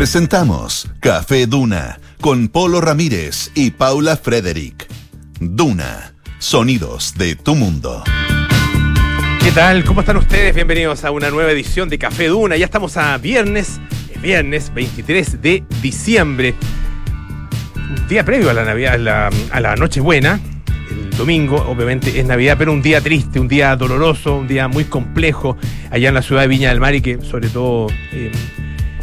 Presentamos 0.00 0.88
Café 1.00 1.46
Duna 1.46 2.00
con 2.22 2.48
Polo 2.48 2.80
Ramírez 2.80 3.50
y 3.54 3.72
Paula 3.72 4.16
Frederick. 4.16 4.88
Duna, 5.38 6.14
sonidos 6.38 7.12
de 7.18 7.36
tu 7.36 7.54
mundo. 7.54 8.02
¿Qué 9.44 9.52
tal? 9.52 9.84
¿Cómo 9.84 10.00
están 10.00 10.16
ustedes? 10.16 10.54
Bienvenidos 10.54 11.04
a 11.04 11.10
una 11.10 11.28
nueva 11.28 11.52
edición 11.52 11.90
de 11.90 11.98
Café 11.98 12.28
Duna. 12.28 12.56
Ya 12.56 12.64
estamos 12.64 12.96
a 12.96 13.18
viernes, 13.18 13.78
viernes 14.22 14.72
23 14.72 15.42
de 15.42 15.64
diciembre. 15.82 16.54
Día 18.08 18.24
previo 18.24 18.48
a 18.48 18.54
la 18.54 18.64
Navidad, 18.64 18.94
a 18.94 18.98
la, 18.98 19.30
a 19.52 19.76
Nochebuena. 19.76 20.40
El 20.90 21.10
domingo, 21.10 21.56
obviamente, 21.68 22.18
es 22.18 22.24
Navidad, 22.24 22.56
pero 22.56 22.72
un 22.72 22.80
día 22.80 23.02
triste, 23.02 23.38
un 23.38 23.48
día 23.48 23.76
doloroso, 23.76 24.38
un 24.38 24.48
día 24.48 24.66
muy 24.66 24.84
complejo 24.84 25.58
allá 25.90 26.08
en 26.08 26.14
la 26.14 26.22
ciudad 26.22 26.40
de 26.40 26.48
Viña 26.48 26.70
del 26.70 26.80
Mar 26.80 26.94
y 26.94 27.02
que, 27.02 27.20
sobre 27.20 27.50
todo, 27.50 27.88
eh, 28.12 28.32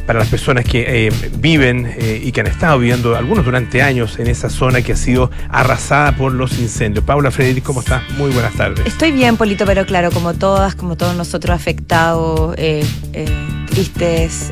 para 0.07 0.19
las 0.19 0.29
personas 0.29 0.63
que 0.63 1.07
eh, 1.07 1.11
viven 1.37 1.86
eh, 1.86 2.21
y 2.23 2.32
que 2.32 2.39
han 2.39 2.47
estado 2.47 2.79
viviendo, 2.79 3.15
algunos 3.15 3.43
durante 3.43 3.82
años, 3.82 4.18
en 4.18 4.27
esa 4.27 4.49
zona 4.49 4.82
que 4.82 4.93
ha 4.93 4.95
sido 4.95 5.29
arrasada 5.49 6.13
por 6.13 6.32
los 6.32 6.57
incendios. 6.57 7.04
Paula 7.04 7.29
Frederic, 7.29 7.63
¿cómo 7.63 7.82
estás? 7.82 8.01
Muy 8.18 8.32
buenas 8.32 8.54
tardes. 8.54 8.87
Estoy 8.87 9.11
bien, 9.11 9.35
Polito, 9.35 9.65
pero 9.65 9.85
claro, 9.85 10.09
como 10.11 10.33
todas, 10.33 10.75
como 10.75 10.96
todos 10.96 11.15
nosotros 11.15 11.54
afectados, 11.54 12.55
eh, 12.57 12.85
eh, 13.11 13.27
tristes. 13.69 14.49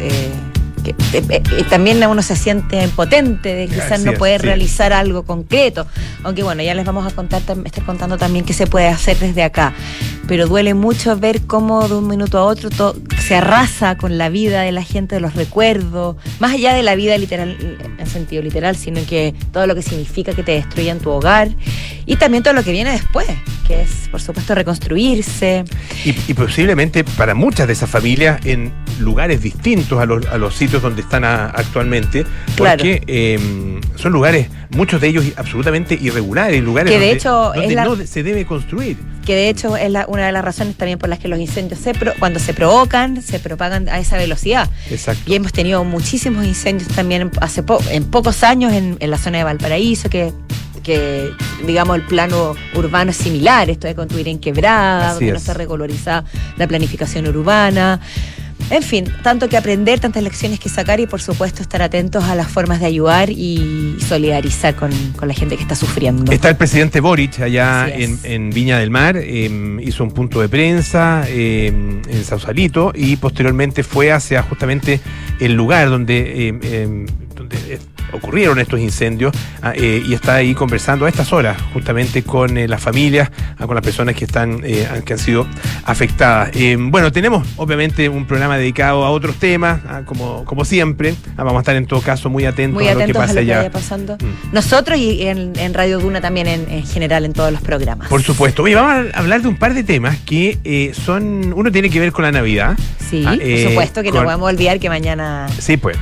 Que, 0.86 1.18
eh, 1.18 1.24
eh, 1.30 1.64
también 1.70 2.06
uno 2.06 2.22
se 2.22 2.36
siente 2.36 2.84
impotente 2.84 3.54
de 3.54 3.68
quizás 3.68 3.94
Así 3.94 4.06
no 4.06 4.12
es, 4.12 4.20
poder 4.20 4.42
sí. 4.42 4.48
realizar 4.48 4.94
algo 4.94 5.24
concreto. 5.24 5.88
Aunque 6.24 6.44
bueno, 6.44 6.62
ya 6.64 6.74
les 6.74 6.86
vamos 6.86 7.06
a 7.12 7.16
contar, 7.16 7.42
estar 7.42 7.86
contando 7.86 8.18
también 8.18 8.46
qué 8.46 8.54
se 8.54 8.68
puede 8.68 8.88
hacer 8.88 9.18
desde 9.18 9.44
acá. 9.44 9.74
Pero 10.28 10.48
duele 10.48 10.74
mucho 10.74 11.18
ver 11.18 11.42
cómo 11.42 11.88
de 11.88 11.96
un 11.96 12.08
minuto 12.08 12.38
a 12.38 12.44
otro 12.44 12.70
todo 12.70 12.96
se 13.20 13.36
arrasa 13.36 13.98
con 13.98 14.18
la 14.18 14.30
vida 14.30 14.62
de 14.62 14.72
la 14.72 14.84
gente, 14.84 15.16
de 15.16 15.22
los 15.22 15.34
recuerdos, 15.34 16.16
más 16.40 16.54
allá 16.54 16.74
de 16.74 16.84
la 16.84 16.96
vida 16.96 17.18
literal, 17.18 17.58
en 17.98 18.08
sentido 18.08 18.44
literal, 18.44 18.76
sino 18.76 19.04
que 19.06 19.34
todo 19.52 19.66
lo 19.68 19.76
que 19.76 19.82
significa 19.82 20.34
que 20.34 20.44
te 20.44 20.54
destruyan 20.54 21.00
tu 21.00 21.10
hogar 21.10 21.50
y 22.06 22.18
también 22.18 22.44
todo 22.44 22.54
lo 22.54 22.64
que 22.64 22.72
viene 22.72 22.92
después, 22.92 23.28
que 23.68 23.82
es, 23.82 24.08
por 24.12 24.22
supuesto, 24.22 24.54
reconstruirse. 24.54 25.66
Y, 26.04 26.16
y 26.28 26.34
posiblemente 26.36 27.04
para 27.04 27.34
muchas 27.34 27.68
de 27.68 27.74
esas 27.74 27.90
familias 27.90 28.46
en 28.46 28.72
lugares 29.00 29.42
distintos 29.42 30.00
a 30.00 30.06
los, 30.06 30.26
a 30.28 30.38
los 30.38 30.56
sitios 30.56 30.75
donde 30.82 31.02
están 31.02 31.24
a- 31.24 31.46
actualmente, 31.48 32.26
Claro. 32.56 32.78
porque 32.78 33.02
eh, 33.08 33.80
son 33.96 34.12
lugares, 34.14 34.48
muchos 34.70 35.00
de 35.02 35.08
ellos 35.08 35.26
absolutamente 35.38 35.98
irregulares, 36.00 36.64
lugares 36.64 36.92
Que 36.92 37.00
de 37.00 37.06
donde, 37.06 37.18
hecho 37.18 37.32
donde 37.54 37.66
es 37.68 37.74
la- 37.74 37.86
no 37.86 37.96
se 38.06 38.24
debe 38.24 38.46
construir. 38.46 38.98
que 39.26 39.36
de 39.36 39.50
hecho 39.50 39.76
es 39.78 39.90
la- 39.92 40.06
una 40.08 40.26
de 40.28 40.32
las 40.32 40.44
razones 40.46 40.76
también 40.76 41.00
por 41.00 41.10
las 41.10 41.20
que 41.20 41.28
los 41.28 41.40
incendios 41.40 41.80
se 41.80 41.94
pro- 41.94 42.14
cuando 42.20 42.40
se 42.40 42.54
provocan, 42.54 43.22
se 43.22 43.40
propagan 43.40 43.90
a 43.90 44.00
esa 44.00 44.18
velocidad. 44.18 44.70
Exacto. 44.92 45.24
Y 45.26 45.36
hemos 45.36 45.52
tenido 45.52 45.84
muchísimos 45.84 46.46
incendios 46.46 46.90
también 46.90 47.32
hace 47.42 47.64
po- 47.64 47.80
en 47.90 48.04
pocos 48.06 48.44
años 48.44 48.72
en, 48.74 48.98
en 49.00 49.12
la 49.12 49.18
zona 49.18 49.40
de 49.40 49.44
Valparaíso, 49.46 50.10
que, 50.10 50.32
que 50.84 51.32
digamos 51.66 51.96
el 51.96 52.04
plano 52.04 52.54
urbano 52.76 53.10
es 53.10 53.18
similar, 53.18 53.70
esto 53.72 53.88
de 53.88 53.96
construir 53.96 54.28
en 54.28 54.38
quebrada, 54.38 55.14
donde 55.14 55.32
no 55.32 55.36
es. 55.38 55.42
está 55.42 55.54
recolorizada 55.56 56.26
la 56.58 56.68
planificación 56.68 57.28
urbana. 57.28 58.00
En 58.72 58.82
fin, 58.82 59.06
tanto 59.22 59.48
que 59.48 59.58
aprender, 59.58 60.00
tantas 60.00 60.24
lecciones 60.24 60.60
que 60.60 60.70
sacar 60.70 61.00
y 61.00 61.06
por 61.06 61.22
supuesto 61.22 61.62
estar 61.62 61.82
atentos 61.84 62.24
a 62.24 62.34
las 62.34 62.48
formas 62.48 62.80
de 62.80 62.88
ayudar 62.88 63.30
y 63.30 63.98
solidarizar 64.00 64.76
con, 64.76 64.92
con 65.16 65.28
la 65.28 65.34
gente 65.34 65.56
que 65.56 65.62
está 65.62 65.76
sufriendo. 65.76 66.32
Está 66.32 66.50
el 66.50 66.56
presidente 66.56 67.00
Boric 67.00 67.40
allá 67.42 67.88
en, 67.88 68.50
Viña 68.50 68.80
del 68.80 68.90
Mar, 68.90 69.18
eh, 69.18 69.80
hizo 69.84 70.04
un 70.04 70.12
punto 70.12 70.42
de 70.42 70.50
prensa 70.50 71.26
eh, 71.28 71.68
en 71.68 72.24
Sausalito 72.24 72.92
y 72.96 73.18
posteriormente 73.18 73.84
fue 73.84 74.12
hacia 74.12 74.42
justamente 74.42 75.00
el 75.40 75.54
lugar 75.54 75.90
donde, 75.90 76.50
eh, 76.50 77.06
donde 77.36 77.80
ocurrieron 78.14 78.60
estos 78.60 78.80
incendios 78.80 79.34
ah, 79.62 79.74
eh, 79.76 80.04
y 80.08 80.14
está 80.14 80.36
ahí 80.36 80.54
conversando 80.54 81.06
a 81.06 81.10
estas 81.10 81.34
horas 81.34 81.58
justamente 81.74 82.24
con 82.24 82.58
eh, 82.58 82.68
las 82.68 82.82
familias, 82.82 83.30
ah, 83.58 83.66
con 83.66 83.76
las 83.76 83.84
personas 83.84 84.16
que 84.16 84.26
están 84.26 84.62
eh, 84.64 84.88
que 85.06 85.14
han 85.14 85.20
sido 85.20 85.48
afectadas. 85.86 86.52
Bueno, 86.78 87.12
tenemos 87.12 87.48
obviamente 87.58 88.10
un 88.10 88.26
programa 88.26 88.58
dedicado 88.58 89.04
a 89.06 89.10
otros 89.10 89.36
temas, 89.38 89.82
ah, 89.88 90.02
como, 90.06 90.46
como 90.46 90.66
siempre. 90.66 91.16
Vamos 91.36 91.56
a 91.56 91.60
estar 91.60 91.76
en 91.76 91.86
todo 91.86 92.02
caso 92.02 92.30
muy 92.30 92.46
atentos 92.46 92.76
muy 92.82 92.88
a 92.88 92.94
lo 92.94 92.98
que 93.00 93.04
atentos 93.04 93.22
a 93.24 93.26
pasa 93.28 93.34
lo 93.34 93.46
que 93.46 93.52
allá. 93.52 93.58
vaya 93.58 93.72
pasando. 93.72 94.16
Mm. 94.16 94.54
Nosotros 94.54 94.98
y 94.98 95.24
en, 95.28 95.54
en 95.58 95.74
Radio 95.74 96.00
Duna 96.00 96.22
también 96.22 96.48
en, 96.48 96.70
en 96.70 96.86
general 96.86 97.26
en 97.26 97.34
todos 97.34 97.52
los 97.52 97.62
programas. 97.62 98.08
Por 98.10 98.22
supuesto. 98.24 98.64
Oye, 98.64 98.76
vamos 98.76 99.14
a 99.14 99.20
hablar 99.20 99.42
de 99.42 99.48
un 99.48 99.58
par 99.58 99.74
de 99.74 99.84
temas 99.84 100.18
que 100.26 100.94
son. 101.06 101.54
Uno 101.54 101.72
tiene 101.72 101.90
que 101.90 102.00
ver 102.00 102.12
con 102.12 102.24
la 102.24 102.32
Navidad. 102.32 102.78
Sí, 103.10 103.24
por 103.24 103.70
supuesto 103.70 104.02
que 104.04 104.10
con- 104.10 104.20
no 104.22 104.26
podemos 104.26 104.50
olvidar 104.50 104.80
que 104.80 104.90
mañana 104.90 105.48
Sí, 105.60 105.78
pues. 105.78 105.98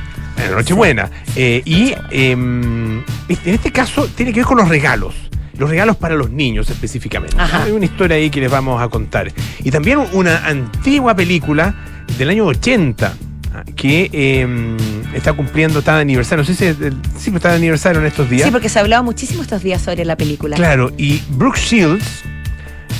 La 0.50 0.56
Nochebuena. 0.56 1.10
Eh, 1.36 1.62
y 1.64 1.94
em, 2.10 2.98
este- 3.28 3.48
en 3.50 3.54
este 3.56 3.72
caso 3.72 4.08
tiene 4.14 4.32
que 4.32 4.40
ver 4.40 4.46
con 4.46 4.58
los 4.58 4.68
regalos. 4.68 5.14
Los 5.56 5.70
regalos 5.70 5.96
para 5.96 6.14
los 6.16 6.30
niños 6.30 6.68
específicamente. 6.68 7.36
Ajá. 7.38 7.62
Hay 7.64 7.70
una 7.72 7.84
historia 7.84 8.16
ahí 8.16 8.28
que 8.28 8.40
les 8.40 8.50
vamos 8.50 8.82
a 8.82 8.88
contar. 8.88 9.32
Y 9.62 9.70
también 9.70 10.00
una 10.12 10.46
antigua 10.46 11.14
película 11.14 11.74
del 12.18 12.30
año 12.30 12.44
80 12.46 13.14
ah, 13.54 13.62
que 13.76 14.10
em, 14.12 14.76
está 15.14 15.32
cumpliendo, 15.32 15.78
está 15.78 15.94
de 15.94 16.00
aniversario. 16.02 16.42
No 16.42 16.46
sé 16.52 16.54
si, 16.54 16.90
sí, 17.18 17.30
está 17.36 17.50
de 17.50 17.56
aniversario 17.56 18.00
en 18.00 18.06
estos 18.08 18.28
días. 18.28 18.46
Sí, 18.46 18.50
porque 18.50 18.68
se 18.68 18.80
ha 18.80 18.82
hablado 18.82 19.04
muchísimo 19.04 19.42
estos 19.42 19.62
días 19.62 19.80
sobre 19.80 20.04
la 20.04 20.16
película. 20.16 20.56
Claro, 20.56 20.92
y 20.98 21.22
Brooke 21.30 21.58
Shields, 21.60 22.22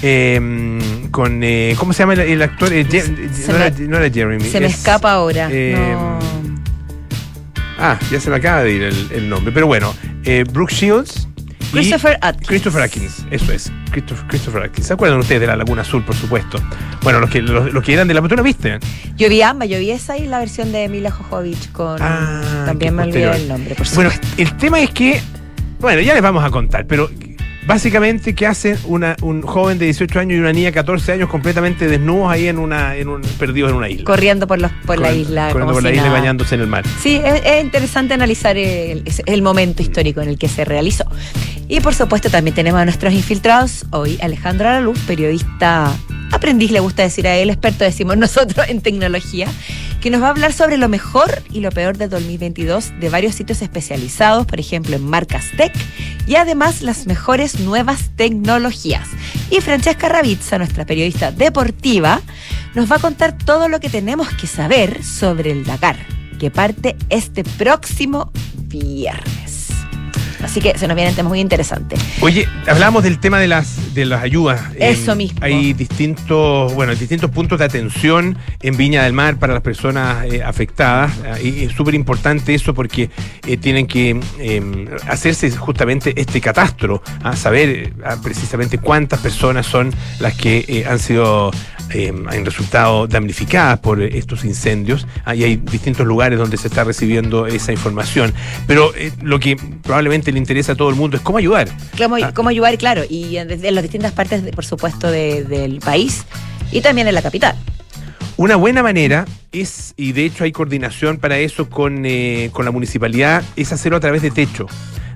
eh, 0.02 0.78
con, 1.10 1.40
eh, 1.42 1.74
¿cómo 1.78 1.92
se 1.92 2.00
llama 2.04 2.12
el, 2.14 2.20
el 2.20 2.42
actor? 2.42 2.72
Eh, 2.72 2.86
Je- 2.88 3.08
no, 3.48 3.58
me- 3.58 3.66
era, 3.66 3.74
no 3.88 3.96
era 3.98 4.10
Jeremy. 4.14 4.44
Se 4.44 4.60
me 4.60 4.66
es- 4.66 4.74
escapa 4.74 5.10
ahora. 5.12 5.48
no. 5.48 6.18
Ah, 7.78 7.98
ya 8.10 8.20
se 8.20 8.30
me 8.30 8.36
acaba 8.36 8.62
de 8.62 8.72
ir 8.72 8.82
el, 8.82 9.08
el 9.12 9.28
nombre. 9.28 9.52
Pero 9.52 9.66
bueno, 9.66 9.94
eh, 10.24 10.44
Brooke 10.50 10.72
Shields. 10.72 11.28
Christopher 11.72 12.16
Atkins. 12.20 12.46
Christopher 12.46 12.82
Atkins, 12.82 13.26
eso 13.32 13.50
es. 13.52 13.72
Christopher, 13.90 14.24
Christopher 14.28 14.62
Atkins. 14.62 14.86
¿Se 14.86 14.92
acuerdan 14.92 15.18
ustedes 15.18 15.40
de 15.40 15.48
la 15.48 15.56
Laguna 15.56 15.82
Azul, 15.82 16.04
por 16.04 16.14
supuesto? 16.14 16.58
Bueno, 17.02 17.18
los 17.18 17.28
que, 17.30 17.42
los, 17.42 17.72
los 17.72 17.82
que 17.82 17.94
eran 17.94 18.06
de 18.06 18.14
la 18.14 18.22
¿tú 18.22 18.36
la 18.36 18.42
viste? 18.42 18.78
Yo 19.16 19.28
vi 19.28 19.42
ambas, 19.42 19.68
yo 19.68 19.78
vi 19.80 19.90
esa 19.90 20.16
y 20.16 20.26
la 20.28 20.38
versión 20.38 20.70
de 20.70 20.88
Mila 20.88 21.10
Jojovich 21.10 21.72
con. 21.72 21.98
Ah, 22.00 22.62
también 22.64 22.94
me 22.94 23.02
olvidé 23.02 23.28
el 23.34 23.48
nombre, 23.48 23.74
por 23.74 23.86
Bueno, 23.94 24.10
supuesto. 24.12 24.40
el 24.40 24.56
tema 24.56 24.80
es 24.80 24.90
que, 24.90 25.20
bueno, 25.80 26.00
ya 26.00 26.14
les 26.14 26.22
vamos 26.22 26.44
a 26.44 26.50
contar, 26.50 26.86
pero 26.86 27.10
básicamente 27.66 28.34
que 28.34 28.46
hace 28.46 28.76
una, 28.84 29.16
un 29.22 29.42
joven 29.42 29.78
de 29.78 29.86
18 29.86 30.20
años 30.20 30.36
y 30.36 30.40
una 30.40 30.52
niña 30.52 30.66
de 30.66 30.72
14 30.72 31.12
años 31.12 31.28
completamente 31.28 31.88
desnudos 31.88 32.30
ahí 32.30 32.48
en 32.48 32.58
una, 32.58 32.96
en 32.96 33.08
un, 33.08 33.22
perdidos 33.38 33.70
en 33.70 33.76
una 33.76 33.88
isla. 33.88 34.04
corriendo 34.04 34.46
por, 34.46 34.60
los, 34.60 34.70
por 34.86 34.98
la 34.98 35.12
isla. 35.12 35.48
Corriendo 35.48 35.74
por 35.74 35.82
la 35.82 35.92
isla 35.92 36.06
y 36.06 36.10
bañándose 36.10 36.54
en 36.54 36.60
el 36.60 36.66
mar. 36.66 36.84
Sí, 37.00 37.20
es, 37.24 37.42
es 37.44 37.64
interesante 37.64 38.14
analizar 38.14 38.56
el, 38.56 39.04
el 39.26 39.42
momento 39.42 39.82
histórico 39.82 40.20
en 40.20 40.28
el 40.28 40.38
que 40.38 40.48
se 40.48 40.64
realizó. 40.64 41.04
Y 41.68 41.80
por 41.80 41.94
supuesto 41.94 42.30
también 42.30 42.54
tenemos 42.54 42.80
a 42.80 42.84
nuestros 42.84 43.12
infiltrados. 43.12 43.86
Hoy 43.90 44.18
Alejandro 44.20 44.68
Araluz, 44.68 44.98
periodista 45.00 45.92
aprendiz, 46.34 46.70
le 46.70 46.80
gusta 46.80 47.02
decir 47.02 47.26
a 47.26 47.36
él, 47.36 47.50
experto 47.50 47.84
decimos 47.84 48.16
nosotros 48.16 48.66
en 48.68 48.80
tecnología, 48.80 49.48
que 50.04 50.10
nos 50.10 50.20
va 50.20 50.26
a 50.26 50.30
hablar 50.32 50.52
sobre 50.52 50.76
lo 50.76 50.90
mejor 50.90 51.42
y 51.50 51.60
lo 51.60 51.70
peor 51.70 51.96
del 51.96 52.10
2022 52.10 53.00
de 53.00 53.08
varios 53.08 53.36
sitios 53.36 53.62
especializados, 53.62 54.44
por 54.44 54.60
ejemplo 54.60 54.94
en 54.96 55.02
marcas 55.02 55.46
tech, 55.56 55.72
y 56.26 56.34
además 56.34 56.82
las 56.82 57.06
mejores 57.06 57.58
nuevas 57.60 58.10
tecnologías. 58.14 59.08
Y 59.50 59.62
Francesca 59.62 60.10
Ravizza, 60.10 60.58
nuestra 60.58 60.84
periodista 60.84 61.32
deportiva, 61.32 62.20
nos 62.74 62.92
va 62.92 62.96
a 62.96 62.98
contar 62.98 63.38
todo 63.38 63.70
lo 63.70 63.80
que 63.80 63.88
tenemos 63.88 64.28
que 64.34 64.46
saber 64.46 65.02
sobre 65.02 65.52
el 65.52 65.64
Dakar, 65.64 65.96
que 66.38 66.50
parte 66.50 66.96
este 67.08 67.42
próximo 67.42 68.30
viernes. 68.68 69.53
Así 70.44 70.60
que 70.60 70.76
se 70.78 70.86
nos 70.86 70.94
vienen 70.94 71.14
temas 71.14 71.30
muy 71.30 71.40
interesantes. 71.40 71.98
Oye, 72.20 72.46
hablábamos 72.66 73.02
del 73.02 73.18
tema 73.18 73.38
de 73.38 73.48
las 73.48 73.94
de 73.94 74.04
las 74.04 74.22
ayudas. 74.22 74.60
Eso 74.78 75.14
mismo. 75.14 75.38
Hay 75.42 75.72
distintos, 75.72 76.74
bueno, 76.74 76.94
distintos 76.94 77.30
puntos 77.30 77.58
de 77.58 77.64
atención 77.64 78.36
en 78.60 78.76
Viña 78.76 79.04
del 79.04 79.12
Mar 79.12 79.38
para 79.38 79.54
las 79.54 79.62
personas 79.62 80.24
eh, 80.26 80.42
afectadas. 80.42 81.12
Ah, 81.24 81.40
Y 81.40 81.64
es 81.64 81.72
súper 81.72 81.94
importante 81.94 82.54
eso 82.54 82.74
porque 82.74 83.10
eh, 83.46 83.56
tienen 83.56 83.86
que 83.86 84.20
em, 84.38 84.86
hacerse 85.08 85.50
justamente 85.50 86.12
este 86.16 86.40
catastro, 86.40 87.02
a 87.22 87.36
saber 87.36 87.68
eh, 87.68 87.92
precisamente 88.22 88.78
cuántas 88.78 89.20
personas 89.20 89.66
son 89.66 89.92
las 90.18 90.34
que 90.34 90.64
eh, 90.68 90.84
han 90.86 90.98
sido 90.98 91.50
em, 91.90 92.26
han 92.28 92.44
resultado 92.44 93.06
damnificadas 93.06 93.78
por 93.80 94.00
eh, 94.02 94.16
estos 94.18 94.44
incendios. 94.44 95.06
Ah, 95.24 95.34
y 95.34 95.44
hay 95.44 95.56
distintos 95.56 96.06
lugares 96.06 96.38
donde 96.38 96.56
se 96.56 96.68
está 96.68 96.84
recibiendo 96.84 97.46
esa 97.46 97.72
información. 97.72 98.32
Pero 98.66 98.94
eh, 98.96 99.12
lo 99.22 99.38
que 99.40 99.56
probablemente 99.82 100.32
le 100.32 100.38
interesa 100.38 100.72
a 100.72 100.74
todo 100.74 100.90
el 100.90 100.96
mundo 100.96 101.16
es 101.16 101.22
cómo 101.22 101.38
ayudar. 101.38 101.68
¿Cómo, 101.98 102.16
Ah. 102.16 102.32
cómo 102.34 102.48
ayudar? 102.48 102.76
Claro, 102.78 103.02
y 103.08 103.36
en, 103.36 103.50
en 103.50 103.74
las 103.74 103.82
distintas 103.82 104.12
partes, 104.12 104.42
de- 104.44 104.52
por 104.52 104.64
supuesto, 104.64 105.10
de- 105.10 105.44
del 105.44 105.78
país 105.80 106.24
y 106.72 106.80
también 106.80 107.08
en 107.08 107.14
la 107.14 107.22
capital. 107.22 107.54
Una 108.36 108.56
buena 108.56 108.82
manera 108.82 109.26
es, 109.52 109.94
y 109.96 110.10
de 110.12 110.24
hecho 110.24 110.42
hay 110.42 110.50
coordinación 110.50 111.18
para 111.18 111.38
eso 111.38 111.70
con, 111.70 112.04
eh, 112.04 112.50
con 112.52 112.64
la 112.64 112.72
municipalidad, 112.72 113.44
es 113.54 113.70
hacerlo 113.72 113.98
a 113.98 114.00
través 114.00 114.22
de 114.22 114.32
techo. 114.32 114.66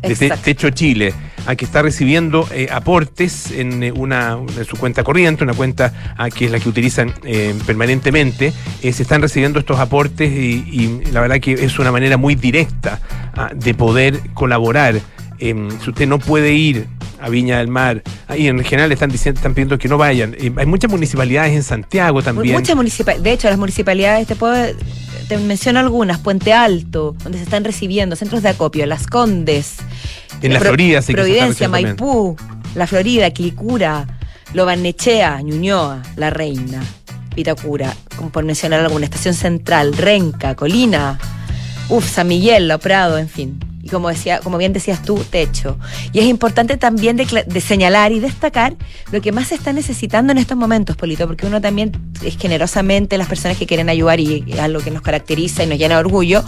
De 0.03 0.15
Te-. 0.15 0.31
Techo 0.31 0.71
Chile, 0.71 1.15
a 1.47 1.57
que 1.57 1.65
está 1.65 1.83
recibiendo 1.83 2.49
eh, 2.53 2.69
aportes 2.71 3.51
en, 3.51 3.83
eh, 3.83 3.93
una, 3.93 4.39
en 4.57 4.65
su 4.65 4.77
cuenta 4.77 5.03
corriente, 5.05 5.45
una 5.45 5.55
cuenta 5.55 6.15
ah, 6.17 6.31
que 6.31 6.47
es 6.47 6.51
la 6.51 6.61
que 6.61 6.69
utilizan 6.69 7.13
eh, 7.25 7.55
permanentemente. 7.67 8.53
Se 8.81 9.03
están 9.03 9.23
recibiendo 9.23 9.59
estos 9.59 9.79
aportes 9.79 10.31
y, 10.31 10.65
y 10.71 11.03
la 11.13 11.21
verdad 11.21 11.41
que 11.41 11.53
es 11.53 11.79
una 11.79 11.93
manera 11.93 12.17
muy 12.17 12.35
directa 12.35 13.01
ah, 13.35 13.51
de 13.55 13.75
poder 13.75 14.21
colaborar. 14.35 15.01
Em, 15.41 15.71
si 15.81 15.91
usted 15.91 16.09
no 16.09 16.19
puede 16.19 16.53
ir 16.53 16.87
a 17.21 17.29
Viña 17.29 17.59
del 17.59 17.69
Mar, 17.69 18.03
ahí 18.29 18.47
en 18.47 18.63
general 18.65 18.93
están 18.93 19.11
diciendo, 19.11 19.39
están 19.39 19.55
pidiendo 19.55 19.79
que 19.79 19.89
no 19.89 19.99
vayan. 19.99 20.37
Hay 20.57 20.67
muchas 20.67 20.91
municipalidades 20.91 21.53
en 21.55 21.63
Santiago 21.63 22.23
también. 22.23 22.55
Muchas 22.55 22.77
municipalidades, 22.77 23.23
de 23.25 23.33
hecho, 23.33 23.49
las 23.49 23.59
municipalidades, 23.59 24.27
te 24.27 24.37
puedo, 24.37 24.55
te 25.29 25.39
menciono 25.39 25.81
algunas, 25.81 26.19
Puente 26.19 26.53
Alto, 26.53 27.15
donde 27.23 27.39
se 27.39 27.45
están 27.45 27.65
recibiendo, 27.65 28.17
centros 28.17 28.43
de 28.43 28.51
acopio, 28.51 28.87
Las 28.87 29.07
Condes, 29.07 29.77
En 30.43 30.53
la 30.53 30.61
Pro- 30.61 30.69
Florida, 30.69 31.03
sí 31.03 31.13
Providencia. 31.13 31.69
Maipú, 31.69 32.37
La 32.75 32.87
Florida, 32.87 33.31
Quilicura, 33.31 34.07
Lobarnechea, 34.55 35.41
Ñuñoa, 35.43 36.03
La 36.17 36.31
Reina, 36.31 36.83
Vitacura, 37.35 37.95
como 38.17 38.31
por 38.31 38.45
mencionar 38.45 38.81
alguna, 38.81 39.05
Estación 39.05 39.35
Central, 39.35 39.97
Renca, 39.97 40.55
Colina, 40.55 41.19
Uf, 41.89 42.09
San 42.09 42.29
Miguel, 42.29 42.69
La 42.69 42.79
Prado, 42.79 43.19
en 43.19 43.29
fin. 43.29 43.59
Y 43.89 43.91
como 43.91 44.11
decía, 44.11 44.41
como 44.41 44.59
bien 44.59 44.75
decías 44.75 45.03
tú, 45.03 45.17
techo. 45.31 45.79
Y 46.13 46.19
es 46.19 46.27
importante 46.27 46.77
también 46.77 47.17
de, 47.17 47.45
de 47.47 47.61
señalar 47.63 48.13
y 48.13 48.21
destacar 48.21 48.77
lo 49.11 49.23
que 49.23 49.33
más 49.33 49.49
se 49.49 49.55
está 49.55 49.73
necesitando 49.73 50.31
en 50.31 50.37
estos 50.37 50.59
momentos, 50.59 50.95
Polito, 50.95 51.27
porque 51.27 51.47
uno 51.47 51.59
también 51.63 51.93
es 52.23 52.37
generosamente 52.37 53.17
las 53.17 53.29
personas 53.29 53.57
que 53.57 53.67
quieren 53.67 53.89
ayudar 53.89 54.21
y 54.21 54.45
es 54.47 54.59
algo 54.59 54.81
que 54.81 54.91
nos 54.91 55.01
caracteriza 55.01 55.65
y 55.65 55.69
nos 55.69 55.79
llena 55.79 55.95
de 55.95 56.01
orgullo. 56.01 56.45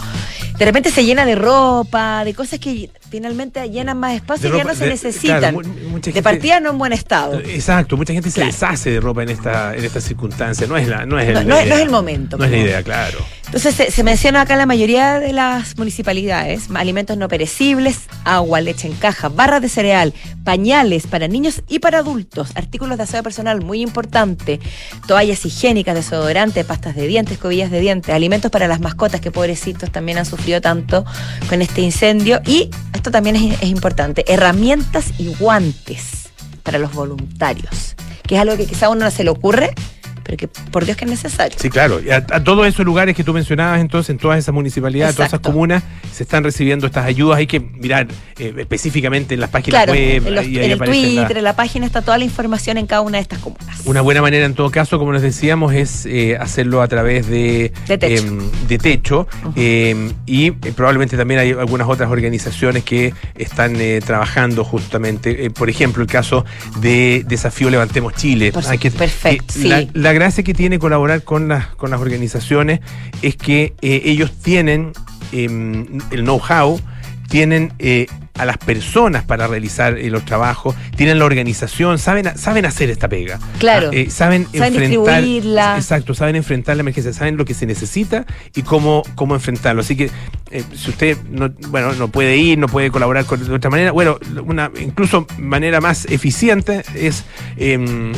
De 0.59 0.65
repente 0.65 0.91
se 0.91 1.03
llena 1.03 1.25
de 1.25 1.33
ropa, 1.33 2.23
de 2.25 2.35
cosas 2.35 2.59
que 2.59 2.91
finalmente 3.11 3.69
llenan 3.69 3.99
más 3.99 4.13
espacio 4.15 4.49
y 4.53 4.57
ya 4.57 4.63
no 4.63 4.73
se 4.73 4.85
de- 4.85 4.89
necesitan. 4.91 5.39
claro, 5.55 5.59
de 6.01 6.23
partida 6.23 6.59
no 6.61 6.71
en 6.71 6.77
buen 6.77 6.93
estado. 6.93 7.39
Exacto, 7.39 7.97
mucha 7.97 8.13
gente 8.13 8.31
se 8.31 8.43
deshace 8.45 8.89
de 8.91 8.99
ropa 9.01 9.21
en 9.23 9.29
esta 9.29 9.75
en 9.75 9.83
estas 9.83 10.03
circunstancias. 10.05 10.67
No 10.69 10.77
es 10.77 10.87
la, 10.87 11.05
no 11.05 11.19
es 11.19 11.27
el, 11.27 11.33
No, 11.35 11.41
no 11.43 11.55
es- 11.55 11.59
no 11.59 11.65
idea. 11.65 11.75
es 11.75 11.81
el 11.81 11.89
momento, 11.89 12.37
No 12.37 12.45
es 12.45 12.51
la 12.51 12.57
idea, 12.57 12.81
claro. 12.83 13.19
Entonces 13.45 13.75
se, 13.75 13.91
se 13.91 14.03
menciona 14.03 14.41
acá 14.41 14.55
la 14.55 14.65
mayoría 14.65 15.19
de 15.19 15.33
las 15.33 15.77
municipalidades 15.77 16.69
alimentos 16.73 17.17
no 17.17 17.27
perecibles, 17.27 17.99
agua, 18.23 18.61
leche 18.61 18.87
en 18.87 18.93
caja, 18.93 19.27
barras 19.27 19.61
de 19.61 19.67
cereal, 19.67 20.13
pañales 20.45 21.05
para 21.05 21.27
niños 21.27 21.61
y 21.67 21.79
para 21.79 21.97
adultos, 21.99 22.51
artículos 22.55 22.97
de 22.97 23.03
aseo 23.03 23.21
personal 23.23 23.61
muy 23.61 23.81
importante, 23.81 24.61
toallas 25.05 25.45
higiénicas, 25.45 25.95
desodorantes, 25.95 26.63
pastas 26.65 26.95
de 26.95 27.07
dientes, 27.07 27.37
cobillas 27.37 27.71
de 27.71 27.81
dientes, 27.81 28.15
alimentos 28.15 28.49
para 28.51 28.69
las 28.69 28.79
mascotas 28.79 29.19
que 29.19 29.31
pobrecitos 29.31 29.91
también 29.91 30.17
han 30.17 30.25
sufrido 30.25 30.61
tanto 30.61 31.03
con 31.49 31.61
este 31.61 31.81
incendio 31.81 32.41
y 32.45 32.69
esto 33.01 33.09
también 33.09 33.35
es, 33.35 33.63
importante, 33.63 34.23
herramientas 34.31 35.05
y 35.17 35.33
guantes 35.33 36.29
para 36.61 36.77
los 36.77 36.93
voluntarios, 36.93 37.95
que 38.27 38.35
es 38.35 38.41
algo 38.41 38.55
que 38.57 38.67
quizá 38.67 38.85
a 38.85 38.89
uno 38.89 39.05
no 39.05 39.09
se 39.09 39.23
le 39.23 39.31
ocurre, 39.31 39.73
pero 40.23 40.37
que 40.37 40.47
por 40.47 40.85
Dios 40.85 40.97
que 40.97 41.05
es 41.05 41.11
necesario. 41.11 41.57
Sí, 41.59 41.69
claro. 41.69 41.99
Y 42.01 42.09
a, 42.11 42.17
a 42.17 42.43
todos 42.43 42.67
esos 42.67 42.85
lugares 42.85 43.15
que 43.15 43.23
tú 43.23 43.33
mencionabas, 43.33 43.79
entonces, 43.81 44.09
en 44.11 44.17
todas 44.17 44.37
esas 44.39 44.53
municipalidades, 44.53 45.15
todas 45.15 45.29
esas 45.29 45.39
comunas, 45.39 45.83
se 46.11 46.23
están 46.23 46.43
recibiendo 46.43 46.85
estas 46.87 47.05
ayudas. 47.05 47.37
Hay 47.37 47.47
que 47.47 47.59
mirar 47.59 48.07
eh, 48.37 48.53
específicamente 48.57 49.33
en 49.33 49.39
las 49.39 49.49
páginas 49.49 49.83
Claro, 49.83 49.93
web. 49.93 50.27
en, 50.27 50.35
los- 50.35 50.43
ahí- 50.45 50.57
ahí 50.57 50.65
en 50.65 50.71
el 50.71 50.73
aparecen 50.73 51.15
la- 51.15 51.21
Twitter, 51.21 51.37
en 51.37 51.43
la 51.43 51.55
página 51.55 51.85
está 51.85 52.01
toda 52.01 52.17
la 52.17 52.23
información 52.25 52.77
en 52.77 52.87
cada 52.87 53.01
una 53.01 53.17
de 53.17 53.21
estas 53.23 53.39
comunas. 53.39 53.81
Una 53.85 54.01
buena 54.01 54.21
manera, 54.21 54.45
en 54.45 54.53
todo 54.53 54.69
caso, 54.71 54.97
como 54.99 55.11
les 55.13 55.21
decíamos, 55.21 55.73
es 55.73 56.05
eh, 56.05 56.37
hacerlo 56.39 56.81
a 56.81 56.87
través 56.87 57.27
de, 57.27 57.71
De 57.87 57.97
Techo. 57.97 58.23
em, 58.27 58.39
de 58.67 58.77
techo. 58.77 59.27
Ujú. 59.43 59.53
em, 59.55 60.13
y 60.25 60.47
eh, 60.47 60.53
probablemente 60.75 61.17
también 61.17 61.39
hay 61.39 61.51
algunas 61.51 61.87
otras 61.87 62.09
organizaciones 62.09 62.83
que 62.83 63.13
están 63.35 63.77
trabajando 64.05 64.63
justamente. 64.63 65.49
por 65.51 65.69
ejemplo, 65.69 66.01
el 66.03 66.09
caso 66.09 66.45
de 66.79 67.23
Desafío 67.27 67.69
Levantemos 67.69 68.13
Chile. 68.15 68.51
Por 68.51 68.65
Hay 68.67 68.77
que- 68.77 68.91
perfecto, 68.91 69.53
la, 69.63 69.79
sí. 69.79 69.89
La 70.11 70.15
gracia 70.15 70.43
que 70.43 70.53
tiene 70.53 70.77
colaborar 70.77 71.23
con 71.23 71.47
las, 71.47 71.67
con 71.67 71.89
las 71.89 72.01
organizaciones 72.01 72.81
es 73.21 73.37
que 73.37 73.73
eh, 73.81 74.01
ellos 74.03 74.33
tienen 74.33 74.91
em, 75.31 75.87
el 76.11 76.23
know-how, 76.23 76.81
tienen 77.29 77.71
eh, 77.79 78.07
a 78.35 78.45
las 78.45 78.57
personas 78.57 79.23
para 79.23 79.47
realizar 79.47 79.97
eh, 79.97 80.09
los 80.09 80.25
trabajos, 80.25 80.75
tienen 80.95 81.19
la 81.19 81.25
organización, 81.25 81.99
saben, 81.99 82.37
saben 82.37 82.65
hacer 82.65 82.89
esta 82.89 83.07
pega. 83.07 83.39
Claro. 83.59 83.89
Ah, 83.91 83.95
eh, 83.95 84.09
saben, 84.09 84.45
Saben 84.45 84.75
enfrentar. 84.75 85.21
distribuirla. 85.21 85.77
Exacto, 85.77 86.13
saben 86.13 86.35
enfrentar 86.35 86.75
la 86.77 86.81
emergencia, 86.81 87.13
saben 87.13 87.37
lo 87.37 87.45
que 87.45 87.53
se 87.53 87.65
necesita 87.65 88.25
y 88.55 88.63
cómo, 88.63 89.03
cómo 89.15 89.35
enfrentarlo. 89.35 89.81
Así 89.81 89.95
que 89.95 90.09
eh, 90.51 90.63
si 90.75 90.89
usted 90.89 91.17
no, 91.29 91.49
bueno, 91.69 91.93
no 91.93 92.07
puede 92.09 92.37
ir, 92.37 92.57
no 92.57 92.67
puede 92.67 92.89
colaborar 92.89 93.25
con, 93.25 93.45
de 93.45 93.53
otra 93.53 93.69
manera, 93.69 93.91
bueno, 93.91 94.17
una 94.45 94.71
incluso 94.79 95.27
manera 95.37 95.81
más 95.81 96.05
eficiente 96.05 96.83
es 96.95 97.23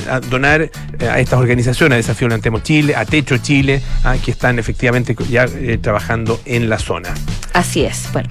a 0.09 0.19
donar 0.19 0.69
a 0.99 1.19
estas 1.19 1.39
organizaciones, 1.39 1.93
a 1.93 1.97
Desafío 1.97 2.27
Levantemos 2.27 2.63
Chile, 2.63 2.95
a 2.95 3.05
Techo 3.05 3.37
Chile, 3.37 3.81
ah, 4.03 4.15
que 4.23 4.31
están 4.31 4.57
efectivamente 4.59 5.15
ya 5.29 5.47
trabajando 5.81 6.39
en 6.45 6.69
la 6.69 6.79
zona. 6.79 7.13
Así 7.53 7.83
es, 7.83 8.09
bueno. 8.13 8.29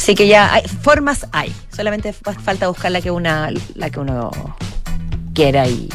Así 0.00 0.14
que 0.14 0.26
ya 0.26 0.52
hay, 0.54 0.62
formas 0.66 1.26
hay. 1.30 1.54
Solamente 1.76 2.14
fa- 2.14 2.32
falta 2.32 2.68
buscar 2.68 2.90
la 2.90 3.02
que 3.02 3.10
una, 3.10 3.50
la 3.74 3.90
que 3.90 4.00
uno 4.00 4.30
quiera 5.34 5.66
y. 5.68 5.90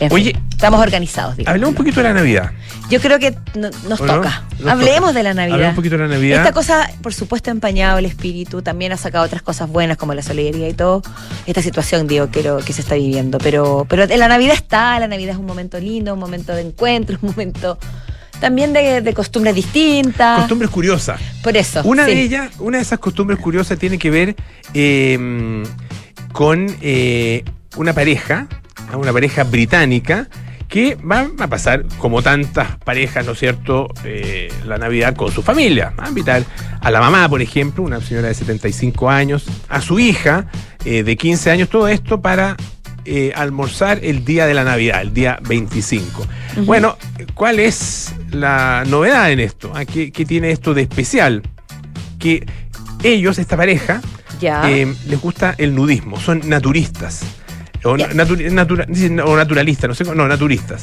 en 0.00 0.12
Oye, 0.12 0.32
fin, 0.34 0.42
estamos 0.50 0.80
organizados, 0.80 1.34
digamos. 1.36 1.54
Hablemos 1.54 1.70
un 1.70 1.74
poquito 1.76 2.00
de 2.00 2.08
la 2.08 2.12
Navidad. 2.14 2.50
Yo 2.90 3.00
creo 3.00 3.18
que 3.18 3.34
no- 3.54 3.70
nos 3.88 3.98
toca. 3.98 4.44
Nos 4.60 4.70
Hablemos 4.70 5.00
toca. 5.08 5.12
de 5.14 5.22
la 5.22 5.32
Navidad. 5.34 5.54
Hablemos 5.54 5.72
un 5.72 5.76
poquito 5.76 5.96
de 5.96 6.02
la 6.02 6.08
Navidad. 6.14 6.38
Esta 6.40 6.52
cosa, 6.52 6.90
por 7.02 7.14
supuesto, 7.14 7.50
ha 7.50 7.52
empañado 7.52 7.96
el 7.98 8.04
espíritu. 8.04 8.60
También 8.60 8.92
ha 8.92 8.96
sacado 8.98 9.24
otras 9.24 9.40
cosas 9.42 9.68
buenas 9.70 9.96
como 9.96 10.12
la 10.12 10.22
solidaridad 10.22 10.68
y 10.68 10.74
todo. 10.74 11.00
Esta 11.46 11.62
situación, 11.62 12.06
digo, 12.06 12.30
que, 12.30 12.42
lo- 12.42 12.58
que 12.58 12.74
se 12.74 12.82
está 12.82 12.96
viviendo. 12.96 13.38
Pero, 13.38 13.86
pero 13.88 14.04
la 14.06 14.28
Navidad 14.28 14.54
está. 14.54 15.00
La 15.00 15.08
Navidad 15.08 15.32
es 15.32 15.38
un 15.38 15.46
momento 15.46 15.80
lindo, 15.80 16.12
un 16.12 16.20
momento 16.20 16.54
de 16.54 16.60
encuentro, 16.60 17.18
un 17.22 17.30
momento 17.30 17.78
también 18.40 18.72
de, 18.72 19.00
de 19.00 19.14
costumbres 19.14 19.54
distintas. 19.54 20.40
Costumbres 20.40 20.70
curiosas. 20.70 21.20
Por 21.42 21.56
eso. 21.56 21.82
Una 21.84 22.06
sí. 22.06 22.14
de 22.14 22.20
ellas, 22.22 22.50
una 22.58 22.78
de 22.78 22.82
esas 22.82 22.98
costumbres 22.98 23.38
curiosas 23.38 23.78
tiene 23.78 23.98
que 23.98 24.10
ver 24.10 24.36
eh, 24.74 25.64
con 26.32 26.66
eh, 26.82 27.44
una 27.76 27.92
pareja, 27.92 28.46
una 28.92 29.12
pareja 29.12 29.44
británica, 29.44 30.28
que 30.68 30.96
va 30.96 31.30
a 31.38 31.46
pasar, 31.46 31.84
como 31.98 32.22
tantas 32.22 32.76
parejas, 32.78 33.24
¿no 33.24 33.32
es 33.32 33.38
cierto?, 33.38 33.88
eh, 34.04 34.52
la 34.64 34.78
Navidad 34.78 35.14
con 35.14 35.30
su 35.30 35.42
familia. 35.42 35.92
Va 35.98 36.04
a 36.04 36.08
invitar 36.08 36.42
a 36.80 36.90
la 36.90 37.00
mamá, 37.00 37.28
por 37.28 37.40
ejemplo, 37.40 37.84
una 37.84 38.00
señora 38.00 38.28
de 38.28 38.34
75 38.34 39.08
años, 39.08 39.46
a 39.68 39.80
su 39.80 39.98
hija 39.98 40.46
eh, 40.84 41.02
de 41.02 41.16
15 41.16 41.50
años, 41.50 41.68
todo 41.68 41.88
esto 41.88 42.20
para 42.20 42.56
eh, 43.06 43.32
almorzar 43.34 44.00
el 44.02 44.24
día 44.24 44.46
de 44.46 44.54
la 44.54 44.64
Navidad, 44.64 45.00
el 45.02 45.14
día 45.14 45.38
25. 45.48 46.26
Bueno, 46.64 46.96
¿cuál 47.34 47.58
es 47.60 48.12
la 48.32 48.84
novedad 48.86 49.30
en 49.30 49.40
esto? 49.40 49.72
¿Ah? 49.74 49.84
¿Qué, 49.84 50.10
qué 50.12 50.24
tiene 50.24 50.50
esto 50.50 50.74
de 50.74 50.82
especial? 50.82 51.42
Que 52.18 52.44
ellos, 53.02 53.38
esta 53.38 53.56
pareja, 53.56 54.00
eh, 54.42 54.94
les 55.08 55.20
gusta 55.20 55.54
el 55.58 55.74
nudismo, 55.74 56.18
son 56.20 56.48
naturistas. 56.48 57.22
O, 57.84 57.96
Ya. 57.96 58.08
natu- 58.10 58.50
natura- 58.50 58.86
dicen- 58.88 59.20
o 59.20 59.36
naturalistas, 59.36 59.88
no 59.88 59.94
sé, 59.94 60.04
no, 60.04 60.26
naturistas. 60.26 60.82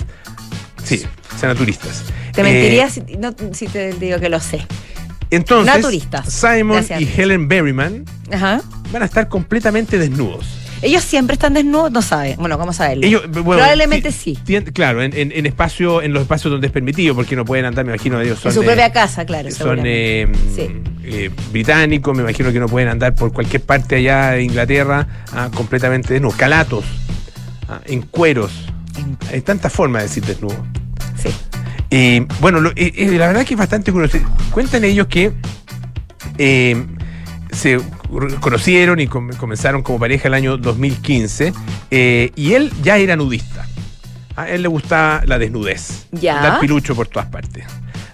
Sí, 0.84 1.04
son 1.40 1.50
naturistas. 1.50 2.04
Te 2.34 2.42
Eh, 2.42 2.44
mentiría 2.44 2.90
si, 2.90 3.02
no- 3.20 3.36
si 3.54 3.68
te 3.68 3.94
digo 3.94 4.20
que 4.20 4.30
lo 4.30 4.40
sé. 4.40 4.66
entonces, 5.32 5.76
Naturistas. 5.76 6.32
Simon 6.32 6.78
Gracias. 6.78 7.02
y 7.02 7.10
Helen 7.22 7.48
Berryman 7.48 8.06
Ajá. 8.32 8.62
van 8.92 9.02
a 9.02 9.06
estar 9.06 9.28
completamente 9.28 9.98
desnudos. 9.98 10.46
Ellos 10.84 11.04
siempre 11.04 11.34
están 11.36 11.54
desnudos, 11.54 11.92
no 11.92 12.02
saben. 12.02 12.36
Bueno, 12.38 12.58
¿cómo 12.60 12.74
saberlo? 12.74 13.06
Ellos, 13.08 13.24
bueno, 13.32 13.44
Probablemente 13.62 14.12
sí. 14.12 14.38
claro, 14.74 15.02
en, 15.02 15.16
en- 15.16 15.32
en 15.32 15.46
espacio, 15.46 16.02
en 16.02 16.14
los 16.14 16.24
espacios 16.24 16.52
donde 16.52 16.68
es 16.68 16.74
permitido, 16.74 17.16
porque 17.16 17.36
no 17.36 17.46
pueden 17.46 17.66
andar, 17.66 17.86
me 17.86 17.94
imagino, 17.94 18.20
ellos 18.22 18.40
son. 18.40 18.50
en 18.52 18.56
su 18.56 18.62
eh, 18.64 18.66
propia 18.66 18.92
casa, 18.92 19.26
claro. 19.26 19.50
son 19.52 19.80
eh, 19.86 20.28
Sí. 20.56 20.70
eh, 21.06 21.30
británicos, 21.52 22.16
me 22.16 22.22
imagino 22.24 22.52
que 22.52 22.60
no 22.60 22.68
pueden 22.68 22.90
andar 22.90 23.16
por 23.16 23.32
cualquier 23.32 23.62
parte 23.62 23.96
allá 23.96 24.32
de 24.32 24.44
Inglaterra 24.44 25.08
ah, 25.32 25.50
completamente 25.56 26.14
desnudos. 26.14 26.36
Calatos, 26.38 26.86
ah, 27.70 27.80
en 27.86 28.02
cueros. 28.02 28.52
En- 28.98 29.18
Hay 29.34 29.42
tantas 29.42 29.72
formas 29.74 30.04
de 30.04 30.08
decir 30.10 30.26
desnudo. 30.26 30.66
sí. 31.22 31.30
Eh, 31.92 32.26
bueno, 32.42 32.60
lo- 32.60 32.72
eh, 32.76 32.92
la 33.18 33.28
verdad 33.28 33.46
que 33.46 33.54
es 33.54 33.60
bastante 33.60 33.92
curioso. 33.92 34.18
Cuentan 34.52 34.84
ellos 34.84 35.08
que 35.08 35.32
se 37.52 37.80
conocieron 38.40 39.00
y 39.00 39.08
com- 39.08 39.32
comenzaron 39.38 39.82
como 39.82 40.00
pareja 40.00 40.28
el 40.28 40.34
año 40.34 40.58
2015 40.58 41.54
eh, 41.92 42.32
y 42.36 42.54
él 42.54 42.72
ya 42.82 42.98
era 42.98 43.16
nudista. 43.16 43.68
A 44.36 44.50
él 44.50 44.64
le 44.64 44.68
gustaba 44.68 45.24
la 45.26 45.38
desnudez, 45.38 46.08
Ya. 46.12 46.42
dar 46.42 46.60
pilucho 46.60 46.96
por 46.96 47.08
todas 47.08 47.28
partes. 47.30 47.66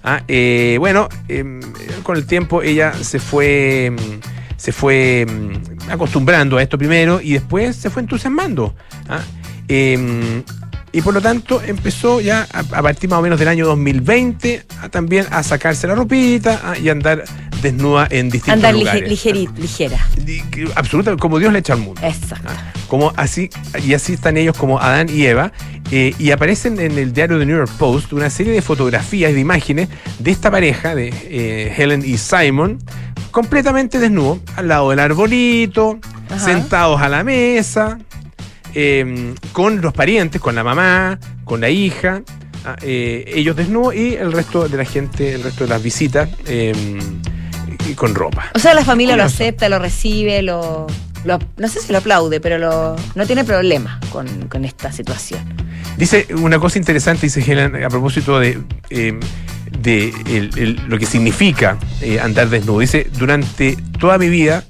Ah, 0.03 0.21
eh, 0.27 0.75
bueno, 0.79 1.07
eh, 1.27 1.59
con 2.03 2.17
el 2.17 2.25
tiempo 2.25 2.61
ella 2.61 2.93
se 2.93 3.19
fue, 3.19 3.91
mm, 3.91 4.57
se 4.57 4.71
fue 4.71 5.25
mm, 5.29 5.91
acostumbrando 5.91 6.57
a 6.57 6.61
esto 6.63 6.77
primero 6.77 7.21
y 7.21 7.33
después 7.33 7.75
se 7.75 7.89
fue 7.89 8.01
entusiasmando. 8.01 8.75
Ah, 9.07 9.21
eh, 9.67 10.43
y 10.91 11.01
por 11.01 11.13
lo 11.13 11.21
tanto 11.21 11.61
empezó 11.65 12.21
ya 12.21 12.47
a, 12.53 12.59
a 12.59 12.81
partir 12.81 13.09
más 13.09 13.19
o 13.19 13.21
menos 13.21 13.39
del 13.39 13.47
año 13.47 13.65
2020 13.67 14.63
a 14.81 14.89
también 14.89 15.25
a 15.31 15.43
sacarse 15.43 15.87
la 15.87 15.95
ropita 15.95 16.61
ah, 16.63 16.77
y 16.77 16.89
andar 16.89 17.23
desnuda 17.61 18.07
en 18.09 18.29
distintos 18.29 18.53
Andar 18.53 18.73
lugares. 18.73 19.09
ligeri- 19.09 19.53
ligera. 19.57 19.97
Di- 20.17 20.41
que- 20.49 20.69
Absolutamente, 20.75 21.21
como 21.21 21.39
Dios 21.39 21.51
le 21.53 21.59
echa 21.59 21.73
al 21.73 21.79
mundo. 21.79 21.99
Exacto. 22.03 22.47
Ah, 22.49 22.71
Como 22.87 23.11
así, 23.17 23.49
y 23.85 23.93
así 23.93 24.13
están 24.13 24.37
ellos 24.37 24.55
como 24.57 24.79
Adán 24.79 25.07
y 25.13 25.25
Eva, 25.25 25.51
eh, 25.91 26.13
y 26.17 26.31
aparecen 26.31 26.79
en 26.79 26.97
el 26.97 27.13
diario 27.13 27.37
The 27.39 27.45
New 27.45 27.57
York 27.57 27.71
Post 27.77 28.13
una 28.13 28.29
serie 28.29 28.53
de 28.53 28.61
fotografías 28.61 29.31
y 29.31 29.33
de 29.33 29.39
imágenes 29.39 29.89
de 30.19 30.31
esta 30.31 30.49
pareja, 30.49 30.95
de 30.95 31.09
eh, 31.25 31.73
Helen 31.77 32.03
y 32.05 32.17
Simon, 32.17 32.79
completamente 33.31 33.99
desnudos, 33.99 34.39
al 34.55 34.67
lado 34.69 34.89
del 34.91 34.99
arbolito, 34.99 35.99
Ajá. 36.29 36.39
sentados 36.39 37.01
a 37.01 37.09
la 37.09 37.23
mesa, 37.23 37.99
eh, 38.75 39.33
con 39.53 39.81
los 39.81 39.93
parientes, 39.93 40.41
con 40.41 40.55
la 40.55 40.63
mamá, 40.63 41.19
con 41.43 41.61
la 41.61 41.69
hija, 41.69 42.21
ah, 42.65 42.75
eh, 42.81 43.25
ellos 43.35 43.55
desnudos 43.55 43.95
y 43.95 44.15
el 44.15 44.31
resto 44.31 44.67
de 44.67 44.77
la 44.77 44.85
gente, 44.85 45.33
el 45.35 45.43
resto 45.43 45.63
de 45.65 45.69
las 45.69 45.81
visitas 45.83 46.29
eh, 46.47 46.73
y 47.89 47.93
con 47.93 48.13
ropa. 48.15 48.51
O 48.55 48.59
sea, 48.59 48.73
la 48.73 48.83
familia 48.85 49.15
lo 49.15 49.23
acepta, 49.23 49.69
lo 49.69 49.79
recibe, 49.79 50.41
lo, 50.41 50.87
lo- 51.25 51.39
no 51.57 51.67
sé 51.67 51.79
si 51.81 51.91
lo 51.91 51.97
aplaude, 51.99 52.39
pero 52.39 52.57
lo, 52.57 52.95
no 53.15 53.25
tiene 53.25 53.43
problema 53.43 53.99
con, 54.11 54.27
con 54.47 54.65
esta 54.65 54.91
situación. 54.91 55.41
Dice 55.97 56.27
una 56.37 56.59
cosa 56.59 56.77
interesante, 56.77 57.25
dice 57.27 57.41
Helen, 57.45 57.83
a 57.83 57.89
propósito 57.89 58.39
de, 58.39 58.59
eh, 58.89 59.19
de 59.81 60.13
el- 60.27 60.51
el- 60.57 60.81
lo 60.87 60.97
que 60.99 61.05
significa 61.05 61.77
eh, 62.01 62.19
andar 62.19 62.49
desnudo. 62.49 62.79
Dice, 62.79 63.07
durante 63.17 63.77
toda 63.99 64.17
mi 64.17 64.29
vida 64.29 64.63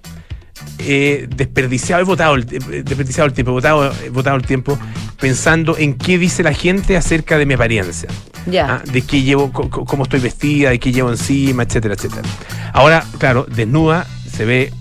desperdiciado, 1.30 2.02
he 2.02 2.06
votado 2.06 2.36
el, 2.36 2.46
he 2.52 2.84
desperdiciado 2.84 3.28
el 3.28 3.34
tiempo, 3.34 3.52
he 3.52 3.54
votado, 3.54 3.94
he 4.04 4.10
votado 4.10 4.38
el 4.38 4.46
tiempo 4.46 4.78
pensando 5.20 5.78
en 5.78 5.96
qué 5.96 6.18
dice 6.18 6.44
la 6.44 6.54
gente 6.54 6.98
acerca 6.98 7.38
de 7.38 7.46
mi 7.46 7.54
apariencia. 7.54 8.10
Ya. 8.46 8.76
Ah, 8.76 8.84
de 8.92 9.02
qué 9.02 9.22
llevo, 9.22 9.52
cómo 9.52 10.04
estoy 10.04 10.20
vestida, 10.20 10.70
de 10.70 10.80
qué 10.80 10.92
llevo 10.92 11.10
encima, 11.10 11.64
etcétera, 11.64 11.96
etcétera. 11.96 12.24
Ahora, 12.74 13.04
claro, 13.18 13.46
desnuda 13.46 14.08
se 14.32 14.46
ve 14.46 14.74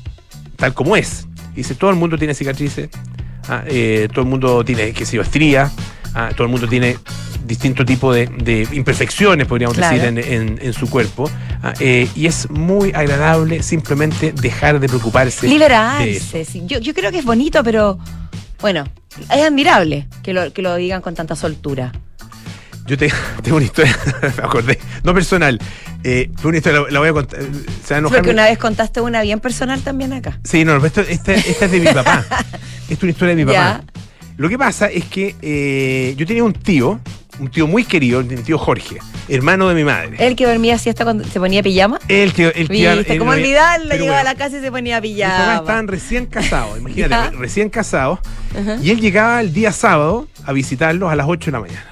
tal 0.57 0.75
como 0.75 0.97
es. 0.97 1.27
Dice, 1.55 1.75
todo 1.75 1.91
el 1.91 1.97
mundo 1.97 2.17
tiene 2.17 2.35
cicatrices, 2.35 2.89
ah, 3.49 3.65
eh, 3.67 4.09
todo 4.13 4.23
el 4.23 4.29
mundo 4.31 4.65
tiene, 4.65 4.93
qué 4.93 5.05
sé 5.05 5.17
yo, 5.17 5.23
estrías, 5.23 5.73
ah, 6.19 6.31
todo 6.35 6.45
el 6.45 6.51
mundo 6.51 6.69
tiene 6.69 6.97
distinto 7.47 7.85
tipo 7.85 8.13
de, 8.13 8.27
de 8.27 8.69
imperfecciones, 8.73 9.47
podríamos 9.47 9.77
Claro. 9.77 9.95
decir, 9.97 10.09
en, 10.09 10.19
en- 10.19 10.59
en 10.61 10.73
su 10.73 10.91
cuerpo. 10.91 11.31
ah, 11.63 11.73
eh, 11.81 12.09
y 12.15 12.27
es 12.27 12.51
muy 12.51 12.93
agradable 12.95 13.63
simplemente 13.63 14.33
dejar 14.33 14.81
de 14.81 14.89
preocuparse. 14.89 15.47
de. 15.47 15.53
Liberarse. 15.53 16.45
sí. 16.45 16.63
Yo, 16.67 16.79
yo 16.79 16.93
creo 16.95 17.11
que 17.11 17.19
es 17.19 17.25
bonito, 17.25 17.63
pero 17.65 17.99
bueno, 18.61 18.85
es 19.33 19.43
admirable 19.43 20.07
que 20.23 20.33
lo, 20.35 20.53
que 20.53 20.61
lo 20.63 20.75
digan 20.77 21.01
con 21.01 21.15
tanta 21.15 21.35
soltura. 21.37 21.93
Yo 22.87 22.97
te- 22.99 23.13
tengo 23.43 23.57
una 23.59 23.67
historia, 23.67 23.97
me 24.23 24.29
acordé, 24.45 24.79
no 25.05 25.15
personal, 25.15 25.59
eh, 26.05 26.31
pero 26.37 26.49
una 26.49 26.59
historia, 26.59 26.81
la, 26.81 26.91
la 26.91 26.99
voy 27.01 27.09
a 27.09 27.13
contar. 27.13 27.41
eh, 27.41 27.47
Se 27.85 27.95
va 27.95 28.01
a 28.01 28.03
Porque 28.11 28.23
mi- 28.23 28.31
una 28.35 28.45
vez 28.45 28.59
contaste 28.59 29.01
una 29.01 29.23
bien 29.23 29.41
personal 29.41 29.81
también 29.83 30.13
acá. 30.13 30.39
Sí, 30.45 30.65
no, 30.65 30.85
esta, 30.85 31.01
esta 31.03 31.33
es 31.35 31.71
de 31.71 31.81
mi 31.81 31.87
papá. 31.93 32.25
Esta 32.89 32.95
es 32.95 33.03
una 33.03 33.11
historia 33.13 33.35
de 33.37 33.45
mi 33.45 33.53
Ya. 33.53 33.83
Lo 34.39 34.49
que 34.49 34.57
pasa 34.57 34.87
es 34.87 35.05
que 35.07 35.35
eh, 35.43 36.15
yo 36.17 36.25
tenía 36.25 36.45
un 36.45 36.53
tío, 36.53 37.01
un 37.41 37.51
tío 37.51 37.67
muy 37.67 37.85
querido, 37.85 38.23
mi 38.23 38.37
tío 38.37 38.57
Jorge, 38.57 38.99
hermano 39.29 39.69
de 39.69 39.75
mi 39.75 39.83
madre. 39.83 40.17
El 40.25 40.37
que 40.37 40.47
dormía 40.47 40.79
siesta 40.79 41.03
cuando 41.03 41.25
se 41.25 41.41
ponía 41.41 41.61
pijama. 41.61 41.99
El 42.07 42.33
que, 42.33 42.45
el 42.47 42.69
que 42.69 42.95
Viste, 42.95 43.13
él 43.15 43.19
¿cómo 43.19 43.33
olvidarlo? 43.33 43.87
Llegaba 43.91 43.99
bueno, 44.05 44.17
a 44.21 44.23
la 44.23 44.35
casa 44.37 44.59
y 44.59 44.61
se 44.61 44.71
ponía 44.71 45.01
Mis 45.01 45.21
papás 45.21 45.33
pijama. 45.35 45.55
estaban 45.57 45.89
recién 45.89 46.27
casados, 46.27 46.79
imagínate, 46.79 47.11
Ya. 47.11 47.31
recién 47.37 47.69
casados. 47.69 48.21
Y 48.81 48.91
él 48.91 49.01
llegaba 49.01 49.41
el 49.41 49.53
día 49.53 49.73
sábado 49.73 50.29
a 50.45 50.53
visitarlos 50.53 51.11
a 51.11 51.17
las 51.17 51.27
8 51.29 51.47
de 51.47 51.53
la 51.53 51.61
mañana. 51.61 51.87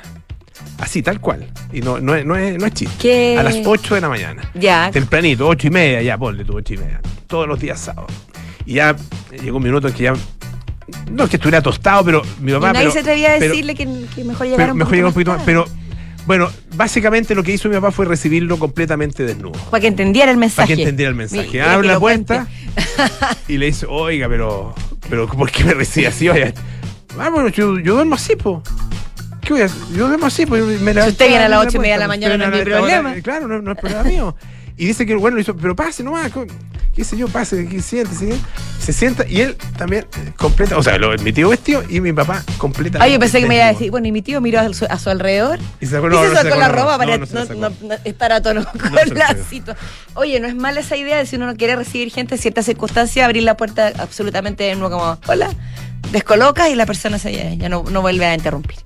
Así, 0.79 1.03
tal 1.03 1.21
cual. 1.21 1.49
Y 1.73 1.81
no, 1.81 1.99
no, 2.01 2.15
es, 2.15 2.25
no, 2.25 2.37
es, 2.37 2.57
no 2.59 2.67
es 2.67 2.75
chiste. 2.75 2.95
¿Qué? 3.01 3.37
A 3.37 3.43
las 3.43 3.57
8 3.65 3.97
de 3.97 4.01
la 4.01 4.09
mañana. 4.09 4.49
Ya. 4.55 4.89
Tempranito, 4.93 5.49
ocho 5.49 5.67
y 5.67 5.71
media, 5.71 6.01
ya, 6.01 6.17
ponle 6.17 6.45
tú, 6.45 6.57
ocho 6.59 6.75
y 6.75 6.77
media. 6.77 7.01
Todos 7.27 7.49
los 7.49 7.59
días 7.59 7.81
sábados. 7.81 8.13
Y 8.65 8.75
ya 8.75 8.95
llegó 9.43 9.57
un 9.57 9.65
minuto 9.65 9.89
en 9.89 9.95
que 9.95 10.05
ya. 10.05 10.15
No 11.11 11.25
es 11.25 11.31
que 11.31 11.37
estuviera 11.37 11.61
tostado, 11.63 12.05
pero 12.05 12.23
mi 12.41 12.53
Y 12.53 12.55
papá. 12.55 12.73
nadie 12.73 12.87
pero- 12.87 12.93
se 12.93 12.99
atrevía 13.01 13.35
a 13.35 13.39
pero- 13.39 13.51
decirle 13.53 13.75
que, 13.75 13.89
que 14.15 14.25
mejor 14.25 14.47
llegara 14.47 14.73
un 14.73 14.79
mejor 14.79 14.91
poquito 14.93 15.07
un 15.09 15.13
poquito 15.13 15.33
más. 15.33 15.43
Pero 15.45 15.65
bueno, 16.27 16.49
básicamente 16.77 17.35
lo 17.35 17.43
que 17.43 17.53
hizo 17.53 17.69
mi 17.69 17.75
papá 17.77 17.91
fue 17.91 18.07
recibirlo 18.07 18.59
completamente 18.59 19.25
desnudo. 19.25 19.53
Para 19.71 19.81
que 19.81 19.87
entendiera 19.89 20.31
el 20.31 20.37
mensaje. 20.37 20.67
Para 20.69 20.77
que 20.77 20.83
entendiera 20.83 21.11
el 21.11 21.17
mensaje. 21.17 21.61
Abre 21.63 21.89
la 21.89 21.99
puerta 21.99 22.47
y 23.49 23.59
le 23.59 23.67
dice, 23.67 23.87
oiga, 23.89 24.29
pero. 24.29 24.75
pero 25.09 25.27
¿Por 25.29 25.51
qué 25.51 25.65
me 25.65 25.75
recibe 25.75 26.07
así? 26.09 26.29
Oiga, 26.29 26.53
ah, 27.19 27.31
bueno, 27.31 27.49
yo, 27.49 27.79
yo 27.79 27.95
duermo 27.95 28.15
así, 28.15 28.37
po. 28.37 28.63
¿Qué 29.41 29.53
voy 29.53 29.63
a 29.63 29.67
hacer? 29.67 29.81
Yo 29.97 30.09
duermo 30.09 30.27
así, 30.27 30.47
pues. 30.47 30.65
Me 30.81 30.93
levanto 30.93 31.13
usted 31.13 31.29
viene 31.29 31.45
a 31.45 31.49
las 31.49 31.67
ocho 31.67 31.77
y 31.77 31.81
media 31.81 31.95
de 31.95 32.01
la 32.01 32.09
mañana, 32.09 32.37
no 32.37 32.45
es 32.45 32.51
mi 32.51 32.57
hora, 32.73 32.79
problema. 32.79 33.15
Claro, 33.23 33.47
no, 33.49 33.63
no 33.63 33.73
es 33.73 33.79
problema 33.79 34.03
mío. 34.03 34.37
Y 34.77 34.87
dice 34.87 35.07
que 35.07 35.15
bueno 35.15 35.39
hizo, 35.39 35.57
pero 35.57 35.75
pase 35.77 36.03
nomás, 36.03 36.31
qué 36.97 37.05
sé 37.05 37.17
yo, 37.17 37.29
pase, 37.29 37.69
que 37.69 37.83
siéntese. 37.83 38.37
Se 38.81 38.93
sienta 38.93 39.27
y 39.29 39.43
él 39.43 39.57
también 39.77 40.07
eh, 40.17 40.33
completa, 40.37 40.79
o 40.79 40.83
sea, 40.83 40.97
lo, 40.97 41.15
mi 41.19 41.33
tío 41.33 41.51
vestido 41.51 41.83
y 41.89 42.01
mi 42.01 42.13
papá 42.13 42.43
completa. 42.57 42.99
Ay, 43.03 43.13
yo 43.13 43.19
pensé 43.19 43.41
que 43.41 43.47
me 43.47 43.57
iba 43.57 43.65
a 43.67 43.73
decir, 43.73 43.91
bueno, 43.91 44.07
y 44.07 44.13
mi 44.13 44.23
tío 44.23 44.41
miró 44.41 44.61
a 44.61 44.73
su, 44.73 44.87
a 44.87 44.99
su 44.99 45.11
alrededor 45.11 45.59
Y 45.81 45.87
se 45.87 45.93
sacó, 45.93 46.07
y 46.07 46.11
no, 46.11 46.23
se 46.23 46.29
no 46.29 46.35
sacó 46.35 46.57
la 46.57 46.69
no, 46.69 46.75
ropa 46.75 46.97
para 46.99 47.27
se 47.27 47.55
la 47.55 47.71
estar 48.05 48.33
a 48.33 48.41
tono 48.41 48.65
con 48.73 48.81
se 48.95 49.07
la 49.07 49.15
la 49.15 49.27
sacó. 49.29 49.45
situación. 49.51 49.77
Oye, 50.15 50.41
no 50.41 50.49
es 50.49 50.55
mala 50.55 50.81
esa 50.81 50.97
idea 50.97 51.19
de 51.19 51.27
si 51.27 51.37
uno 51.37 51.47
no 51.47 51.57
quiere 51.57 51.77
recibir 51.77 52.11
gente 52.11 52.37
en 52.37 52.41
ciertas 52.41 52.65
circunstancias, 52.65 53.25
abrir 53.25 53.43
la 53.43 53.57
puerta 53.57 53.93
absolutamente 53.99 54.65
de 54.65 54.75
nuevo 54.77 54.97
como, 54.99 55.19
hola, 55.27 55.51
descolocas 56.13 56.71
y 56.71 56.77
la 56.77 56.87
persona 56.87 57.19
se, 57.19 57.33
ya, 57.33 57.53
ya 57.55 57.69
no, 57.69 57.85
no 57.91 58.01
vuelve 58.01 58.25
a 58.25 58.35
interrumpir. 58.35 58.77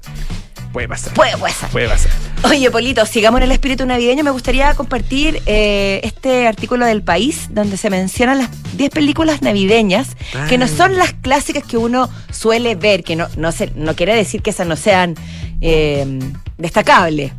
Puede 0.72 0.88
pasar. 0.88 1.14
Puede 1.14 1.36
pasar. 1.36 1.70
Puede 1.70 1.88
pasar. 1.88 2.12
Oye, 2.44 2.70
Polito, 2.70 3.04
sigamos 3.04 3.38
en 3.38 3.44
el 3.44 3.52
espíritu 3.52 3.84
navideño. 3.86 4.22
Me 4.22 4.30
gustaría 4.30 4.72
compartir 4.74 5.42
eh, 5.46 6.00
este 6.04 6.46
artículo 6.46 6.86
del 6.86 7.02
país 7.02 7.48
donde 7.50 7.76
se 7.76 7.90
mencionan 7.90 8.38
las 8.38 8.50
10 8.76 8.90
películas 8.90 9.42
navideñas 9.42 10.16
que 10.48 10.58
no 10.58 10.68
son 10.68 10.96
las 10.96 11.12
clásicas 11.12 11.64
que 11.64 11.76
uno 11.76 12.08
suele 12.30 12.76
ver, 12.76 13.02
que 13.02 13.16
no, 13.16 13.28
no, 13.36 13.50
se, 13.50 13.72
no 13.74 13.96
quiere 13.96 14.14
decir 14.14 14.42
que 14.42 14.50
esas 14.50 14.66
no 14.66 14.76
sean 14.76 15.16
eh, 15.60 16.18
destacables. 16.56 17.32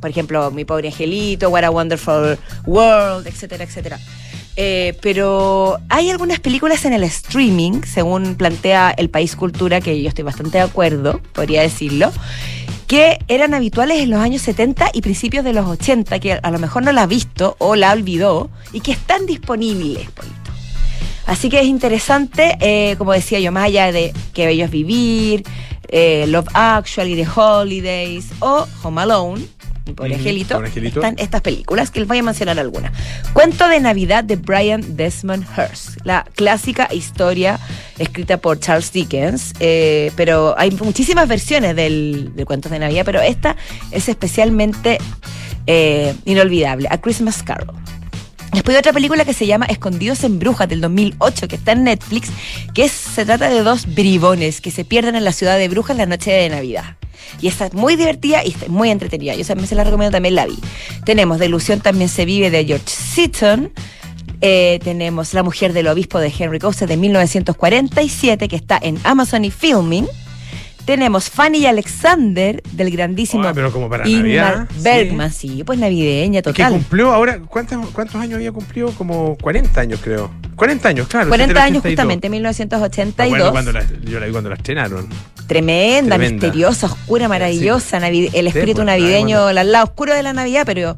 Por 0.00 0.10
ejemplo, 0.10 0.50
Mi 0.50 0.66
pobre 0.66 0.88
angelito, 0.88 1.48
What 1.48 1.64
a 1.64 1.70
Wonderful 1.70 2.38
World, 2.66 3.26
etcétera, 3.26 3.64
etcétera. 3.64 3.98
Eh, 4.56 4.96
pero 5.00 5.78
hay 5.88 6.10
algunas 6.10 6.38
películas 6.38 6.84
en 6.84 6.92
el 6.92 7.02
streaming, 7.04 7.82
según 7.82 8.36
plantea 8.36 8.94
el 8.96 9.10
País 9.10 9.34
Cultura, 9.34 9.80
que 9.80 10.00
yo 10.00 10.08
estoy 10.08 10.22
bastante 10.22 10.58
de 10.58 10.64
acuerdo, 10.64 11.20
podría 11.32 11.62
decirlo, 11.62 12.12
que 12.86 13.18
eran 13.28 13.54
habituales 13.54 14.00
en 14.00 14.10
los 14.10 14.20
años 14.20 14.42
70 14.42 14.90
y 14.92 15.00
principios 15.00 15.44
de 15.44 15.52
los 15.52 15.66
80, 15.66 16.18
que 16.18 16.34
a 16.34 16.50
lo 16.50 16.58
mejor 16.58 16.82
no 16.82 16.92
la 16.92 17.02
ha 17.02 17.06
visto 17.06 17.56
o 17.58 17.76
la 17.76 17.92
olvidó 17.92 18.50
y 18.72 18.80
que 18.80 18.92
están 18.92 19.26
disponibles, 19.26 20.10
Polito. 20.10 20.34
Así 21.26 21.48
que 21.48 21.60
es 21.60 21.66
interesante, 21.66 22.56
eh, 22.60 22.96
como 22.98 23.12
decía 23.12 23.40
yo, 23.40 23.50
más 23.50 23.64
allá 23.64 23.92
de 23.92 24.12
Que 24.34 24.46
Bello 24.46 24.66
es 24.66 24.70
Vivir, 24.70 25.44
eh, 25.88 26.26
Love 26.28 26.48
Actually, 26.52 27.16
The 27.16 27.28
Holidays 27.34 28.26
o 28.40 28.66
Home 28.82 29.02
Alone, 29.02 29.46
mi 29.86 29.92
pobre 29.92 30.14
angelito, 30.14 30.62
están 30.64 31.16
estas 31.18 31.42
películas 31.42 31.90
que 31.90 32.00
les 32.00 32.08
voy 32.08 32.18
a 32.18 32.22
mencionar 32.22 32.58
algunas. 32.58 32.92
Cuento 33.32 33.68
de 33.68 33.80
Navidad 33.80 34.24
de 34.24 34.36
Brian 34.36 34.96
Desmond 34.96 35.44
Hurst, 35.56 35.98
la 36.04 36.24
clásica 36.34 36.88
historia 36.92 37.58
escrita 37.98 38.38
por 38.38 38.58
Charles 38.60 38.92
Dickens, 38.92 39.52
eh, 39.60 40.10
pero 40.16 40.54
hay 40.58 40.70
muchísimas 40.70 41.28
versiones 41.28 41.76
del, 41.76 42.32
de 42.34 42.44
Cuentos 42.46 42.72
de 42.72 42.78
Navidad, 42.78 43.04
pero 43.04 43.20
esta 43.20 43.56
es 43.90 44.08
especialmente 44.08 44.98
eh, 45.66 46.14
inolvidable, 46.24 46.88
A 46.90 47.00
Christmas 47.00 47.42
Carol. 47.42 47.74
Después 48.54 48.76
hay 48.76 48.78
otra 48.78 48.92
película 48.92 49.24
que 49.24 49.34
se 49.34 49.48
llama 49.48 49.66
Escondidos 49.66 50.22
en 50.22 50.38
Brujas 50.38 50.68
del 50.68 50.80
2008, 50.80 51.48
que 51.48 51.56
está 51.56 51.72
en 51.72 51.82
Netflix, 51.82 52.30
que 52.72 52.88
se 52.88 53.24
trata 53.24 53.50
de 53.50 53.64
dos 53.64 53.92
bribones 53.92 54.60
que 54.60 54.70
se 54.70 54.84
pierden 54.84 55.16
en 55.16 55.24
la 55.24 55.32
ciudad 55.32 55.58
de 55.58 55.68
Brujas 55.68 55.96
la 55.96 56.06
noche 56.06 56.30
de 56.30 56.48
Navidad. 56.48 56.96
Y 57.40 57.48
está 57.48 57.68
muy 57.72 57.96
divertida 57.96 58.44
y 58.44 58.54
muy 58.68 58.90
entretenida. 58.90 59.34
Yo 59.34 59.44
también 59.44 59.66
se 59.66 59.74
la 59.74 59.82
recomiendo, 59.82 60.12
también 60.12 60.36
la 60.36 60.46
vi. 60.46 60.56
Tenemos 61.04 61.40
De 61.40 61.46
Ilusión 61.46 61.80
también 61.80 62.08
se 62.08 62.24
vive 62.24 62.48
de 62.50 62.64
George 62.64 62.86
Seaton. 62.86 63.72
Eh, 64.40 64.78
tenemos 64.84 65.34
La 65.34 65.42
mujer 65.42 65.72
del 65.72 65.88
obispo 65.88 66.20
de 66.20 66.32
Henry 66.36 66.60
Coase 66.60 66.86
de 66.86 66.96
1947, 66.96 68.46
que 68.46 68.56
está 68.56 68.78
en 68.80 69.00
Amazon 69.02 69.44
y 69.44 69.50
Filming. 69.50 70.06
Tenemos 70.84 71.30
Fanny 71.30 71.58
y 71.60 71.66
Alexander 71.66 72.62
del 72.72 72.90
grandísimo 72.90 73.42
Ah, 73.48 73.52
pero 73.54 73.72
como 73.72 73.88
para 73.88 74.06
Ingmar 74.06 74.22
Navidad, 74.24 74.68
sí. 74.76 74.82
Bergman, 74.82 75.32
sí. 75.32 75.62
pues 75.64 75.78
navideña 75.78 76.40
Que 76.42 76.52
total. 76.52 76.72
cumplió 76.72 77.10
ahora, 77.12 77.38
¿cuántos, 77.48 77.88
¿cuántos 77.90 78.16
años 78.16 78.34
había 78.34 78.52
cumplido? 78.52 78.90
Como 78.92 79.36
40 79.40 79.80
años, 79.80 80.00
creo. 80.02 80.30
40 80.56 80.88
años, 80.90 81.08
claro. 81.08 81.28
40 81.28 81.62
años 81.62 81.78
82. 81.78 81.90
justamente, 81.92 82.28
Me 82.28 82.36
1982. 82.36 83.26
acuerdo 83.34 83.52
cuando 83.52 83.72
la- 83.72 84.10
yo 84.10 84.20
la 84.20 84.26
vi 84.26 84.32
cuando 84.32 84.50
la 84.50 84.56
estrenaron. 84.56 85.08
Tremenda, 85.46 86.16
Tremenda. 86.16 86.46
misteriosa, 86.46 86.86
oscura, 86.86 87.28
maravillosa. 87.28 87.98
navi- 88.00 88.30
el 88.34 88.46
espíritu 88.46 88.76
pues, 88.76 88.86
navideño, 88.86 89.46
al 89.46 89.72
lado 89.72 89.84
oscuro 89.84 90.14
de 90.14 90.22
la 90.22 90.32
Navidad, 90.34 90.62
pero 90.66 90.96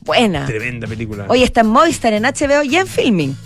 buena. 0.00 0.46
Tremenda 0.46 0.86
película. 0.86 1.26
Hoy 1.28 1.42
está 1.42 1.60
en 1.60 1.66
Movistar, 1.68 2.12
en 2.14 2.24
HBO 2.24 2.62
y 2.64 2.76
en 2.76 2.86
Filming. 2.86 3.36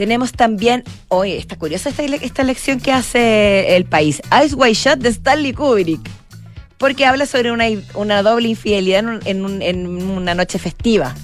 Tenemos 0.00 0.32
también, 0.32 0.82
oye, 1.08 1.36
está 1.36 1.56
curiosa 1.56 1.90
esta, 1.90 2.02
esta 2.02 2.40
elección 2.40 2.80
que 2.80 2.90
hace 2.90 3.76
el 3.76 3.84
país. 3.84 4.22
Ice 4.42 4.54
White 4.54 4.72
Shot 4.72 4.98
de 4.98 5.10
Stanley 5.10 5.52
Kubrick. 5.52 6.00
Porque 6.78 7.04
habla 7.04 7.26
sobre 7.26 7.52
una, 7.52 7.66
una 7.92 8.22
doble 8.22 8.48
infidelidad 8.48 9.00
en, 9.00 9.08
un- 9.10 9.20
en 9.26 9.44
un- 9.44 9.60
en 9.60 9.86
una 10.10 10.34
noche 10.34 10.58
festiva 10.58 11.14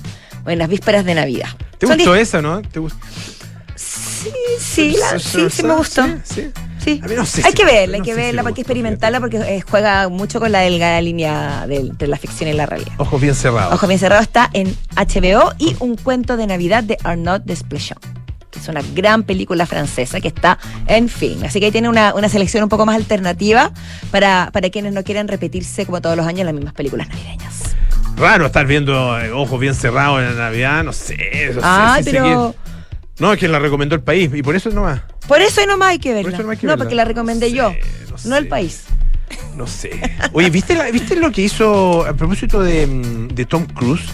o 0.44 0.50
en 0.50 0.58
las 0.58 0.68
vísperas 0.68 1.06
de 1.06 1.14
Navidad. 1.14 1.48
¿Te 1.78 1.86
Son 1.86 1.96
gustó 1.96 2.14
esa, 2.16 2.42
no? 2.42 2.60
¿Te 2.60 2.78
gustó? 2.80 2.98
Sí, 3.76 4.28
sí, 4.60 4.96
la- 5.00 5.18
sí, 5.18 5.48
sí 5.50 5.62
me 5.62 5.74
gustó. 5.74 6.04
Sí, 6.04 6.12
sí. 6.24 6.50
Sí. 6.84 7.00
A 7.02 7.08
mí 7.08 7.14
no 7.16 7.24
sé 7.24 7.40
hay 7.46 7.52
si- 7.52 7.56
que 7.56 7.64
verla, 7.64 7.94
hay 7.94 8.00
no 8.00 8.04
que 8.04 8.10
si 8.12 8.16
verla, 8.16 8.42
me 8.42 8.48
porque 8.50 8.60
gustó, 8.60 8.72
experimentarla, 8.72 9.20
porque 9.20 9.38
eh, 9.38 9.62
juega 9.68 10.08
mucho 10.10 10.38
con 10.38 10.52
la 10.52 10.60
delgada 10.60 11.00
línea 11.00 11.66
de, 11.66 11.76
entre 11.76 12.08
la 12.08 12.18
ficción 12.18 12.50
y 12.50 12.52
la 12.52 12.66
realidad. 12.66 12.92
Ojos 12.98 13.20
bien 13.22 13.34
cerrados. 13.34 13.72
Ojo 13.72 13.86
bien 13.86 13.98
cerrado 13.98 14.20
está 14.20 14.50
en 14.52 14.76
HBO 14.94 15.54
y 15.58 15.74
Un 15.80 15.96
cuento 15.96 16.36
de 16.36 16.46
Navidad 16.46 16.84
de 16.84 16.98
Arnaud 17.02 17.40
Desplechin, 17.40 17.96
que 17.98 18.15
es 18.70 18.76
una 18.76 18.82
gran 18.94 19.22
película 19.22 19.66
francesa 19.66 20.20
que 20.20 20.28
está 20.28 20.58
en 20.86 21.08
film. 21.08 21.42
Así 21.44 21.60
que 21.60 21.66
ahí 21.66 21.72
tiene 21.72 21.88
una, 21.88 22.14
una 22.14 22.28
selección 22.28 22.62
un 22.62 22.68
poco 22.68 22.86
más 22.86 22.96
alternativa 22.96 23.70
para, 24.10 24.50
para 24.52 24.70
quienes 24.70 24.92
no 24.92 25.02
quieran 25.04 25.28
repetirse 25.28 25.86
como 25.86 26.00
todos 26.00 26.16
los 26.16 26.26
años 26.26 26.44
las 26.44 26.54
mismas 26.54 26.74
películas 26.74 27.08
navideñas. 27.08 27.76
Raro 28.16 28.46
estar 28.46 28.66
viendo 28.66 29.20
eh, 29.20 29.30
ojos 29.30 29.60
bien 29.60 29.74
cerrados 29.74 30.20
en 30.20 30.26
la 30.36 30.44
Navidad, 30.44 30.82
no 30.84 30.92
sé. 30.92 31.16
No, 31.54 31.60
sé 31.60 31.66
Ay, 31.66 32.02
si 32.04 32.10
pero 32.10 32.24
seguir- 32.24 32.54
No, 33.18 33.32
es 33.32 33.38
que 33.38 33.46
la 33.48 33.58
recomendó 33.58 33.94
el 33.94 34.02
país 34.02 34.30
y 34.34 34.42
por 34.42 34.56
eso 34.56 34.70
nomás. 34.70 35.00
por 35.28 35.40
eso 35.42 35.64
nomás 35.66 35.88
hay 35.90 35.98
que 35.98 36.14
verla. 36.14 36.30
eso 36.30 36.38
nomás 36.42 36.56
hay 36.56 36.60
que 36.60 36.66
no, 36.66 36.72
verla. 36.72 36.84
porque 36.84 36.94
la 36.94 37.04
recomendé 37.04 37.50
No 37.50 37.56
yo, 37.56 37.70
sé, 37.70 37.80
no 38.24 38.30
no 38.30 38.36
el 38.36 38.44
sé. 38.44 38.48
país. 38.50 38.84
No 39.54 39.66
sé. 39.66 39.90
Oye, 40.32 40.48
¿viste, 40.50 40.74
la- 40.74 40.90
¿viste 40.90 41.16
lo 41.16 41.30
que 41.30 41.42
hizo 41.42 42.06
a 42.06 42.14
propósito 42.14 42.62
de, 42.62 42.86
de 43.32 43.44
Tom 43.44 43.66
Cruise? 43.66 44.04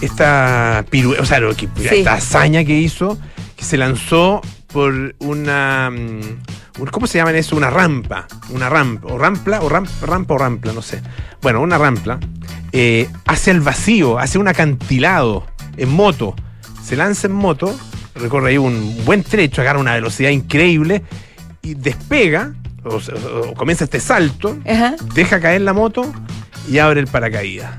Esta 0.00 0.84
pirue- 0.90 1.18
o 1.20 1.24
sea, 1.26 1.38
lo 1.40 1.54
que, 1.54 1.68
Sí. 1.76 1.96
esta 1.98 2.14
hazaña 2.14 2.64
que 2.64 2.74
hizo, 2.76 3.18
que 3.62 3.68
se 3.68 3.76
lanzó 3.78 4.40
por 4.72 5.14
una. 5.20 5.88
mm, 5.90 6.84
¿Cómo 6.90 7.06
se 7.06 7.18
llama 7.18 7.30
eso? 7.32 7.54
Una 7.56 7.70
rampa. 7.70 8.26
Una 8.50 8.68
rampa. 8.68 9.06
O 9.12 9.18
rampla, 9.18 9.60
o 9.60 9.68
ram- 9.70 9.86
rampa 10.02 10.34
o 10.34 10.38
rampla, 10.38 10.72
no 10.72 10.82
sé. 10.82 11.00
Bueno, 11.40 11.60
una 11.60 11.78
rampla. 11.78 12.18
eh, 12.74 13.08
hacia 13.26 13.50
el 13.52 13.60
vacío, 13.60 14.18
hacia 14.18 14.40
un 14.40 14.48
acantilado, 14.48 15.46
en 15.76 15.90
moto. 15.90 16.34
Se 16.82 16.96
lanza 16.96 17.26
en 17.26 17.34
moto, 17.34 17.78
recorre 18.14 18.50
ahí 18.50 18.56
un 18.58 18.96
buen 19.04 19.22
trecho, 19.22 19.60
agarra 19.60 19.78
una 19.78 19.92
velocidad 19.94 20.30
increíble 20.30 21.02
y 21.60 21.74
despega, 21.74 22.54
o, 22.82 22.96
o- 22.96 23.50
o 23.50 23.54
comienza 23.54 23.84
este 23.84 24.00
salto, 24.00 24.56
Ajá. 24.66 24.94
deja 25.14 25.38
caer 25.38 25.60
la 25.60 25.74
moto 25.74 26.10
y 26.66 26.78
abre 26.78 27.00
el 27.00 27.08
paracaídas. 27.08 27.70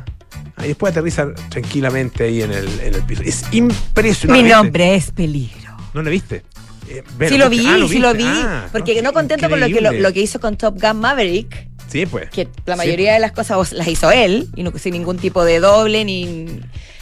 Ahí 0.58 0.68
después 0.68 0.92
aterriza 0.92 1.34
tranquilamente 1.50 2.26
ahí 2.26 2.44
en 2.44 2.52
el, 2.54 2.68
en 2.80 2.94
el 2.94 3.02
piso. 3.02 3.24
Es 3.24 3.46
impresionante. 3.52 4.44
Mi 4.44 4.48
nombre 4.50 4.94
es 4.94 5.10
Peligro. 5.12 5.63
¿No 5.94 6.02
lo 6.02 6.10
viste? 6.10 6.44
Eh, 6.90 7.04
Sí 7.28 7.38
lo 7.38 7.50
vi, 7.50 7.66
ah, 7.66 7.78
sí 7.90 8.00
lo 8.00 8.14
vi. 8.14 8.26
Ah, 8.26 8.68
porque 8.72 9.02
no 9.02 9.14
contento 9.14 9.50
con 9.50 9.60
lo 9.60 9.68
que, 9.68 9.80
lo, 9.82 10.14
que 10.14 10.20
hizo 10.22 10.40
con 10.40 10.58
Top 10.58 10.80
Gun 10.82 10.98
Maverick, 11.00 11.68
Sí, 11.88 12.06
pues. 12.06 12.30
que 12.30 12.48
la 12.66 12.74
Sí, 12.74 12.78
mayoría 12.78 13.14
de 13.14 13.20
las 13.20 13.32
cosas 13.32 13.72
las 13.72 13.88
hizo 13.88 14.12
él, 14.12 14.50
y 14.56 14.64
no, 14.64 14.72
sin 14.78 14.94
ningún 14.94 15.18
tipo 15.18 15.46
de 15.46 15.60
doble, 15.60 16.04
ni 16.06 16.60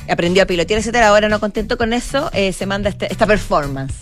aprendió 0.09 0.43
a 0.43 0.45
pilotear, 0.45 0.79
etcétera. 0.79 1.07
Ahora 1.07 1.29
no 1.29 1.39
contento 1.39 1.77
con 1.77 1.93
eso, 1.93 2.29
eh, 2.33 2.53
se 2.53 2.65
manda 2.65 2.89
este- 2.89 3.11
esta 3.11 3.25
performance. 3.25 3.93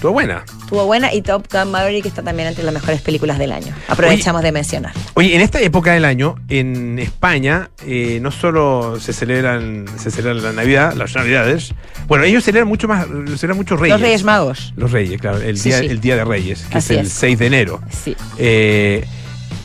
Estuvo 0.00 0.12
buena. 0.12 0.44
Estuvo 0.62 0.86
buena 0.86 1.12
y 1.12 1.20
Top 1.20 1.46
Gun 1.52 1.70
Maverick 1.72 2.06
está 2.06 2.22
también 2.22 2.48
entre 2.48 2.64
las 2.64 2.72
mejores 2.72 3.02
películas 3.02 3.38
del 3.38 3.52
año. 3.52 3.74
Aprovechamos 3.86 4.40
de 4.40 4.50
mencionar. 4.50 4.94
Oye, 5.12 5.36
en 5.36 5.42
esta 5.42 5.60
época 5.60 5.92
del 5.92 6.06
año, 6.06 6.36
en 6.48 6.98
España, 6.98 7.68
eh, 7.86 8.18
no 8.22 8.30
solo 8.30 8.98
se 8.98 9.12
celebran, 9.12 9.84
se 9.98 10.10
celebra 10.10 10.40
la 10.40 10.52
Navidad, 10.54 10.94
las 10.94 11.14
Navidades, 11.14 11.74
bueno, 12.08 12.24
ellos 12.24 12.44
celebran 12.44 12.66
mucho 12.66 12.88
más, 12.88 13.08
celebran 13.36 13.58
mucho 13.58 13.76
Reyes. 13.76 13.92
Los 13.92 14.00
Reyes 14.00 14.24
Magos. 14.24 14.72
Los 14.74 14.90
Reyes, 14.90 15.20
claro, 15.20 15.36
el, 15.36 15.58
Sí, 15.58 15.68
día, 15.68 15.80
sí. 15.80 15.86
el 15.88 16.00
día 16.00 16.16
de 16.16 16.24
Reyes, 16.24 16.62
que 16.70 16.78
Así 16.78 16.94
es 16.94 17.00
el 17.00 17.06
es. 17.06 17.12
6 17.12 17.38
de 17.38 17.46
enero. 17.46 17.80
Sí. 17.90 18.16
Eh, 18.38 19.04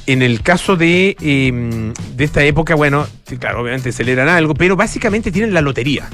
en 0.06 0.22
el 0.22 0.42
caso 0.42 0.76
de, 0.76 1.16
eh, 1.22 1.94
de 2.14 2.24
esta 2.26 2.44
época, 2.44 2.76
bueno, 2.76 3.08
claro, 3.40 3.62
obviamente 3.62 3.94
celebran 3.94 4.28
algo, 4.28 4.54
pero 4.54 4.76
básicamente 4.76 5.32
tienen 5.32 5.54
la 5.54 5.62
lotería. 5.62 6.10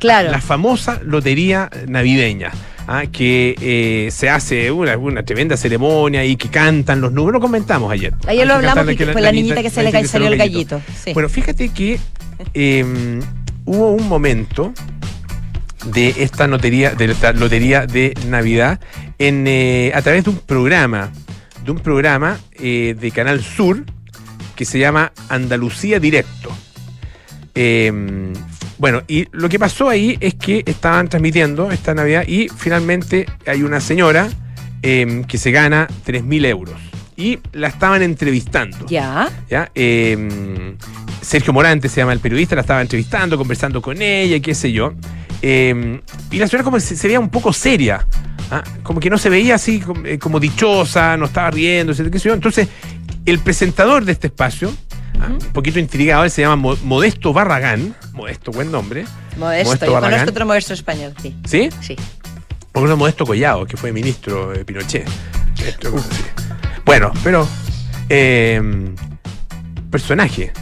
Claro. 0.00 0.32
La 0.32 0.40
famosa 0.40 0.98
lotería 1.04 1.70
navideña. 1.86 2.50
Ah, 2.86 3.04
que 3.10 3.54
eh, 3.60 4.10
se 4.10 4.30
hace 4.30 4.70
una, 4.70 4.96
una 4.96 5.22
tremenda 5.22 5.56
ceremonia 5.56 6.24
y 6.24 6.36
que 6.36 6.48
cantan 6.48 7.00
los 7.00 7.12
números, 7.12 7.34
lo 7.34 7.40
comentamos 7.40 7.92
ayer. 7.92 8.14
Ayer 8.26 8.46
lo 8.46 8.54
que 8.54 8.56
hablamos 8.56 8.74
cantarle 8.76 8.96
que 8.96 9.12
fue 9.12 9.20
la 9.20 9.32
niñita 9.32 9.62
que 9.62 9.70
se 9.70 9.82
le 9.82 10.06
salió 10.06 10.28
el 10.28 10.36
gallito. 10.36 10.80
Sí. 11.02 11.12
Bueno, 11.12 11.28
fíjate 11.28 11.68
que 11.70 11.98
eh, 12.54 13.20
hubo 13.64 13.92
un 13.92 14.08
momento 14.08 14.72
de 15.86 16.14
esta 16.18 16.46
lotería, 16.46 16.94
de 16.94 17.06
esta 17.06 17.32
lotería 17.32 17.86
de 17.86 18.14
Navidad 18.28 18.80
en, 19.18 19.46
eh, 19.46 19.92
a 19.94 20.02
través 20.02 20.24
de 20.24 20.30
un 20.30 20.36
programa, 20.36 21.10
de 21.64 21.70
un 21.70 21.78
programa 21.78 22.38
eh, 22.54 22.96
de 22.98 23.10
Canal 23.10 23.42
Sur 23.42 23.84
que 24.56 24.64
se 24.64 24.78
llama 24.78 25.12
Andalucía 25.28 25.98
Directo. 25.98 26.50
Bueno, 28.82 29.04
y 29.06 29.28
lo 29.30 29.48
que 29.48 29.60
pasó 29.60 29.88
ahí 29.88 30.18
es 30.18 30.34
que 30.34 30.64
estaban 30.66 31.08
transmitiendo 31.08 31.70
esta 31.70 31.94
Navidad 31.94 32.24
y 32.26 32.48
finalmente 32.48 33.26
hay 33.46 33.62
una 33.62 33.80
señora 33.80 34.28
eh, 34.82 35.22
que 35.28 35.38
se 35.38 35.52
gana 35.52 35.86
3.000 36.04 36.46
euros. 36.46 36.74
Y 37.16 37.38
la 37.52 37.68
estaban 37.68 38.02
entrevistando. 38.02 38.84
ya. 38.88 39.30
¿ya? 39.48 39.70
Eh, 39.76 40.74
Sergio 41.20 41.52
Morante 41.52 41.88
se 41.88 42.00
llama 42.00 42.12
el 42.12 42.18
periodista, 42.18 42.56
la 42.56 42.62
estaba 42.62 42.82
entrevistando, 42.82 43.38
conversando 43.38 43.80
con 43.80 44.02
ella, 44.02 44.34
y 44.34 44.40
qué 44.40 44.52
sé 44.52 44.72
yo. 44.72 44.94
Eh, 45.42 46.00
y 46.32 46.38
la 46.38 46.48
señora 46.48 46.64
como 46.64 46.80
se, 46.80 46.96
se 46.96 47.06
veía 47.06 47.20
un 47.20 47.30
poco 47.30 47.52
seria, 47.52 48.04
¿ah? 48.50 48.64
como 48.82 48.98
que 48.98 49.10
no 49.10 49.16
se 49.16 49.30
veía 49.30 49.54
así 49.54 49.78
como, 49.78 50.04
eh, 50.04 50.18
como 50.18 50.40
dichosa, 50.40 51.16
no 51.16 51.26
estaba 51.26 51.52
riendo, 51.52 51.94
qué 51.94 52.18
sé 52.18 52.28
yo. 52.30 52.34
Entonces, 52.34 52.66
el 53.26 53.38
presentador 53.38 54.04
de 54.04 54.10
este 54.10 54.26
espacio, 54.26 54.74
un 55.30 55.38
poquito 55.52 55.78
intrigado, 55.78 56.24
él 56.24 56.30
se 56.30 56.42
llama 56.42 56.56
Mo- 56.56 56.76
Modesto 56.84 57.32
Barragán, 57.32 57.94
Modesto, 58.12 58.50
buen 58.52 58.70
nombre, 58.72 59.04
Modesto. 59.36 59.66
Modesto 59.68 59.86
Yo 59.86 59.92
Barragán. 59.92 60.10
conozco 60.20 60.30
otro 60.30 60.46
modesto 60.46 60.74
español, 60.74 61.14
sí. 61.22 61.36
¿sí? 61.46 61.68
Sí. 61.80 61.96
Con 62.72 62.98
Modesto 62.98 63.26
Collado, 63.26 63.66
que 63.66 63.76
fue 63.76 63.92
ministro 63.92 64.50
de 64.52 64.64
Pinochet. 64.64 65.06
Esto, 65.64 65.96
sí. 65.98 66.22
Bueno, 66.84 67.12
pero. 67.22 67.46
eh, 68.08 68.60
personaje. 69.90 70.52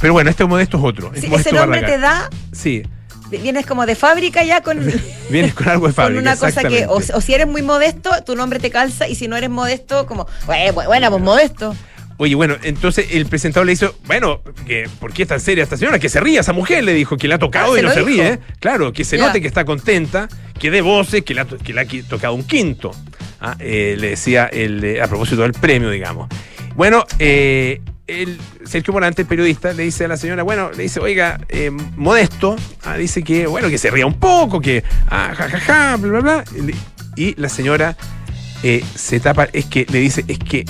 Pero 0.00 0.12
bueno, 0.12 0.30
este 0.30 0.44
Modesto 0.44 0.76
es 0.78 0.84
otro. 0.84 1.12
es 1.14 1.20
Sí, 1.22 1.28
Modesto 1.28 1.50
ese 1.50 1.58
nombre 1.58 1.82
te 1.82 1.98
da, 1.98 2.28
Sí, 2.52 2.82
vienes 3.30 3.64
como 3.66 3.86
de 3.86 3.94
fábrica 3.96 4.44
ya 4.44 4.60
con, 4.62 4.78
vienes 5.30 5.54
con 5.54 5.68
algo 5.68 5.86
de 5.88 5.94
con 5.94 6.04
fábrica. 6.04 6.20
una 6.20 6.36
cosa 6.36 6.62
que, 6.64 6.86
o, 6.86 6.96
o 6.96 7.20
si 7.20 7.32
eres 7.34 7.46
muy 7.46 7.62
modesto, 7.62 8.10
tu 8.24 8.36
nombre 8.36 8.58
te 8.60 8.70
calza, 8.70 9.08
y 9.08 9.14
si 9.14 9.26
no 9.28 9.36
eres 9.36 9.50
modesto, 9.50 10.06
como, 10.06 10.26
bueno, 10.46 10.72
bueno 10.86 11.10
pues 11.10 11.22
modesto. 11.22 11.74
Oye, 12.16 12.34
bueno, 12.36 12.56
entonces 12.62 13.08
el 13.10 13.26
presentador 13.26 13.66
le 13.66 13.72
hizo, 13.72 13.96
bueno, 14.06 14.40
que, 14.66 14.88
¿por 15.00 15.12
qué 15.12 15.22
es 15.22 15.28
tan 15.28 15.40
seria 15.40 15.64
esta 15.64 15.76
señora? 15.76 15.98
Que 15.98 16.08
se 16.08 16.20
ría 16.20 16.40
esa 16.40 16.52
mujer, 16.52 16.84
le 16.84 16.94
dijo, 16.94 17.16
que 17.16 17.26
le 17.26 17.34
ha 17.34 17.38
tocado 17.38 17.72
Ah, 17.72 17.76
y 17.76 17.80
¿se 17.80 17.82
no 17.82 17.90
se 17.92 18.00
dijo? 18.04 18.08
ríe. 18.22 18.38
Claro, 18.60 18.92
que 18.92 19.04
se 19.04 19.18
note 19.18 19.40
que 19.40 19.48
está 19.48 19.64
contenta, 19.64 20.28
que 20.60 20.70
dé 20.70 20.80
voces, 20.80 21.22
que 21.24 21.34
le 21.34 21.40
ha, 21.40 21.44
to- 21.44 21.58
que 21.58 21.72
le 21.74 21.80
ha 21.80 21.84
qui- 21.84 22.06
tocado 22.06 22.34
un 22.34 22.44
quinto. 22.44 22.92
Ah, 23.40 23.56
eh, 23.58 23.96
le 23.98 24.10
decía 24.10 24.46
el, 24.46 24.82
eh, 24.84 25.02
a 25.02 25.08
propósito 25.08 25.42
del 25.42 25.52
premio, 25.54 25.90
digamos. 25.90 26.28
Bueno, 26.76 27.04
eh, 27.18 27.80
el 28.06 28.38
Sergio 28.64 28.92
Morante, 28.92 29.22
el 29.22 29.28
periodista, 29.28 29.72
le 29.72 29.82
dice 29.82 30.04
a 30.04 30.08
la 30.08 30.16
señora, 30.16 30.44
bueno, 30.44 30.70
le 30.70 30.84
dice, 30.84 31.00
oiga, 31.00 31.40
eh, 31.48 31.70
modesto, 31.96 32.54
ah, 32.84 32.96
dice 32.96 33.22
que, 33.24 33.46
bueno, 33.48 33.68
que 33.68 33.78
se 33.78 33.90
ría 33.90 34.06
un 34.06 34.20
poco, 34.20 34.60
que, 34.60 34.84
ah, 35.08 35.32
ja, 35.36 35.48
ja, 35.50 35.58
ja, 35.60 35.96
bla, 35.96 36.20
bla, 36.20 36.20
bla. 36.20 36.44
Y 37.16 37.34
la 37.40 37.48
señora 37.48 37.96
eh, 38.62 38.84
se 38.94 39.18
tapa, 39.20 39.48
es 39.52 39.66
que 39.66 39.84
le 39.90 39.98
dice, 39.98 40.24
es 40.28 40.38
que 40.38 40.64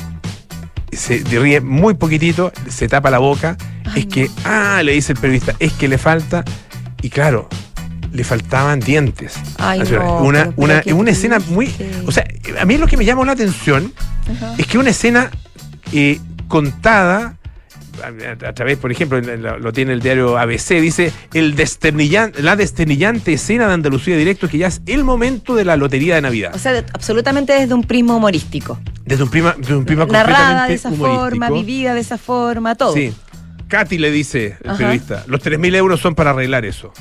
se 0.96 1.18
ríe 1.18 1.60
muy 1.60 1.94
poquitito, 1.94 2.52
se 2.68 2.88
tapa 2.88 3.10
la 3.10 3.18
boca, 3.18 3.56
Ay, 3.84 4.00
es 4.02 4.06
que, 4.06 4.30
ah, 4.44 4.80
le 4.84 4.92
dice 4.92 5.12
el 5.12 5.18
periodista, 5.18 5.54
es 5.58 5.72
que 5.72 5.88
le 5.88 5.98
falta, 5.98 6.44
y 7.02 7.10
claro, 7.10 7.48
le 8.12 8.24
faltaban 8.24 8.80
dientes. 8.80 9.34
Ay, 9.58 9.80
no, 9.80 10.18
una, 10.18 10.44
pero- 10.44 10.54
una, 10.56 10.82
una 10.94 11.10
escena 11.10 11.38
muy, 11.48 11.74
o 12.06 12.12
sea, 12.12 12.24
a 12.60 12.64
mí 12.64 12.78
lo 12.78 12.86
que 12.86 12.96
me 12.96 13.04
llamó 13.04 13.24
la 13.24 13.32
atención 13.32 13.92
Ajá. 14.36 14.54
es 14.58 14.66
que 14.66 14.78
una 14.78 14.90
escena 14.90 15.30
eh, 15.92 16.20
contada 16.48 17.36
a, 18.02 18.48
a 18.48 18.52
través, 18.52 18.78
por 18.78 18.90
ejemplo, 18.90 19.18
en- 19.18 19.28
en 19.28 19.42
lo, 19.42 19.58
lo 19.58 19.72
tiene 19.72 19.92
el 19.92 20.00
diario 20.00 20.38
ABC, 20.38 20.80
dice 20.80 21.12
el 21.32 21.54
desternillan- 21.56 22.34
la 22.38 22.56
desternillante 22.56 23.32
escena 23.34 23.66
de 23.68 23.74
Andalucía 23.74 24.16
Directo, 24.16 24.48
que 24.48 24.58
ya 24.58 24.66
es 24.68 24.80
el 24.86 25.04
momento 25.04 25.54
de 25.54 25.64
la 25.64 25.76
lotería 25.76 26.14
de 26.16 26.22
Navidad. 26.22 26.52
O 26.54 26.58
sea, 26.58 26.72
de- 26.72 26.84
absolutamente 26.92 27.52
desde 27.52 27.74
un 27.74 27.82
prisma 27.84 28.16
humorístico. 28.16 28.78
Desde 29.04 29.22
un 29.24 29.30
prima, 29.30 29.54
desde 29.58 29.76
un 29.76 29.84
prima 29.84 30.06
Narrada 30.06 30.66
de 30.66 30.74
esa 30.74 30.90
forma, 30.90 31.50
vivida 31.50 31.94
de 31.94 32.00
esa 32.00 32.18
forma, 32.18 32.74
todo. 32.74 32.94
Sí. 32.94 33.12
Katy 33.68 33.98
le 33.98 34.10
dice, 34.10 34.56
el 34.62 34.70
Ajá. 34.70 34.78
periodista, 34.78 35.24
los 35.26 35.40
3.000 35.42 35.74
euros 35.74 36.00
son 36.00 36.14
para 36.14 36.30
arreglar 36.30 36.64
eso. 36.64 36.92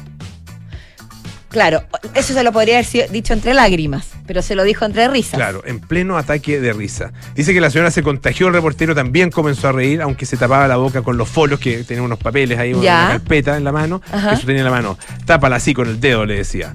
Claro, 1.53 1.83
eso 2.15 2.33
se 2.33 2.43
lo 2.43 2.51
podría 2.51 2.75
haber 2.75 2.85
sido- 2.85 3.07
dicho 3.09 3.31
entre 3.33 3.53
lágrimas, 3.53 4.07
pero 4.27 4.41
se 4.41 4.55
lo 4.55 4.63
dijo 4.63 4.83
entre 4.83 5.07
risas. 5.07 5.35
Claro, 5.35 5.61
en 5.65 5.79
pleno 5.79 6.17
ataque 6.17 6.59
de 6.59 6.73
risa. 6.73 7.13
Dice 7.35 7.53
que 7.53 7.61
la 7.61 7.69
señora 7.69 7.91
se 7.91 8.03
contagió, 8.03 8.47
el 8.47 8.53
reportero 8.53 8.93
también 8.95 9.29
comenzó 9.31 9.69
a 9.69 9.71
reír, 9.71 10.01
aunque 10.01 10.25
se 10.25 10.35
tapaba 10.35 10.67
la 10.67 10.77
boca 10.77 11.03
con 11.03 11.15
los 11.15 11.29
folios, 11.29 11.59
que 11.59 11.83
tenía 11.83 12.03
unos 12.03 12.17
papeles 12.19 12.59
ahí, 12.59 12.71
Ya. 12.71 12.77
una 13.05 13.07
carpeta 13.19 13.55
en 13.55 13.63
la 13.63 13.71
mano, 13.71 14.01
Ajá. 14.11 14.29
que 14.31 14.35
eso 14.35 14.45
tenía 14.47 14.61
en 14.61 14.65
la 14.65 14.71
mano. 14.71 14.97
Tápala 15.25 15.55
así 15.57 15.73
con 15.73 15.87
el 15.87 15.99
dedo, 16.01 16.25
le 16.25 16.35
decía. 16.37 16.73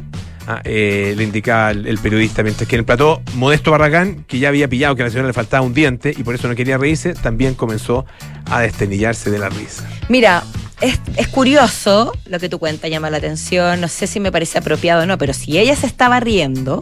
Ah, 0.50 0.62
eh, 0.64 1.12
le 1.14 1.24
indicaba 1.24 1.72
el, 1.72 1.86
el 1.86 1.98
periodista, 1.98 2.42
mientras 2.42 2.66
que 2.66 2.76
en 2.76 2.80
el 2.80 2.84
plató, 2.86 3.20
Modesto 3.34 3.70
Barragán, 3.70 4.24
que 4.26 4.38
ya 4.38 4.48
había 4.48 4.66
pillado 4.66 4.96
que 4.96 5.02
a 5.02 5.04
la 5.04 5.10
señora 5.10 5.26
le 5.28 5.34
faltaba 5.34 5.62
un 5.66 5.74
diente 5.74 6.14
y 6.16 6.22
por 6.22 6.34
eso 6.34 6.48
no 6.48 6.54
quería 6.54 6.78
reírse, 6.78 7.12
también 7.12 7.52
comenzó 7.52 8.06
a 8.46 8.60
desternillarse 8.62 9.30
de 9.30 9.38
la 9.40 9.50
risa. 9.50 9.86
Mira, 10.08 10.42
es, 10.80 10.98
es 11.16 11.28
curioso 11.28 12.12
lo 12.26 12.38
que 12.38 12.48
tú 12.48 12.58
cuentas, 12.58 12.90
llama 12.90 13.10
la 13.10 13.18
atención. 13.18 13.80
No 13.80 13.88
sé 13.88 14.06
si 14.06 14.20
me 14.20 14.30
parece 14.32 14.58
apropiado 14.58 15.02
o 15.02 15.06
no, 15.06 15.18
pero 15.18 15.32
si 15.32 15.58
ella 15.58 15.74
se 15.76 15.86
estaba 15.86 16.20
riendo, 16.20 16.80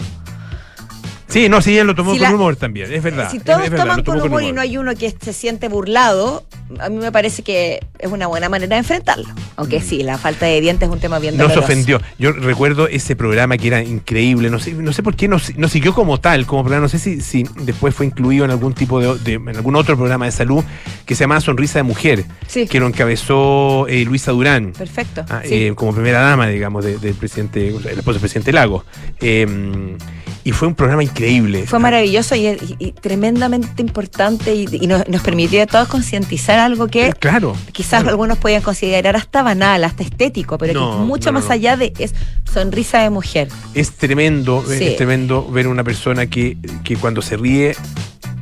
Sí, 1.28 1.48
no, 1.48 1.60
sí, 1.60 1.72
ella 1.72 1.82
lo 1.82 1.94
tomó 1.96 2.12
Si 2.12 2.18
con 2.20 2.28
la- 2.28 2.34
humor 2.36 2.54
también, 2.56 2.90
es 2.92 3.02
verdad. 3.02 3.28
si 3.30 3.40
todos 3.40 3.60
es 3.64 3.70
verdad, 3.70 3.84
toman 3.86 4.04
con 4.04 4.22
humor 4.22 4.42
y 4.44 4.52
no 4.52 4.60
hay 4.60 4.78
uno 4.78 4.94
que 4.94 5.10
se 5.20 5.32
siente 5.32 5.68
burlado, 5.68 6.46
a 6.80 6.88
mí 6.88 6.96
me 6.96 7.12
parece 7.12 7.42
que 7.42 7.80
es 7.98 8.10
una 8.10 8.26
buena 8.26 8.48
manera 8.48 8.74
de 8.76 8.78
enfrentarlo. 8.80 9.26
Aunque 9.56 9.80
sí, 9.80 10.02
la 10.02 10.18
falta 10.18 10.46
de 10.46 10.60
dientes 10.60 10.88
es 10.88 10.92
un 10.92 11.00
tema 11.00 11.18
bien 11.18 11.36
doloroso. 11.36 11.60
ofendió. 11.60 12.00
Yo 12.18 12.32
recuerdo 12.32 12.88
ese 12.88 13.16
programa 13.16 13.56
que 13.56 13.68
era 13.68 13.82
increíble. 13.82 14.50
No 14.50 14.58
sé, 14.58 14.72
no 14.72 14.92
sé 14.92 15.02
por 15.02 15.16
qué 15.16 15.28
no, 15.28 15.38
no 15.56 15.68
siguió 15.68 15.94
como 15.94 16.18
tal, 16.18 16.44
como 16.46 16.62
programa. 16.62 16.82
No 16.84 16.88
sé 16.88 16.98
si, 16.98 17.20
si 17.20 17.44
después 17.62 17.94
fue 17.94 18.06
incluido 18.06 18.44
en 18.44 18.50
algún 18.50 18.74
tipo 18.74 19.00
de, 19.00 19.18
de- 19.20 19.34
en 19.34 19.56
algún 19.56 19.76
otro 19.76 19.96
programa 19.96 20.26
de 20.26 20.32
salud 20.32 20.64
que 21.06 21.14
se 21.14 21.24
llamaba 21.24 21.40
Sonrisa 21.40 21.78
de 21.78 21.82
Mujer, 21.84 22.24
Sí. 22.48 22.66
que 22.66 22.80
lo 22.80 22.86
encabezó 22.86 23.86
eh, 23.88 24.04
Luisa 24.04 24.32
Durán. 24.32 24.72
Perfecto. 24.72 25.24
Ah, 25.28 25.42
sí. 25.44 25.54
eh, 25.54 25.72
como 25.74 25.92
primera 25.94 26.20
dama, 26.20 26.48
digamos, 26.48 26.84
de- 26.84 26.98
del 26.98 27.14
presidente, 27.14 27.68
el 27.68 27.76
esposo 27.86 28.12
del 28.14 28.20
presidente 28.20 28.52
Lago. 28.52 28.84
Eh, 29.20 29.96
y 30.44 30.52
fue 30.52 30.68
un 30.68 30.76
programa 30.76 31.02
increíble. 31.02 31.64
Fue 31.66 31.80
maravilloso 31.80 32.36
y, 32.36 32.46
y- 32.46 32.76
y 32.78 32.92
tremendamente 32.92 33.82
importante 33.82 34.54
y, 34.54 34.68
y 34.70 34.86
nos, 34.86 35.08
nos 35.08 35.20
permitió 35.22 35.60
a 35.62 35.66
todos 35.66 35.88
concientizar 35.88 36.55
algo 36.58 36.88
que 36.88 37.12
Claro. 37.12 37.54
quizás 37.72 38.00
claro. 38.00 38.10
algunos 38.10 38.38
podían 38.38 38.62
considerar 38.62 39.16
hasta 39.16 39.42
banal, 39.42 39.84
hasta 39.84 40.02
estético, 40.02 40.58
pero 40.58 40.72
que 40.72 40.78
es 41.02 41.06
mucho 41.06 41.30
no, 41.30 41.38
más 41.40 41.46
no. 41.48 41.52
allá 41.52 41.76
de 41.76 41.92
es 41.98 42.14
sonrisa 42.52 42.98
de 43.02 43.10
mujer. 43.10 43.48
Es 43.74 43.92
tremendo, 43.92 44.64
eh, 44.70 44.78
Sí. 44.78 44.84
es 44.88 44.96
tremendo 44.96 45.46
ver 45.48 45.68
una 45.68 45.84
persona 45.84 46.26
que, 46.26 46.56
que 46.84 46.96
cuando 46.96 47.22
se 47.22 47.36
ríe 47.36 47.76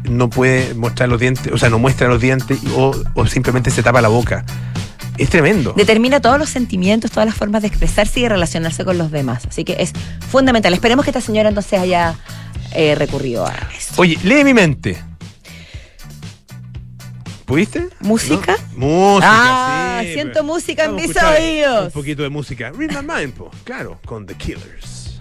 no 0.05 0.29
puede 0.31 0.75
mostrar 0.75 1.09
los 1.09 1.19
dientes, 1.21 1.53
o 1.53 1.59
sea, 1.59 1.71
no 1.71 1.79
muestra 1.79 2.09
los 2.09 2.21
dientes 2.21 2.59
o, 2.77 2.95
o 3.15 3.27
simplemente 3.27 3.71
se 3.71 3.83
tapa 3.83 4.01
la 4.03 4.09
boca. 4.09 4.45
Es 5.17 5.31
tremendo. 5.31 5.73
Determina 5.77 6.21
todos 6.21 6.39
los 6.41 6.49
sentimientos, 6.51 7.13
todas 7.13 7.27
las 7.27 7.37
formas 7.37 7.63
de 7.63 7.69
expresarse 7.69 8.19
y 8.19 8.25
de 8.25 8.31
relacionarse 8.31 8.85
con 8.85 8.99
los 8.99 9.13
demás. 9.13 9.47
Así 9.49 9.65
que 9.65 9.77
es 9.79 9.93
fundamental. 10.29 10.75
Esperemos 10.75 11.05
que 11.05 11.11
esta 11.11 11.21
señora 11.21 11.49
entonces 11.51 11.79
haya 11.79 12.17
eh, 12.73 12.97
recurrido 12.97 13.47
a 13.47 13.55
eso. 13.79 13.95
Oye, 13.97 14.19
lee 14.25 14.43
mi 14.43 14.53
mente. 14.53 14.99
¿Pudiste? 17.47 17.89
¿Música? 18.01 18.57
¿No? 18.77 18.87
Música, 18.87 19.29
Ah, 19.31 20.01
sí, 20.03 20.15
siento 20.15 20.33
pero- 20.35 20.45
música 20.45 20.85
en 20.87 20.95
mis 20.95 21.15
oídos. 21.17 21.87
Un 21.87 21.91
poquito 21.93 22.23
de 22.23 22.31
música. 22.31 22.73
Read 22.77 22.91
my 22.93 23.03
mind, 23.07 23.35
po. 23.35 23.51
Claro, 23.65 23.99
con 24.07 24.27
The 24.27 24.35
Killers. 24.35 25.21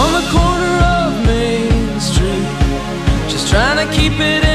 on 0.00 0.12
the 0.18 0.24
corner 0.30 0.76
of 0.96 1.26
Main 1.26 2.00
Street, 2.00 2.48
just 3.28 3.48
trying 3.50 3.78
to 3.84 3.86
keep 3.92 4.12
it 4.14 4.44
in 4.44 4.49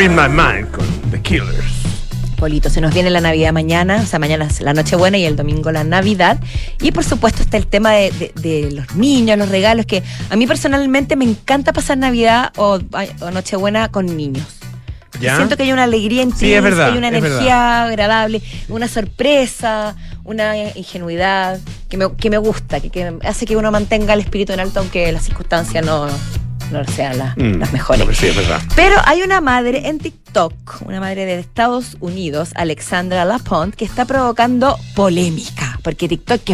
Read 0.00 0.12
My 0.12 0.30
Mind 0.34 0.70
con 0.70 0.86
The 1.10 1.20
Killers. 1.20 1.74
Polito, 2.38 2.70
se 2.70 2.80
nos 2.80 2.94
viene 2.94 3.10
la 3.10 3.20
Navidad 3.20 3.52
mañana, 3.52 4.00
o 4.02 4.06
sea, 4.06 4.18
mañana 4.18 4.46
es 4.46 4.62
la 4.62 4.72
Nochebuena 4.72 5.18
y 5.18 5.26
el 5.26 5.36
domingo 5.36 5.70
la 5.72 5.84
Navidad. 5.84 6.38
Y 6.80 6.90
por 6.92 7.04
supuesto 7.04 7.42
está 7.42 7.58
el 7.58 7.66
tema 7.66 7.90
de, 7.92 8.10
de- 8.12 8.32
de 8.40 8.70
los 8.70 8.94
niños, 8.94 9.36
los 9.36 9.50
regalos, 9.50 9.84
que 9.84 10.02
a 10.30 10.36
mí 10.36 10.46
personalmente 10.46 11.16
me 11.16 11.26
encanta 11.26 11.74
pasar 11.74 11.98
Navidad 11.98 12.50
o, 12.56 12.78
o 13.20 13.30
Nochebuena 13.30 13.90
con 13.90 14.06
niños. 14.16 14.46
¿Ya? 15.20 15.36
Siento 15.36 15.58
que 15.58 15.64
hay 15.64 15.72
una 15.72 15.82
alegría 15.82 16.24
Sí, 16.34 16.50
es 16.54 16.62
verdad, 16.62 16.92
hay 16.92 16.96
una 16.96 17.08
energía 17.08 17.82
agradable, 17.84 18.40
una 18.70 18.88
sorpresa, 18.88 19.96
una 20.24 20.56
ingenuidad 20.76 21.60
que 21.90 21.98
me, 21.98 22.10
que 22.16 22.30
me 22.30 22.38
gusta, 22.38 22.80
que, 22.80 22.88
que 22.88 23.18
hace 23.22 23.44
que 23.44 23.54
uno 23.54 23.70
mantenga 23.70 24.14
el 24.14 24.20
espíritu 24.20 24.54
en 24.54 24.60
alto 24.60 24.80
aunque 24.80 25.12
las 25.12 25.24
circunstancias 25.24 25.84
no, 25.84 26.06
no 26.70 26.84
sean 26.84 27.18
las, 27.18 27.36
Mm, 27.36 27.58
las 27.58 27.72
mejores. 27.72 27.98
no, 28.00 28.06
pero 28.06 28.18
sí, 28.18 28.26
es 28.28 28.36
verdad. 28.36 28.60
Pero 28.76 28.96
hay 29.04 29.22
una 29.22 29.40
madre 29.40 29.88
en 29.88 29.98
TikTok, 29.98 30.82
una 30.86 31.00
madre 31.00 31.26
de 31.26 31.38
Estados 31.38 31.96
Unidos, 32.00 32.50
Alexandra 32.54 33.24
Lapont, 33.24 33.74
que 33.74 33.84
está 33.84 34.04
provocando 34.04 34.78
polémica. 34.94 35.78
Porque 35.82 36.08
TikTok 36.08 36.40
que 36.44 36.52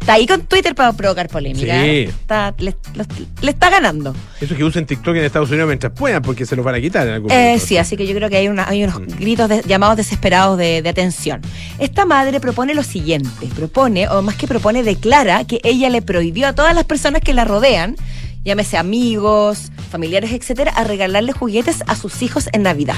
está 0.00 0.14
ahí 0.14 0.26
con 0.26 0.40
Twitter 0.42 0.74
para 0.74 0.92
provocar 0.94 1.28
polémica. 1.28 1.74
Sí. 1.74 1.88
¿eh? 1.88 2.04
Está- 2.04 2.54
le, 2.58 2.74
los- 2.94 3.06
le 3.42 3.50
está 3.50 3.68
ganando. 3.68 4.14
Eso 4.40 4.56
que 4.56 4.64
usen 4.64 4.86
TikTok 4.86 5.14
en 5.16 5.24
Estados 5.24 5.50
Unidos 5.50 5.66
mientras 5.68 5.92
puedan, 5.92 6.22
porque 6.22 6.46
se 6.46 6.56
los 6.56 6.64
van 6.64 6.74
a 6.76 6.80
quitar 6.80 7.06
en 7.06 7.12
algún 7.14 7.30
Eh, 7.30 7.34
momento. 7.34 7.66
sí, 7.66 7.76
así 7.76 7.94
que 7.96 8.06
yo 8.06 8.14
creo 8.14 8.30
que 8.30 8.38
hay, 8.38 8.48
una- 8.48 8.66
hay 8.66 8.84
unos 8.84 9.00
Mm. 9.00 9.06
gritos 9.18 9.48
de- 9.50 9.62
llamados 9.66 9.96
desesperados 9.98 10.56
de, 10.56 10.80
de 10.80 10.88
atención. 10.88 11.42
Esta 11.78 12.06
madre 12.06 12.40
propone 12.40 12.74
lo 12.74 12.82
siguiente, 12.82 13.28
propone, 13.54 14.08
o 14.08 14.22
más 14.22 14.36
que 14.36 14.46
propone, 14.48 14.82
declara 14.82 15.44
que 15.44 15.60
ella 15.62 15.90
le 15.90 16.00
prohibió 16.00 16.48
a 16.48 16.52
todas 16.54 16.74
las 16.74 16.84
personas 16.84 17.20
que 17.20 17.34
la 17.34 17.44
rodean, 17.44 17.94
llámese 18.44 18.76
amigos, 18.76 19.70
familiares, 19.90 20.32
etcétera, 20.32 20.72
a 20.74 20.84
regalarle 20.84 21.32
juguetes 21.32 21.82
a 21.86 21.96
sus 21.96 22.22
hijos 22.22 22.48
en 22.52 22.62
Navidad. 22.62 22.96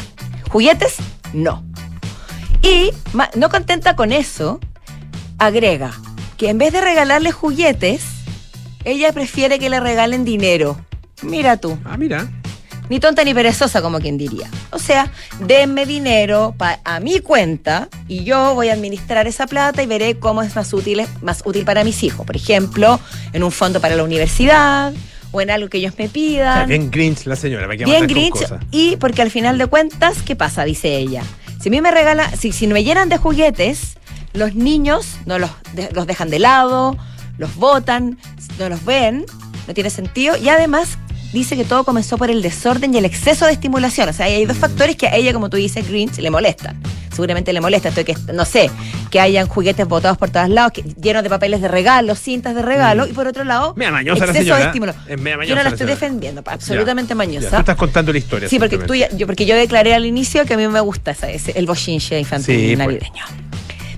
¿Juguetes? 0.50 0.96
No. 1.33 1.62
Y 2.62 2.90
no 3.37 3.48
contenta 3.48 3.96
con 3.96 4.12
eso, 4.12 4.61
agrega 5.38 5.92
que 6.37 6.48
en 6.50 6.59
vez 6.59 6.72
de 6.72 6.81
regalarle 6.81 7.33
juguetes, 7.33 8.03
ella 8.85 9.12
prefiere 9.12 9.59
que 9.59 9.68
le 9.70 9.79
regalen 9.81 10.24
dinero. 10.24 10.79
Mira 11.22 11.59
tú. 11.59 11.79
Ah, 11.85 11.96
mira. 11.98 12.29
Ni 12.88 12.98
tonta 12.98 13.22
ni 13.24 13.33
perezosa, 13.35 13.83
como 13.83 14.00
quien 14.00 14.18
diría. 14.18 14.48
O 14.70 14.79
sea, 14.79 15.12
denme 15.46 15.87
dinero 15.87 16.55
pa- 16.59 16.81
a 16.85 16.98
mi 16.98 17.20
cuenta 17.20 17.88
y 18.09 18.24
yo 18.24 18.55
voy 18.55 18.68
a 18.68 18.72
administrar 18.72 19.26
esa 19.29 19.46
plata 19.46 19.83
y 19.83 19.87
veré 19.87 20.18
cómo 20.18 20.42
es 20.42 20.57
más 20.57 20.72
útil, 20.72 21.07
más 21.22 21.42
útil 21.44 21.64
para 21.64 21.85
mis 21.85 22.03
hijos. 22.03 22.26
Por 22.26 22.35
ejemplo, 22.37 22.98
en 23.33 23.44
un 23.44 23.53
fondo 23.53 23.81
para 23.81 23.94
la 23.94 24.03
universidad 24.03 24.92
o 25.32 25.40
en 25.40 25.50
algo 25.50 25.68
que 25.68 25.78
ellos 25.78 25.94
me 25.98 26.04
O 26.04 26.08
sea, 26.08 26.12
pidan. 26.12 26.68
bien 26.68 26.90
Grinch 26.90 27.26
la 27.26 27.36
señora, 27.36 27.68
que 27.76 27.84
Bien 27.84 28.06
Grinch. 28.06 28.30
cosas. 28.32 28.60
Y 28.70 28.96
porque 28.96 29.22
al 29.22 29.30
final 29.30 29.58
de 29.58 29.66
cuentas, 29.66 30.22
¿qué 30.24 30.34
pasa? 30.36 30.64
Dice 30.64 30.96
ella. 30.96 31.22
Si 31.60 31.68
a 31.68 31.70
mí 31.72 31.80
me 31.80 31.90
regala, 31.90 32.30
si, 32.36 32.52
si 32.52 32.66
me 32.66 32.82
llenan 32.84 33.08
de 33.08 33.16
juguetes, 33.18 33.96
los 34.32 34.54
niños 34.54 35.06
no 35.26 35.38
los, 35.38 35.50
de- 35.74 35.90
los 35.92 36.06
dejan 36.06 36.30
de 36.30 36.38
lado, 36.38 36.96
los 37.38 37.54
botan, 37.56 38.18
no 38.58 38.68
los 38.68 38.84
ven, 38.84 39.26
no 39.68 39.74
tiene 39.74 39.90
sentido. 39.90 40.36
Y 40.36 40.48
además 40.48 40.98
dice 41.32 41.56
que 41.56 41.64
todo 41.64 41.84
comenzó 41.84 42.16
por 42.18 42.30
el 42.30 42.42
desorden 42.42 42.92
y 42.94 42.98
el 42.98 43.04
exceso 43.04 43.46
de 43.46 43.52
estimulación. 43.52 44.08
O 44.08 44.12
sea, 44.12 44.26
hay 44.26 44.46
dos 44.46 44.56
Mm. 44.56 44.60
factores 44.60 44.96
que 44.96 45.06
a 45.06 45.14
ella, 45.16 45.32
como 45.32 45.48
tú 45.50 45.56
dices, 45.58 45.86
Grinch, 45.86 46.18
le 46.18 46.30
molestan. 46.30 46.80
Seguramente 47.20 47.52
le 47.52 47.61
molesta 47.61 47.90
esto 47.90 48.02
que, 48.02 48.16
no 48.33 48.46
sé, 48.46 48.70
que 49.11 49.20
hayan 49.20 49.46
juguetes 49.46 49.87
botados 49.87 50.16
por 50.16 50.30
todos 50.30 50.48
lados, 50.48 50.72
que- 50.72 50.83
llenos 50.83 51.22
de 51.22 51.28
papeles 51.28 51.61
de 51.61 51.68
regalo, 51.68 52.14
cintas 52.14 52.54
de 52.54 52.62
regalo, 52.62 53.06
y 53.06 53.12
por 53.12 53.26
otro 53.26 53.44
lado, 53.44 53.74
Mm. 53.76 53.92
Mañosa 53.92 54.20
la 54.24 54.33
exceso 54.33 54.38
señora. 54.44 54.59
de 54.61 54.66
estímulo. 54.66 54.94
Es 55.06 55.20
media 55.20 55.44
Yo 55.44 55.50
no 55.50 55.56
la 55.56 55.62
la 55.64 55.68
estoy 55.68 55.78
señora. 55.80 55.94
defendiendo, 55.94 56.42
absolutamente 56.46 57.11
Ya, 57.11 57.14
mañosa. 57.16 57.50
tú 57.50 57.56
estás 57.56 57.76
contando 57.76 58.11
la 58.11 58.18
historia. 58.18 58.48
Sí, 58.48 58.59
porque 58.59 58.78
tú 58.78 58.94
ya- 58.94 59.11
yo, 59.14 59.26
porque 59.26 59.44
yo 59.44 59.54
declaré 59.54 59.92
al 59.94 60.06
inicio 60.06 60.46
que 60.46 60.54
a 60.54 60.56
mí 60.56 60.66
me 60.66 60.80
gusta 60.80 61.11
esa- 61.11 61.28
ese- 61.30 61.52
el 61.59 61.66
bochinche 61.66 62.18
infantil 62.18 62.70
Sí, 62.70 62.76
pues. 62.83 62.98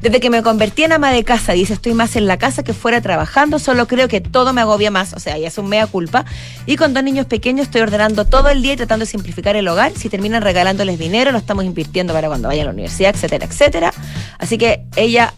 Desde 0.02 0.18
que 0.18 0.30
me 0.30 0.42
convertí 0.42 0.82
en 0.82 0.92
ama 0.92 1.12
de 1.12 1.22
casa, 1.22 1.52
dice, 1.52 1.74
estoy 1.74 1.94
más 1.94 2.16
en 2.16 2.26
la 2.26 2.36
casa 2.36 2.64
que 2.64 2.74
fuera 2.74 3.00
trabajando, 3.00 3.60
solo 3.60 3.86
creo 3.86 4.08
que 4.08 4.20
todo 4.20 4.52
me 4.52 4.60
agobia 4.60 4.90
más, 4.90 5.12
o 5.12 5.20
sea, 5.20 5.38
ya 5.38 5.46
es 5.46 5.56
un 5.58 5.68
mea 5.68 5.86
culpa. 5.86 6.24
Y 6.66 6.76
con 6.76 6.92
dos 6.92 7.04
niños 7.04 7.26
pequeños 7.26 7.66
estoy 7.66 7.82
ordenando 7.82 8.24
todo 8.24 8.48
el 8.48 8.62
día 8.62 8.72
y 8.72 8.76
tratando 8.76 9.04
de 9.04 9.10
simplificar 9.10 9.54
el 9.54 9.68
hogar. 9.68 9.92
Si 9.96 10.08
terminan 10.08 10.42
regalándoles 10.42 10.98
dinero, 10.98 11.30
lo 11.30 11.38
estamos 11.38 11.64
invirtiendo 11.64 12.12
para 12.12 12.26
cuando 12.26 12.48
vayan 12.48 12.62
a 12.62 12.66
la 12.66 12.72
universidad, 12.72 13.14
etcétera, 13.14 13.46
etcétera. 13.46 13.94
Así 14.38 14.58
que 14.58 14.82
ella, 14.96 15.34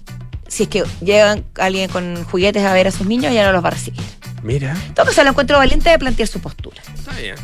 si 0.48 0.62
es 0.62 0.68
que 0.70 0.82
llegan 1.02 1.44
alguien 1.58 1.90
con 1.90 2.24
juguetes 2.24 2.64
a 2.64 2.72
ver 2.72 2.86
a 2.86 2.90
sus 2.90 3.06
niños, 3.06 3.32
ella 3.32 3.44
no 3.44 3.52
los 3.52 3.62
va 3.62 3.68
a 3.68 3.72
recibir. 3.72 4.00
Mira, 4.42 4.74
Todo 4.94 5.12
se 5.12 5.24
lo 5.24 5.30
encuentro 5.30 5.58
valiente 5.58 5.90
de 5.90 5.98
plantear 5.98 6.28
su 6.28 6.40
postura. 6.40 6.82
está 6.94 7.12
bien. 7.12 7.36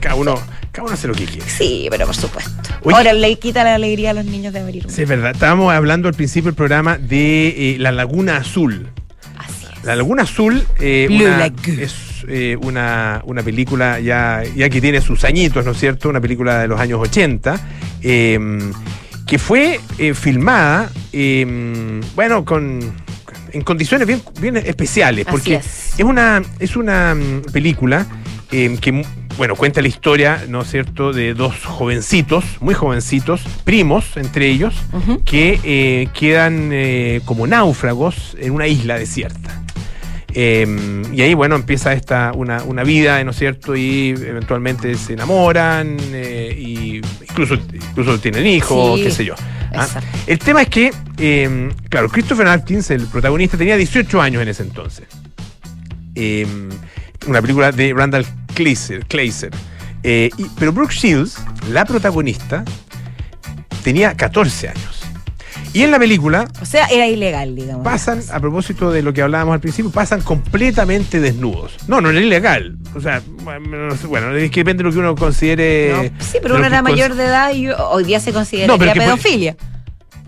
Cada 0.00 0.14
uno, 0.16 0.34
cada 0.72 0.84
uno 0.86 0.94
hace 0.94 1.06
lo 1.08 1.14
que 1.14 1.24
quiere. 1.26 1.48
Sí, 1.48 1.86
pero 1.90 2.06
por 2.06 2.14
supuesto. 2.16 2.50
Oye. 2.82 2.96
Ahora 2.96 3.12
le 3.12 3.38
quita 3.38 3.62
la 3.64 3.74
alegría 3.76 4.10
a 4.10 4.14
los 4.14 4.24
niños 4.24 4.52
de 4.52 4.60
abrir 4.60 4.86
un 4.86 4.92
Sí, 4.92 5.02
es 5.02 5.08
verdad. 5.08 5.30
Estábamos 5.32 5.72
hablando 5.72 6.08
al 6.08 6.14
principio 6.14 6.46
del 6.50 6.56
programa 6.56 6.98
de 6.98 7.74
eh, 7.74 7.76
la 7.78 7.92
Laguna 7.92 8.36
Azul. 8.38 8.88
Así 9.38 9.66
es. 9.78 9.84
La 9.84 9.94
Laguna 9.96 10.24
Azul 10.24 10.64
eh, 10.80 11.06
una- 11.10 11.46
es 11.80 11.94
eh, 12.28 12.56
una, 12.60 13.22
una 13.24 13.42
película 13.42 14.00
ya, 14.00 14.42
ya 14.56 14.68
que 14.68 14.80
tiene 14.80 15.00
sus 15.00 15.24
añitos, 15.24 15.64
¿no 15.64 15.70
es 15.72 15.78
cierto? 15.78 16.08
Una 16.08 16.20
película 16.20 16.58
de 16.60 16.68
los 16.68 16.80
años 16.80 16.98
80, 17.00 17.60
eh, 18.02 18.38
que 19.26 19.38
fue 19.38 19.80
filmada, 20.14 20.90
eh, 21.12 22.00
bueno, 22.16 22.44
con, 22.44 22.80
en 23.52 23.62
condiciones 23.62 24.06
bien, 24.06 24.20
bien 24.40 24.56
especiales, 24.56 25.26
Así 25.26 25.30
porque 25.32 25.54
es. 25.56 25.94
es 25.98 26.04
una, 26.04 26.42
es 26.58 26.76
una 26.76 27.14
mm, 27.14 27.42
película 27.52 28.06
eh, 28.52 28.76
que, 28.80 29.04
bueno, 29.36 29.54
cuenta 29.56 29.80
la 29.82 29.88
historia, 29.88 30.44
¿no 30.48 30.62
es 30.62 30.70
cierto?, 30.70 31.12
de 31.12 31.34
dos 31.34 31.64
jovencitos, 31.64 32.44
muy 32.60 32.74
jovencitos, 32.74 33.42
primos 33.64 34.16
entre 34.16 34.48
ellos, 34.48 34.74
que 35.24 35.60
eh, 35.64 36.08
quedan 36.12 36.70
eh, 36.72 37.20
como 37.24 37.46
náufragos 37.46 38.36
en 38.38 38.52
una 38.52 38.66
isla 38.66 38.98
desierta. 38.98 39.62
Eh, 40.32 41.02
y 41.12 41.22
ahí, 41.22 41.34
bueno, 41.34 41.56
empieza 41.56 41.92
esta 41.92 42.32
una, 42.34 42.62
una 42.62 42.84
vida, 42.84 43.22
¿no 43.24 43.32
es 43.32 43.36
cierto? 43.36 43.74
Y 43.76 44.10
eventualmente 44.10 44.94
se 44.96 45.14
enamoran, 45.14 45.96
eh, 46.12 46.54
y 46.56 47.00
incluso, 47.28 47.54
incluso 47.54 48.18
tienen 48.20 48.46
hijos, 48.46 48.98
Sí, 48.98 49.04
qué 49.06 49.10
sé 49.10 49.24
yo. 49.24 49.34
¿ah? 49.74 49.88
El 50.26 50.38
tema 50.38 50.62
es 50.62 50.68
que, 50.68 50.92
eh, 51.18 51.70
claro, 51.88 52.08
Christopher 52.08 52.46
Atkins, 52.46 52.90
el 52.90 53.06
protagonista, 53.06 53.56
tenía 53.56 53.76
18 53.76 54.20
años 54.20 54.42
en 54.42 54.48
ese 54.48 54.62
entonces. 54.62 55.06
Eh, 56.14 56.46
una 57.26 57.40
película 57.40 57.72
de 57.72 57.92
Randall 57.94 58.26
Kleiser. 58.54 59.04
Kleiser. 59.06 59.50
Eh, 60.02 60.30
y- 60.36 60.46
pero 60.58 60.72
Brooke 60.72 60.94
Shields, 60.94 61.36
la 61.70 61.84
protagonista, 61.84 62.64
tenía 63.82 64.16
14 64.16 64.68
años. 64.68 64.96
Y 65.72 65.82
en 65.82 65.92
la 65.92 66.00
película 66.00 66.48
O 66.60 66.64
sea, 66.64 66.86
era 66.86 67.06
ilegal, 67.06 67.54
digamos. 67.54 67.84
pasan, 67.84 68.20
a 68.32 68.40
propósito 68.40 68.90
de 68.90 69.02
lo 69.02 69.12
que 69.12 69.22
hablábamos 69.22 69.54
al 69.54 69.60
principio, 69.60 69.90
pasan 69.92 70.20
completamente 70.20 71.20
desnudos. 71.20 71.76
No, 71.86 72.00
no 72.00 72.10
era 72.10 72.18
ilegal. 72.20 72.76
O 72.96 73.00
sea, 73.00 73.22
bueno, 74.08 74.34
es 74.34 74.50
que 74.50 74.60
depende 74.60 74.82
de 74.82 74.88
lo 74.88 74.92
que 74.92 74.98
uno 74.98 75.14
considere. 75.14 75.92
No, 75.92 76.24
sí, 76.24 76.38
pero 76.42 76.56
uno 76.56 76.66
era 76.66 76.82
mayor 76.82 77.14
de 77.14 77.24
edad 77.24 77.54
y 77.54 77.68
hoy 77.68 78.02
día 78.02 78.18
se 78.18 78.32
No, 78.32 78.44
fue- 78.44 78.92
pedofilia. 78.94 79.56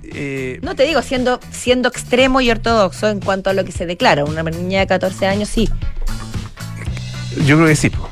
eh, 0.05 0.61
No 0.63 0.77
te 0.77 0.85
digo, 0.85 1.03
siendo, 1.03 1.41
siendo 1.51 1.89
extremo 1.89 2.41
y 2.41 2.49
ortodoxo 2.51 3.09
en 3.09 3.19
cuanto 3.19 3.51
a 3.51 3.53
lo 3.53 3.65
que 3.65 3.73
se 3.73 3.85
declara. 3.85 4.25
Una 4.25 4.45
niña 4.45 4.79
de 4.81 4.87
14 4.87 5.27
años, 5.27 5.49
sí. 5.49 5.69
Yo 7.47 7.57
creo 7.57 7.67
que 7.67 7.77
sí, 7.77 7.91
po. 7.91 8.09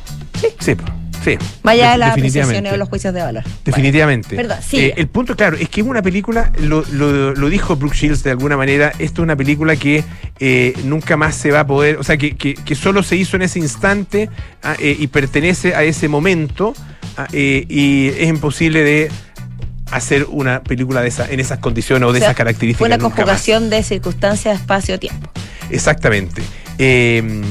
Sí, 0.60 0.74
po. 0.74 0.84
Sí. 1.22 1.36
Más 1.62 1.74
allá 1.74 1.90
de 1.92 1.98
las 1.98 2.12
apreciaciones 2.12 2.72
o 2.72 2.78
los 2.78 2.88
juicios 2.88 3.12
de 3.12 3.20
valor. 3.20 3.44
Definitivamente. 3.62 4.36
Perdón, 4.36 4.56
sigue. 4.66 4.86
Eh, 4.86 4.94
el 4.96 5.06
punto, 5.08 5.36
claro, 5.36 5.58
es 5.58 5.68
que 5.68 5.82
es 5.82 5.86
una 5.86 6.00
película, 6.00 6.50
lo, 6.60 6.82
lo- 6.92 7.34
lo 7.34 7.48
dijo 7.50 7.76
Brooke 7.76 7.94
Shields 7.94 8.22
de 8.22 8.30
alguna 8.30 8.56
manera, 8.56 8.88
esto 8.98 9.20
es 9.20 9.24
una 9.24 9.36
película 9.36 9.76
que 9.76 10.02
eh, 10.38 10.72
nunca 10.84 11.18
más 11.18 11.34
se 11.34 11.50
va 11.50 11.60
a 11.60 11.66
poder, 11.66 11.98
o 11.98 12.04
sea, 12.04 12.16
que, 12.16 12.36
que- 12.36 12.54
que 12.54 12.74
solo 12.74 13.02
se 13.02 13.16
hizo 13.16 13.36
en 13.36 13.42
ese 13.42 13.58
instante 13.58 14.30
ah, 14.62 14.76
eh, 14.78 14.96
y 14.98 15.08
pertenece 15.08 15.74
a 15.74 15.82
ese 15.82 16.08
momento 16.08 16.72
ah, 17.18 17.26
y 17.30 18.08
es 18.16 18.26
imposible 18.26 18.82
de 18.82 19.10
hacer 19.90 20.24
una 20.30 20.62
película 20.62 21.02
de 21.02 21.08
esa, 21.08 21.30
en 21.30 21.38
esas 21.40 21.58
condiciones 21.58 22.08
o 22.08 22.12
de 22.12 22.18
O 22.18 22.20
sea, 22.20 22.28
esas 22.28 22.36
características. 22.36 22.78
Fue 22.78 22.86
una 22.88 22.96
conjugación 22.96 23.68
de 23.68 23.82
circunstancias, 23.82 24.58
espacio, 24.58 24.98
tiempo. 24.98 25.30
Exactamente. 25.68 26.40
Eh, 26.78 27.42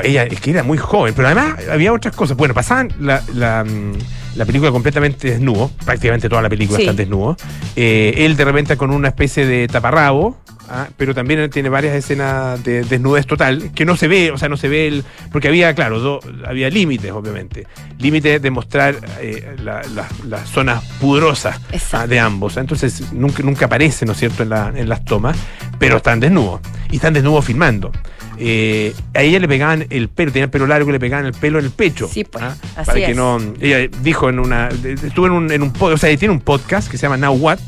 claro, 0.00 0.08
ella 0.08 0.24
es 0.24 0.40
que 0.40 0.50
era 0.50 0.62
muy 0.62 0.78
joven, 0.78 1.14
pero 1.14 1.28
además 1.28 1.54
había 1.70 1.92
otras 1.92 2.14
cosas. 2.14 2.36
Bueno, 2.36 2.54
pasaban 2.54 2.92
la, 3.00 3.22
la, 3.34 3.64
mm, 3.64 3.92
la 4.36 4.44
película 4.44 4.70
completamente 4.70 5.30
desnudo, 5.30 5.70
prácticamente 5.84 6.28
toda 6.28 6.42
la 6.42 6.48
película 6.48 6.78
Sí. 6.78 6.84
está 6.84 6.94
desnudo. 6.94 7.36
Eh, 7.76 8.14
él 8.18 8.36
de 8.36 8.44
repente 8.44 8.76
con 8.76 8.90
una 8.90 9.08
especie 9.08 9.46
de 9.46 9.68
taparrabo. 9.68 10.36
Ah, 10.68 10.88
pero 10.96 11.14
también 11.14 11.48
tiene 11.50 11.68
varias 11.68 11.94
escenas 11.94 12.62
de 12.64 12.82
desnudez 12.84 13.26
total 13.26 13.72
que 13.74 13.84
no 13.84 13.96
se 13.96 14.08
ve, 14.08 14.30
o 14.30 14.38
sea, 14.38 14.48
no 14.48 14.56
se 14.56 14.68
ve 14.68 14.86
el. 14.88 15.04
Porque 15.32 15.48
había, 15.48 15.74
claro, 15.74 16.00
do- 16.00 16.20
había 16.46 16.70
límites, 16.70 17.10
obviamente. 17.12 17.66
Límites 17.98 18.40
de 18.42 18.50
mostrar 18.50 18.96
eh, 19.20 19.56
la- 19.62 19.82
la- 19.94 20.08
las 20.28 20.48
zonas 20.48 20.82
pudorosas 21.00 21.60
Exacto. 21.72 21.96
ah, 22.04 22.06
de 22.06 22.18
ambos. 22.20 22.56
Entonces 22.56 23.12
nunca, 23.12 23.42
nunca 23.42 23.66
aparece, 23.66 24.06
¿no 24.06 24.12
es 24.12 24.18
cierto?, 24.18 24.42
en, 24.42 24.50
la- 24.50 24.72
en 24.74 24.88
las 24.88 25.04
tomas, 25.04 25.36
pero 25.78 25.96
están 25.98 26.20
desnudos. 26.20 26.60
y 26.90 26.96
están 26.96 27.12
desnudos 27.14 27.44
filmando. 27.44 27.90
Eh, 28.36 28.92
a 29.14 29.22
ella 29.22 29.38
le 29.38 29.46
pegaban 29.46 29.86
el 29.90 30.08
pelo, 30.08 30.32
tenía 30.32 30.44
el 30.46 30.50
pelo 30.50 30.66
largo, 30.66 30.90
le 30.90 30.98
pegaban 30.98 31.24
el 31.26 31.32
pelo 31.34 31.58
en 31.60 31.66
el 31.66 31.70
pecho. 31.70 32.08
Sí, 32.12 32.24
pues, 32.24 32.42
¿ah? 32.42 32.56
así 32.76 32.86
Para 32.86 32.98
que 32.98 33.10
es. 33.12 33.16
no. 33.16 33.38
Ella 33.60 33.88
dijo 34.02 34.28
en 34.28 34.40
una. 34.40 34.68
Estuvo 34.68 35.26
en 35.26 35.32
un, 35.32 35.52
en 35.52 35.62
un 35.62 35.72
o 35.78 35.96
sea, 35.96 36.16
tiene 36.16 36.34
un 36.34 36.40
podcast 36.40 36.90
que 36.90 36.98
se 36.98 37.02
llama 37.02 37.16
Now 37.16 37.34
What. 37.34 37.58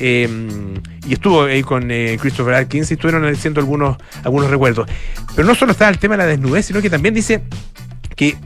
Eh, 0.00 0.28
y 1.06 1.12
estuvo 1.12 1.44
ahí 1.44 1.62
con 1.62 1.90
eh, 1.90 2.16
Christopher 2.20 2.54
Atkins 2.54 2.90
y 2.90 2.94
estuvieron 2.94 3.24
haciendo 3.26 3.60
algunos, 3.60 3.96
algunos 4.24 4.50
recuerdos. 4.50 4.88
Pero 5.36 5.46
no 5.46 5.54
solo 5.54 5.72
está 5.72 5.88
el 5.88 5.98
tema 5.98 6.14
de 6.16 6.18
la 6.24 6.26
desnudez, 6.26 6.66
sino 6.66 6.80
que 6.82 6.90
también 6.90 7.14
dice 7.14 7.42
que 8.16 8.36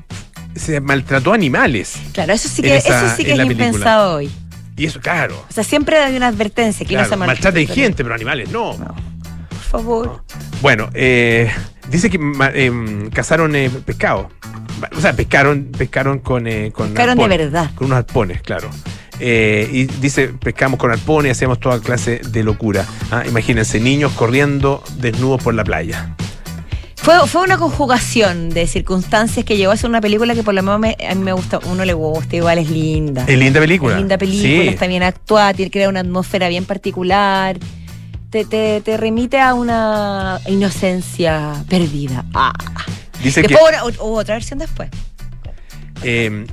se 0.55 0.81
maltrató 0.81 1.33
animales. 1.33 1.95
Claro, 2.12 2.33
eso 2.33 2.49
sí 2.49 2.62
que, 2.62 2.77
esa- 2.77 3.07
eso 3.07 3.17
sí 3.17 3.25
que 3.25 3.33
es 3.33 3.38
impensado 3.38 4.17
hoy. 4.17 4.31
Y 4.77 4.87
eso, 4.87 5.01
claro. 5.01 5.45
O 5.49 5.53
sea, 5.53 5.62
siempre 5.64 5.99
hay 5.99 6.17
una 6.17 6.29
advertencia 6.29 6.85
que 6.85 6.95
no 6.95 6.99
claro 7.01 7.11
se 7.11 7.17
maltraten 7.17 7.55
maltrate 7.62 7.81
gente, 7.81 8.03
pero 8.03 8.14
animales 8.14 8.51
no. 8.51 8.77
No. 8.77 8.95
Por 9.49 9.81
favor. 9.83 10.23
Bueno, 10.62 10.90
eh, 10.95 11.51
dice 11.90 12.11
que 12.11 12.19
em, 12.55 13.11
cazaron 13.11 13.55
eh, 13.57 13.71
pescado. 13.85 14.31
O 14.97 15.01
sea, 15.01 15.14
pescaron, 15.14 15.67
pescaron 15.77 16.19
con, 16.19 16.47
eh, 16.47 16.71
con 16.73 16.88
Pescaron 16.88 17.19
de 17.19 17.29
verdad. 17.29 17.71
Con 17.77 17.87
unos 17.87 17.99
arpones, 17.99 18.43
claro. 18.43 18.69
Eh, 19.20 19.68
y 19.72 19.85
dice, 19.85 20.29
pescamos 20.29 20.79
con 20.79 20.90
arpones, 20.90 21.33
hacíamos 21.33 21.61
toda 21.61 21.81
clase 21.81 22.20
de 22.29 22.42
locura. 22.42 22.85
Ah, 23.11 23.22
imagínense, 23.27 23.79
niños 23.81 24.12
corriendo 24.12 24.83
desnudos 24.96 25.42
por 25.42 25.55
la 25.55 25.64
playa. 25.64 26.14
Fue, 26.96 27.14
fue 27.29 27.42
una 27.42 27.59
conjugación 27.59 28.48
de 28.48 28.66
circunstancias 28.66 29.44
que 29.44 29.57
llegó 29.59 29.72
a 29.72 29.77
ser 29.77 29.90
una 29.90 30.00
película 30.00 30.35
que 30.35 30.42
por 30.42 30.55
lo 30.55 30.62
menos 30.62 30.81
me- 30.81 30.96
a 31.07 31.14
mí 31.14 31.22
me 31.22 31.33
gusta, 31.33 31.61
uno 31.66 31.85
le 31.85 31.92
gusta, 31.92 32.35
igual 32.37 32.59
es 32.59 32.70
linda. 32.70 33.24
Es 33.29 33.38
linda 33.38 33.61
película. 33.61 33.92
Es 33.92 33.98
linda 33.98 34.16
película, 34.16 34.62
Sí. 34.62 34.68
está 34.68 34.87
bien 34.87 35.03
actuada, 35.03 35.53
tiene 35.53 35.70
crea 35.70 35.88
una 35.90 36.00
atmósfera 36.00 36.48
bien 36.48 36.64
particular. 36.64 37.59
Te, 38.31 38.44
te, 38.46 38.81
te 38.81 38.96
remite 38.96 39.38
a 39.38 39.53
una 39.55 40.40
inocencia 40.48 41.53
perdida. 41.68 42.24
Ah. 42.35 42.53
Dice 43.22 43.42
que 43.42 43.48
Después 43.48 43.74
hubo, 43.98 44.07
hubo 44.09 44.16
otra 44.16 44.35
versión 44.35 44.59
después. 44.59 44.88
eh, 46.03 46.46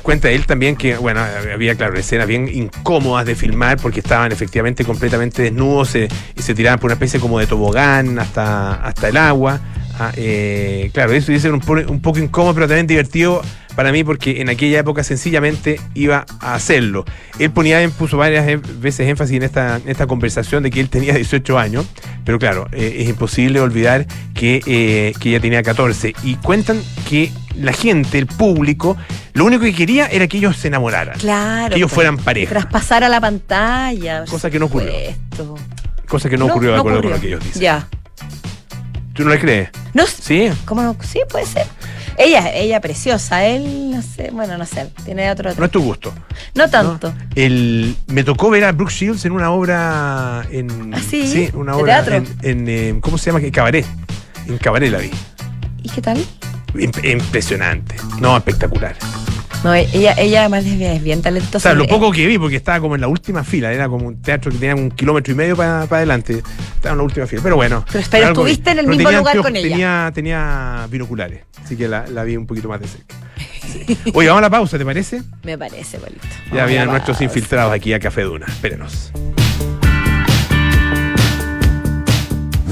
cuenta 0.00 0.30
él 0.30 0.46
también 0.46 0.76
que, 0.76 0.96
bueno, 0.96 1.20
había, 1.52 1.74
claro, 1.74 1.94
escenas 1.98 2.26
bien 2.26 2.48
incómodas 2.52 3.26
de 3.26 3.34
filmar 3.34 3.78
porque 3.80 4.00
estaban 4.00 4.32
efectivamente 4.32 4.84
completamente 4.84 5.42
desnudos 5.42 5.94
eh, 5.94 6.08
y 6.36 6.42
se 6.42 6.54
tiraban 6.54 6.78
por 6.78 6.88
una 6.88 6.94
especie 6.94 7.20
como 7.20 7.38
de 7.38 7.46
tobogán 7.46 8.18
hasta, 8.18 8.74
hasta 8.74 9.08
el 9.08 9.16
agua. 9.16 9.60
Ah, 9.98 10.12
eh, 10.16 10.90
claro, 10.94 11.12
eso 11.12 11.30
dice 11.30 11.50
un, 11.50 11.60
po- 11.60 11.74
un 11.74 12.00
poco 12.00 12.18
incómodo, 12.18 12.54
pero 12.54 12.66
también 12.68 12.86
divertido 12.86 13.42
para 13.76 13.92
mí 13.92 14.02
porque 14.02 14.40
en 14.40 14.48
aquella 14.48 14.80
época 14.80 15.04
sencillamente 15.04 15.78
iba 15.94 16.24
a 16.40 16.54
hacerlo. 16.54 17.04
Él 17.38 17.50
ponía, 17.50 17.86
puso 17.90 18.16
varias 18.16 18.48
em- 18.48 18.62
veces 18.80 19.06
énfasis 19.08 19.36
en 19.36 19.42
esta, 19.42 19.76
en 19.76 19.88
esta 19.88 20.06
conversación 20.06 20.62
de 20.62 20.70
que 20.70 20.80
él 20.80 20.88
tenía 20.88 21.14
18 21.14 21.58
años, 21.58 21.86
pero 22.24 22.38
claro, 22.38 22.66
eh, 22.72 22.96
es 23.00 23.08
imposible 23.10 23.60
olvidar 23.60 24.06
que, 24.34 24.60
que 25.20 25.28
ella 25.28 25.40
tenía 25.40 25.62
14. 25.62 26.14
Y 26.24 26.36
cuentan 26.36 26.80
que 27.08 27.30
la 27.56 27.72
gente, 27.72 28.18
el 28.18 28.26
público, 28.26 28.96
lo 29.32 29.44
único 29.44 29.62
que 29.62 29.74
quería 29.74 30.06
era 30.06 30.26
que 30.26 30.38
ellos 30.38 30.56
se 30.56 30.68
enamoraran. 30.68 31.18
Claro. 31.18 31.70
Que 31.70 31.76
ellos 31.76 31.90
pues, 31.90 31.94
fueran 31.94 32.16
pareja. 32.18 32.50
Traspasar 32.50 33.04
a 33.04 33.08
la 33.08 33.20
pantalla. 33.20 34.24
Cosa 34.26 34.50
que 34.50 34.58
no 34.58 34.66
ocurrió. 34.66 34.90
supuesto. 34.90 35.54
Cosa 36.08 36.28
que 36.28 36.36
no, 36.36 36.46
ocurrió 36.46 36.72
de 36.72 36.78
acuerdo 36.78 36.98
ocurrió. 36.98 37.10
con 37.16 37.18
lo 37.18 37.20
que 37.22 37.28
ellos 37.28 37.44
dicen. 37.44 37.62
Ya. 37.62 37.86
¿Tú 39.14 39.24
no 39.24 39.30
le 39.30 39.38
crees? 39.38 39.68
No, 39.92 40.06
Sí. 40.06 40.50
¿Cómo 40.64 40.82
no? 40.82 40.96
Sí, 41.02 41.20
puede 41.28 41.44
ser. 41.46 41.66
Ella, 42.16 42.52
ella 42.52 42.80
preciosa, 42.80 43.44
él, 43.46 43.92
no 43.92 44.02
sé, 44.02 44.30
bueno, 44.32 44.58
no 44.58 44.66
sé, 44.66 44.90
tiene 45.04 45.30
otro. 45.30 45.54
No 45.56 45.64
es 45.64 45.70
tu 45.70 45.80
gusto. 45.82 46.12
No 46.54 46.68
tanto. 46.68 47.08
¿no? 47.10 47.14
El, 47.34 47.96
me 48.08 48.24
tocó 48.24 48.50
ver 48.50 48.64
a 48.64 48.72
Brooke 48.72 48.92
Shields 48.92 49.24
en 49.24 49.32
una 49.32 49.50
obra 49.52 50.46
en. 50.50 50.92
¿Ah, 50.94 51.00
sí? 51.00 51.48
una 51.54 51.72
¿De 51.74 51.82
obra 51.82 52.04
teatro? 52.04 52.16
en, 52.16 52.26
en, 52.42 52.68
eh, 52.68 52.98
¿Cómo 53.00 53.16
se 53.16 53.30
llama? 53.30 53.42
En 53.44 53.50
Cabaret. 53.50 53.86
En 54.46 54.58
Cabaret 54.58 54.90
la 54.92 54.98
vi. 54.98 55.10
¿Y 55.82 55.88
qué 55.88 56.02
tal? 56.02 56.22
Imp- 56.74 57.04
Impresionante. 57.12 57.96
No, 58.20 58.36
espectacular. 58.36 58.96
No, 59.62 59.74
ella, 59.74 60.14
ella 60.16 60.40
además 60.40 60.64
es 60.64 60.78
bien, 60.78 61.04
bien 61.04 61.18
O 61.18 61.22
talentosa. 61.22 61.58
sea, 61.60 61.74
lo 61.74 61.84
Eh, 61.84 61.88
poco 61.88 62.10
que 62.12 62.26
vi, 62.26 62.38
porque 62.38 62.56
estaba 62.56 62.80
como 62.80 62.94
en 62.94 63.02
la 63.02 63.08
última 63.08 63.44
fila, 63.44 63.70
era 63.70 63.88
como 63.90 64.06
un 64.06 64.22
teatro 64.22 64.50
que 64.50 64.56
tenía 64.56 64.74
un 64.74 64.90
kilómetro 64.90 65.34
y 65.34 65.36
medio 65.36 65.54
para 65.54 65.82
adelante. 65.82 66.42
Estaba 66.76 66.92
en 66.92 66.96
la 66.98 67.04
última 67.04 67.26
fila. 67.26 67.42
Pero 67.42 67.56
bueno. 67.56 67.84
Pero- 67.92 68.04
pero 68.10 68.26
estuviste 68.28 68.70
en 68.70 68.78
el 68.78 68.86
mismo 68.86 69.10
lugar 69.10 69.36
anteojos- 69.36 69.42
con 69.42 69.56
ella. 69.56 69.68
Tenía, 69.68 70.10
tenía 70.14 70.86
binoculares, 70.90 71.42
así 71.62 71.76
que 71.76 71.88
la, 71.88 72.06
la 72.06 72.24
vi 72.24 72.36
un 72.38 72.46
poquito 72.46 72.68
más 72.70 72.80
de 72.80 72.88
cerca. 72.88 73.14
Sí. 73.70 73.98
Oye, 74.14 74.28
vamos 74.28 74.38
a 74.38 74.42
la 74.46 74.50
pausa, 74.50 74.78
¿te 74.78 74.84
parece? 74.86 75.22
Me 75.42 75.58
parece, 75.58 75.98
bolito. 75.98 76.26
Ya 76.54 76.64
vienen 76.64 76.88
nuestros 76.88 77.20
infiltrados. 77.20 77.36
infiltrados 77.36 77.72
aquí 77.74 77.92
a 77.92 78.00
Café 78.00 78.22
Duna. 78.22 78.46
Espérenos. 78.46 79.12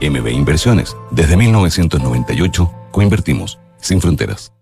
MB 0.00 0.28
Inversiones, 0.28 0.96
desde 1.10 1.36
1998, 1.36 2.70
coinvertimos 2.90 3.58
sin 3.80 4.00
fronteras. 4.00 4.52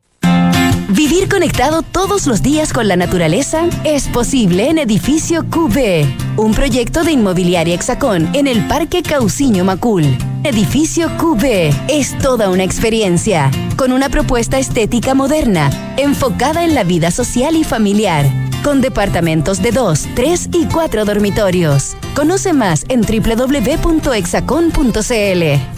Vivir 0.90 1.29
conectado 1.29 1.83
todos 1.83 2.27
los 2.27 2.42
días 2.42 2.72
con 2.72 2.88
la 2.88 2.96
naturaleza 2.96 3.66
es 3.85 4.09
posible 4.09 4.70
en 4.70 4.79
Edificio 4.79 5.44
QB, 5.44 6.38
un 6.38 6.55
proyecto 6.55 7.05
de 7.05 7.12
inmobiliaria 7.12 7.74
Hexacón 7.74 8.29
en 8.35 8.46
el 8.46 8.66
Parque 8.66 9.03
Cauciño 9.03 9.64
Macul. 9.64 10.05
Edificio 10.44 11.11
QB 11.18 11.44
es 11.88 12.16
toda 12.18 12.48
una 12.48 12.64
experiencia, 12.64 13.51
con 13.77 13.92
una 13.92 14.09
propuesta 14.09 14.59
estética 14.59 15.14
moderna, 15.14 15.70
enfocada 15.98 16.64
en 16.64 16.74
la 16.74 16.85
vida 16.85 17.11
social 17.11 17.55
y 17.57 17.64
familiar, 17.64 18.27
con 18.68 18.83
departamentos 18.83 19.62
de 19.62 19.72
2, 19.72 20.09
3 20.14 20.50
y 20.52 20.66
4 20.66 21.07
dormitorios. 21.07 21.96
Conoce 22.14 22.52
más 22.52 22.85
en 22.90 23.00
www.hexacon.cl. 23.00 25.78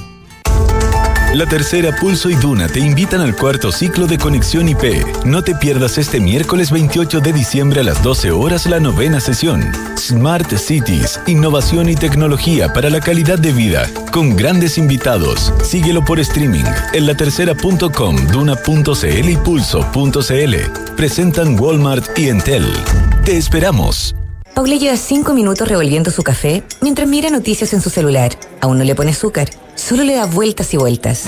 La 1.35 1.47
tercera 1.47 1.95
Pulso 1.95 2.29
y 2.29 2.35
Duna 2.35 2.67
te 2.67 2.81
invitan 2.81 3.21
al 3.21 3.37
cuarto 3.37 3.71
ciclo 3.71 4.09
de 4.09 4.19
Conexión 4.19 4.69
IP. 4.69 5.25
No 5.25 5.43
te 5.43 5.55
pierdas 5.55 5.97
este 5.97 6.19
miércoles 6.19 6.73
28 6.73 7.21
de 7.21 7.33
diciembre 7.33 7.83
a 7.83 7.85
las 7.85 8.03
12 8.03 8.33
horas 8.33 8.67
la 8.67 8.81
novena 8.81 9.21
sesión. 9.21 9.63
Smart 9.97 10.53
Cities, 10.57 11.21
innovación 11.29 11.89
y 11.89 11.95
tecnología 11.95 12.73
para 12.73 12.91
la 12.91 13.01
calidad 13.01 13.39
de 13.39 13.53
vida, 13.53 13.89
con 14.11 14.35
grandes 14.35 14.77
invitados. 14.77 15.53
Síguelo 15.63 16.05
por 16.05 16.19
streaming 16.19 16.65
en 16.95 17.07
latercera.com, 17.07 18.27
duna.cl 18.33 19.31
y 19.31 19.37
pulso.cl. 19.37 20.55
Presentan 20.97 21.61
Walmart 21.61 22.19
y 22.19 22.29
Entel. 22.29 22.67
Te 23.25 23.37
esperamos. 23.37 24.17
Paula 24.53 24.75
lleva 24.75 24.97
cinco 24.97 25.33
minutos 25.33 25.69
revolviendo 25.69 26.11
su 26.11 26.25
café 26.25 26.65
mientras 26.81 27.09
mira 27.09 27.31
noticias 27.31 27.73
en 27.73 27.81
su 27.81 27.89
celular. 27.89 28.33
Aún 28.61 28.79
no 28.79 28.85
le 28.85 28.97
pone 28.97 29.13
azúcar, 29.13 29.49
solo 29.81 30.05
le 30.05 30.15
da 30.15 30.27
vueltas 30.27 30.73
y 30.75 30.77
vueltas. 30.77 31.25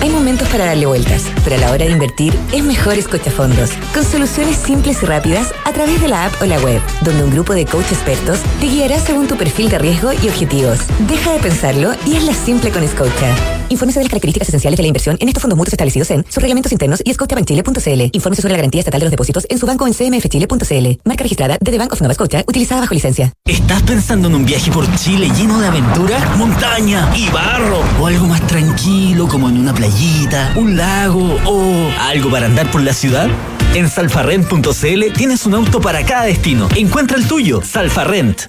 Hay 0.00 0.08
momentos 0.08 0.48
para 0.48 0.64
darle 0.64 0.86
vueltas, 0.86 1.24
pero 1.44 1.56
a 1.56 1.58
la 1.58 1.70
hora 1.70 1.84
de 1.84 1.90
invertir 1.90 2.34
es 2.52 2.64
mejor 2.64 2.94
escuchafondos, 2.94 3.72
con 3.92 4.02
soluciones 4.02 4.56
simples 4.56 5.02
y 5.02 5.06
rápidas 5.06 5.52
a 5.66 5.72
través 5.72 6.00
de 6.00 6.08
la 6.08 6.26
app 6.26 6.40
o 6.40 6.46
la 6.46 6.58
web, 6.60 6.80
donde 7.02 7.22
un 7.22 7.30
grupo 7.30 7.52
de 7.52 7.66
coach 7.66 7.92
expertos 7.92 8.40
te 8.60 8.66
guiará 8.66 8.98
según 8.98 9.28
tu 9.28 9.36
perfil 9.36 9.68
de 9.68 9.78
riesgo 9.78 10.12
y 10.12 10.28
objetivos. 10.28 10.78
Deja 11.06 11.32
de 11.32 11.38
pensarlo 11.38 11.92
y 12.06 12.16
hazla 12.16 12.32
simple 12.32 12.70
con 12.70 12.86
Scotia. 12.88 13.59
Infórmese 13.70 14.00
de 14.00 14.04
las 14.04 14.10
características 14.10 14.48
esenciales 14.48 14.76
de 14.76 14.82
la 14.82 14.88
inversión 14.88 15.16
en 15.20 15.28
estos 15.28 15.40
fondos 15.40 15.56
mutuos 15.56 15.72
establecidos 15.72 16.10
en 16.10 16.24
sus 16.24 16.42
reglamentos 16.42 16.72
internos 16.72 17.00
y 17.04 17.14
scotiabankchile.cl. 17.14 18.10
Infórmese 18.12 18.42
sobre 18.42 18.52
la 18.52 18.58
garantía 18.58 18.80
estatal 18.80 19.00
de 19.00 19.04
los 19.04 19.10
depósitos 19.12 19.46
en 19.48 19.58
su 19.58 19.66
banco 19.66 19.86
en 19.86 19.94
cmfchile.cl. 19.94 21.00
Marca 21.04 21.22
registrada 21.22 21.56
de 21.60 21.70
The 21.70 21.78
Bank 21.78 21.92
of 21.92 22.00
Nova 22.02 22.14
Scotia, 22.14 22.44
utilizada 22.48 22.80
bajo 22.80 22.94
licencia. 22.94 23.32
¿Estás 23.46 23.82
pensando 23.82 24.28
en 24.28 24.34
un 24.34 24.44
viaje 24.44 24.72
por 24.72 24.92
Chile 24.96 25.30
lleno 25.36 25.60
de 25.60 25.68
aventura, 25.68 26.18
montaña 26.36 27.12
y 27.16 27.28
barro? 27.30 27.80
¿O 28.00 28.06
algo 28.06 28.26
más 28.26 28.44
tranquilo 28.48 29.28
como 29.28 29.48
en 29.48 29.58
una 29.58 29.72
playita, 29.72 30.52
un 30.56 30.76
lago 30.76 31.38
o 31.46 31.90
algo 32.00 32.30
para 32.30 32.46
andar 32.46 32.68
por 32.72 32.82
la 32.82 32.92
ciudad? 32.92 33.28
En 33.74 33.88
salfarrent.cl 33.88 35.12
tienes 35.16 35.46
un 35.46 35.54
auto 35.54 35.80
para 35.80 36.04
cada 36.04 36.24
destino. 36.24 36.68
Encuentra 36.74 37.16
el 37.16 37.28
tuyo, 37.28 37.62
Salfarrent. 37.62 38.48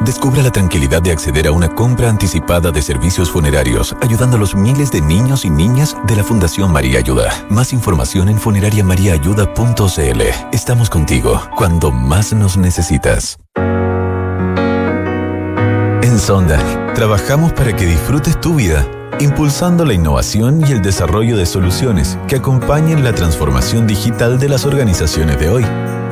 Descubra 0.00 0.42
la 0.42 0.50
tranquilidad 0.50 1.00
de 1.00 1.12
acceder 1.12 1.46
a 1.46 1.52
una 1.52 1.68
compra 1.68 2.08
anticipada 2.08 2.72
de 2.72 2.82
servicios 2.82 3.30
funerarios, 3.30 3.94
ayudando 4.02 4.36
a 4.36 4.40
los 4.40 4.56
miles 4.56 4.90
de 4.90 5.00
niños 5.00 5.44
y 5.44 5.50
niñas 5.50 5.96
de 6.06 6.16
la 6.16 6.24
Fundación 6.24 6.72
María 6.72 6.98
Ayuda. 6.98 7.46
Más 7.48 7.72
información 7.72 8.28
en 8.28 8.38
funerariamariaayuda.cl. 8.38 10.20
Estamos 10.52 10.90
contigo 10.90 11.40
cuando 11.56 11.92
más 11.92 12.32
nos 12.32 12.56
necesitas. 12.56 13.38
En 16.02 16.18
Sonda, 16.18 16.58
trabajamos 16.94 17.52
para 17.52 17.76
que 17.76 17.86
disfrutes 17.86 18.40
tu 18.40 18.56
vida, 18.56 18.84
impulsando 19.20 19.84
la 19.84 19.94
innovación 19.94 20.60
y 20.66 20.72
el 20.72 20.82
desarrollo 20.82 21.36
de 21.36 21.46
soluciones 21.46 22.18
que 22.26 22.36
acompañen 22.36 23.04
la 23.04 23.14
transformación 23.14 23.86
digital 23.86 24.40
de 24.40 24.48
las 24.48 24.66
organizaciones 24.66 25.38
de 25.38 25.48
hoy 25.48 25.64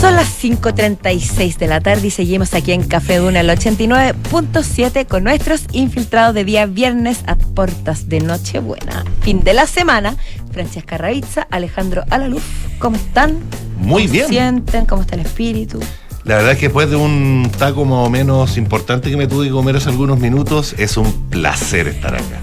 Son 0.00 0.14
las 0.14 0.42
5.36 0.44 1.56
de 1.56 1.66
la 1.66 1.80
tarde 1.80 2.06
y 2.06 2.10
seguimos 2.10 2.54
aquí 2.54 2.70
en 2.70 2.84
Café 2.84 3.16
Duna, 3.16 3.40
el 3.40 3.50
89.7 3.50 5.06
con 5.08 5.24
nuestros 5.24 5.64
infiltrados 5.72 6.36
de 6.36 6.44
día 6.44 6.66
viernes 6.66 7.18
a 7.26 7.34
puertas 7.34 8.08
de 8.08 8.20
Nochebuena. 8.20 9.04
Fin 9.22 9.42
de 9.42 9.54
la 9.54 9.66
semana. 9.66 10.14
Francesca 10.52 10.98
Ravizza, 10.98 11.48
Alejandro 11.50 12.04
Alaluf, 12.10 12.44
¿cómo 12.78 12.96
están? 12.96 13.38
Muy 13.80 14.02
¿Cómo 14.04 14.12
bien. 14.12 14.26
se 14.26 14.32
sienten? 14.32 14.86
¿Cómo 14.86 15.02
está 15.02 15.16
el 15.16 15.22
espíritu? 15.22 15.80
La 16.22 16.36
verdad 16.36 16.52
es 16.52 16.58
que 16.58 16.66
después 16.66 16.88
de 16.90 16.96
un 16.96 17.50
taco 17.58 17.84
más 17.84 18.06
o 18.06 18.10
menos 18.10 18.56
importante 18.56 19.10
que 19.10 19.16
me 19.16 19.26
tuve 19.26 19.46
que 19.46 19.52
comer 19.52 19.76
hace 19.76 19.88
algunos 19.88 20.20
minutos, 20.20 20.76
es 20.78 20.96
un 20.96 21.28
placer 21.28 21.88
estar 21.88 22.14
acá. 22.14 22.38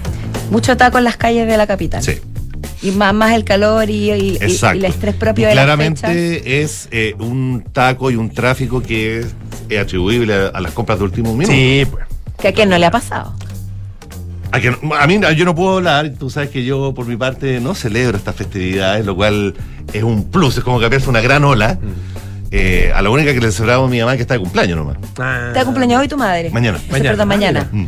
Mucho 0.50 0.76
taco 0.76 0.98
en 0.98 1.04
las 1.04 1.16
calles 1.16 1.46
de 1.46 1.56
la 1.56 1.66
capital. 1.66 2.02
Sí. 2.02 2.20
Y 2.86 2.92
más, 2.92 3.12
más 3.14 3.32
el 3.34 3.44
calor 3.44 3.90
y, 3.90 4.12
y- 4.12 4.12
y- 4.12 4.36
Exacto. 4.40 4.76
y 4.76 4.80
el 4.80 4.84
estrés 4.86 5.14
propio 5.14 5.42
Y 5.42 5.46
de 5.46 5.50
fechas. 5.52 5.64
claramente 5.64 6.62
es 6.62 6.88
eh, 6.92 7.14
un 7.18 7.64
taco 7.72 8.10
y 8.10 8.16
un 8.16 8.30
tráfico 8.30 8.82
que 8.82 9.18
es, 9.20 9.34
es 9.68 9.78
atribuible 9.80 10.34
a, 10.34 10.46
a 10.48 10.60
las 10.60 10.72
compras 10.72 10.98
de 10.98 11.04
último 11.04 11.32
minuto. 11.32 11.52
Sí, 11.52 11.84
pues. 11.90 12.04
Que 12.38 12.48
a 12.48 12.52
quién 12.52 12.68
no 12.68 12.78
le 12.78 12.86
ha 12.86 12.90
pasado. 12.90 13.34
A, 14.52 14.60
que 14.60 14.68
a 14.68 15.06
mí 15.06 15.20
yo 15.36 15.44
no 15.44 15.54
puedo 15.54 15.76
hablar, 15.78 16.10
tú 16.18 16.30
sabes 16.30 16.50
que 16.50 16.64
yo 16.64 16.94
por 16.94 17.06
mi 17.06 17.16
parte 17.16 17.60
no 17.60 17.74
celebro 17.74 18.16
estas 18.16 18.36
festividades, 18.36 19.04
lo 19.04 19.16
cual 19.16 19.54
es 19.92 20.02
un 20.04 20.30
plus, 20.30 20.56
es 20.58 20.62
como 20.64 20.78
cambiarse 20.80 21.08
una 21.10 21.20
gran 21.20 21.42
ola. 21.44 21.78
Eh, 22.52 22.92
a 22.94 23.02
la 23.02 23.10
única 23.10 23.34
que 23.34 23.40
le 23.40 23.50
celebramos 23.50 23.88
a 23.88 23.90
mi 23.90 23.98
mamá 23.98 24.14
que 24.14 24.22
está 24.22 24.34
de 24.34 24.40
cumpleaños 24.40 24.76
nomás. 24.78 24.96
Ah. 25.18 25.50
¿Te 25.52 25.58
ha 25.58 25.64
cumpleaños 25.64 26.00
hoy 26.00 26.06
tu 26.08 26.16
madre? 26.16 26.50
Mañana. 26.50 26.78
Perdón, 26.88 27.26
mañana. 27.28 27.68
Mm. 27.72 27.86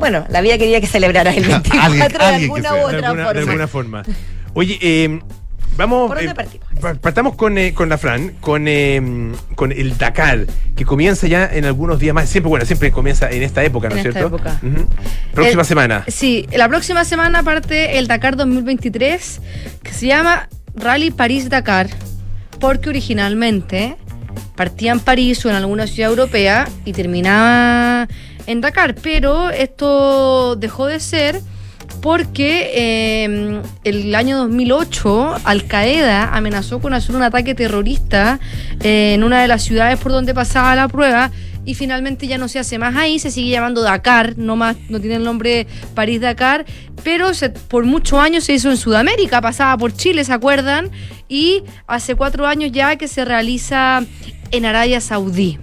Bueno, 0.00 0.24
la 0.30 0.40
vida 0.40 0.58
quería 0.58 0.80
que 0.80 0.86
celebrara 0.88 1.30
el 1.32 1.44
24 1.46 1.80
Alguien- 1.80 2.08
de 2.08 2.16
alguien 2.18 2.50
alguna 2.50 2.72
u 2.72 2.76
de 2.76 2.82
otra 2.84 3.08
alguna, 3.08 3.24
forma. 3.24 3.32
de 3.32 3.40
alguna 3.40 3.68
forma. 3.68 4.02
Oye, 4.54 4.78
eh, 4.80 5.20
vamos. 5.76 6.08
¿Por 6.08 6.16
dónde 6.16 6.32
eh, 6.32 6.34
partimos? 6.34 6.66
pa- 6.80 6.94
partamos 6.94 7.34
con, 7.36 7.56
eh, 7.58 7.72
con 7.74 7.88
la 7.88 7.98
Fran, 7.98 8.32
con, 8.40 8.64
eh, 8.66 9.32
con 9.54 9.70
el 9.70 9.96
Dakar, 9.98 10.46
que 10.74 10.84
comienza 10.84 11.26
ya 11.28 11.44
en 11.52 11.64
algunos 11.66 11.98
días 12.00 12.14
más. 12.14 12.28
Siempre, 12.28 12.48
bueno, 12.48 12.64
siempre 12.64 12.90
comienza 12.90 13.30
en 13.30 13.42
esta 13.42 13.62
época, 13.62 13.88
¿no 13.88 13.94
En 13.94 14.00
es 14.00 14.06
esta 14.06 14.18
cierto? 14.20 14.36
época. 14.36 14.58
Ujú. 14.62 14.86
Próxima 15.34 15.62
El- 15.62 15.68
semana. 15.68 16.04
Sí, 16.08 16.46
la 16.56 16.68
próxima 16.68 17.04
semana 17.04 17.42
parte 17.42 17.98
el 17.98 18.08
Dakar 18.08 18.36
2023, 18.36 19.40
que 19.82 19.92
se 19.92 20.06
llama 20.06 20.48
Rally 20.74 21.10
París-Dakar, 21.10 21.88
porque 22.58 22.88
originalmente 22.88 23.96
partía 24.56 24.92
en 24.92 25.00
París 25.00 25.44
o 25.44 25.50
en 25.50 25.56
alguna 25.56 25.86
ciudad 25.86 26.10
europea 26.10 26.68
y 26.84 26.92
terminaba 26.92 28.08
en 28.50 28.60
Dakar, 28.60 28.94
pero 28.94 29.50
esto 29.50 30.56
dejó 30.56 30.86
de 30.86 31.00
ser 31.00 31.40
porque 32.02 32.70
eh, 32.74 33.60
el 33.84 34.14
año 34.14 34.38
2008 34.38 35.36
Al 35.44 35.64
Qaeda 35.66 36.34
amenazó 36.34 36.80
con 36.80 36.94
hacer 36.94 37.14
un 37.16 37.22
ataque 37.22 37.54
terrorista 37.54 38.38
eh, 38.82 39.14
en 39.14 39.24
una 39.24 39.42
de 39.42 39.48
las 39.48 39.62
ciudades 39.62 39.98
por 39.98 40.12
donde 40.12 40.32
pasaba 40.34 40.74
la 40.74 40.88
prueba 40.88 41.30
y 41.64 41.74
finalmente 41.74 42.26
ya 42.26 42.38
no 42.38 42.48
se 42.48 42.58
hace 42.58 42.78
más 42.78 42.96
ahí, 42.96 43.18
se 43.18 43.30
sigue 43.30 43.50
llamando 43.50 43.82
Dakar, 43.82 44.38
no 44.38 44.56
más, 44.56 44.76
no 44.88 44.98
tiene 44.98 45.16
el 45.16 45.24
nombre 45.24 45.66
París 45.94 46.20
Dakar, 46.20 46.64
pero 47.04 47.34
se- 47.34 47.50
por 47.50 47.84
muchos 47.84 48.18
años 48.18 48.44
se 48.44 48.54
hizo 48.54 48.70
en 48.70 48.76
Sudamérica, 48.78 49.40
pasaba 49.42 49.76
por 49.76 49.92
Chile, 49.92 50.24
¿se 50.24 50.32
acuerdan? 50.32 50.90
Y 51.28 51.62
hace 51.86 52.14
cuatro 52.14 52.46
años 52.46 52.72
ya 52.72 52.96
que 52.96 53.08
se 53.08 53.24
realiza 53.26 54.02
en 54.52 54.64
Arabia 54.64 55.00
Saudí. 55.02 55.58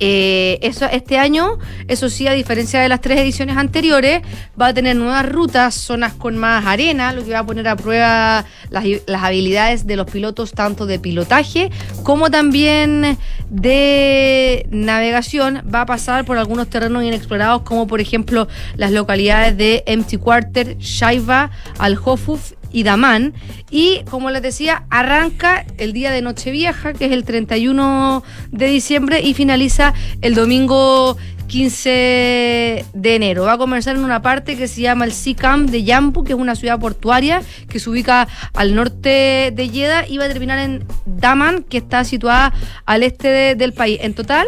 Eh, 0.00 0.58
eso, 0.62 0.86
este 0.86 1.18
año, 1.18 1.58
eso 1.88 2.08
sí, 2.08 2.26
a 2.26 2.32
diferencia 2.32 2.80
de 2.80 2.88
las 2.88 3.00
tres 3.00 3.20
ediciones 3.20 3.56
anteriores, 3.56 4.22
va 4.60 4.68
a 4.68 4.74
tener 4.74 4.96
nuevas 4.96 5.28
rutas, 5.28 5.74
zonas 5.74 6.14
con 6.14 6.36
más 6.36 6.66
arena, 6.66 7.12
lo 7.12 7.24
que 7.24 7.32
va 7.32 7.40
a 7.40 7.46
poner 7.46 7.68
a 7.68 7.76
prueba 7.76 8.44
las, 8.70 8.84
habilidades 9.22 9.86
de 9.86 9.96
los 9.96 10.10
pilotos, 10.10 10.52
tanto 10.52 10.86
de 10.86 10.98
pilotaje 10.98 11.70
como 12.02 12.30
también 12.30 13.16
de 13.50 14.66
navegación. 14.70 15.62
Va 15.72 15.82
a 15.82 15.86
pasar 15.86 16.24
por 16.24 16.38
algunos 16.38 16.68
terrenos 16.68 17.04
inexplorados, 17.04 17.62
como 17.62 17.86
por 17.86 18.00
ejemplo 18.00 18.48
las 18.76 18.90
localidades 18.90 19.56
de 19.56 19.84
Empty 19.86 20.16
Quarter, 20.16 20.76
Shaiba, 20.78 21.50
Al 21.78 21.98
Hofuf 22.04 22.52
y 22.74 22.82
Damán. 22.82 23.32
Y 23.70 24.02
como 24.10 24.30
les 24.30 24.42
decía, 24.42 24.84
arranca 24.90 25.64
el 25.78 25.94
día 25.94 26.10
de 26.10 26.20
Nochevieja, 26.20 26.92
que 26.92 27.06
es 27.06 27.12
el 27.12 27.24
31 27.24 28.22
de 28.50 28.66
diciembre, 28.66 29.22
y 29.22 29.32
finaliza 29.32 29.94
el 30.20 30.34
domingo 30.34 31.16
15 31.46 32.84
de 32.92 33.14
enero. 33.14 33.44
Va 33.44 33.52
a 33.52 33.58
comenzar 33.58 33.96
en 33.96 34.04
una 34.04 34.22
parte 34.22 34.56
que 34.56 34.66
se 34.68 34.80
llama 34.80 35.04
el 35.04 35.12
Sea 35.12 35.36
Camp 35.36 35.70
de 35.70 35.84
Yambu, 35.84 36.24
que 36.24 36.32
es 36.32 36.38
una 36.38 36.56
ciudad 36.56 36.78
portuaria 36.80 37.42
que 37.68 37.78
se 37.78 37.88
ubica 37.90 38.26
al 38.54 38.74
norte 38.74 39.52
de 39.54 39.68
Jeddah, 39.72 40.06
y 40.08 40.18
va 40.18 40.24
a 40.24 40.28
terminar 40.28 40.58
en 40.58 40.84
Daman, 41.06 41.62
que 41.62 41.78
está 41.78 42.04
situada 42.04 42.52
al 42.86 43.02
este 43.02 43.28
de- 43.28 43.54
del 43.54 43.72
país. 43.72 43.98
En 44.02 44.14
total, 44.14 44.46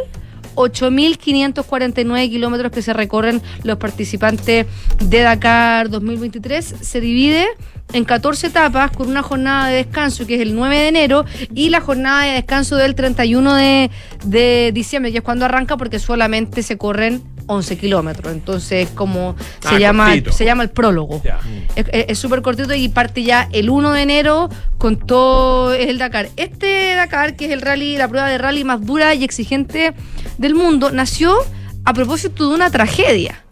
8.549 0.57 2.29
kilómetros 2.29 2.73
que 2.73 2.83
se 2.83 2.93
recorren 2.93 3.41
los 3.63 3.79
participantes 3.79 4.67
de 4.99 5.21
Dakar 5.21 5.91
2023. 5.91 6.75
Se 6.81 7.01
divide 7.01 7.47
en 7.93 8.05
14 8.05 8.49
etapas 8.49 8.91
con 8.91 9.09
una 9.09 9.23
jornada 9.23 9.69
de 9.69 9.77
descanso 9.77 10.27
que 10.27 10.35
es 10.35 10.41
el 10.41 10.55
9 10.55 10.77
de 10.77 10.89
enero 10.89 11.25
y 11.55 11.71
la 11.71 11.81
jornada 11.81 12.25
de 12.25 12.33
descanso 12.33 12.77
del 12.77 12.95
31 12.95 13.55
de, 13.55 13.91
de 14.25 14.73
diciembre, 14.75 15.13
que 15.13 15.19
es 15.19 15.25
cuando 15.25 15.45
arranca 15.45 15.77
porque 15.77 15.99
solamente 15.99 16.63
se 16.63 16.77
corren 16.77 17.23
11 17.47 17.79
kilómetros. 17.79 18.33
Entonces, 18.33 18.89
como 18.95 19.37
se, 19.61 19.69
Ah, 19.77 19.79
llama, 19.79 20.07
cortito. 20.07 20.33
se 20.33 20.45
llama 20.45 20.63
el 20.65 20.71
prólogo. 20.71 21.23
Es- 21.77 22.19
súper 22.19 22.43
cortito 22.43 22.75
y 22.75 22.89
parte 22.89 23.23
ya 23.23 23.49
el 23.53 23.71
1 23.71 23.93
de 23.93 24.03
enero 24.03 24.49
con 24.79 24.97
todo 24.99 25.73
el 25.75 25.99
Dakar. 25.99 26.29
Este 26.37 26.95
Dakar, 26.95 27.37
que 27.37 27.47
es 27.47 27.51
el 27.53 27.61
rally, 27.63 27.97
la 27.97 28.09
prueba 28.09 28.29
de 28.29 28.39
rally 28.39 28.65
más 28.65 28.85
dura 28.85 29.15
y 29.15 29.25
exigente 29.25 29.95
del 30.39 30.55
mundo, 30.55 30.91
nació 30.91 31.37
a 31.85 31.93
propósito 31.95 32.49
de 32.49 32.55
una 32.55 32.71
tragedia. 32.71 33.43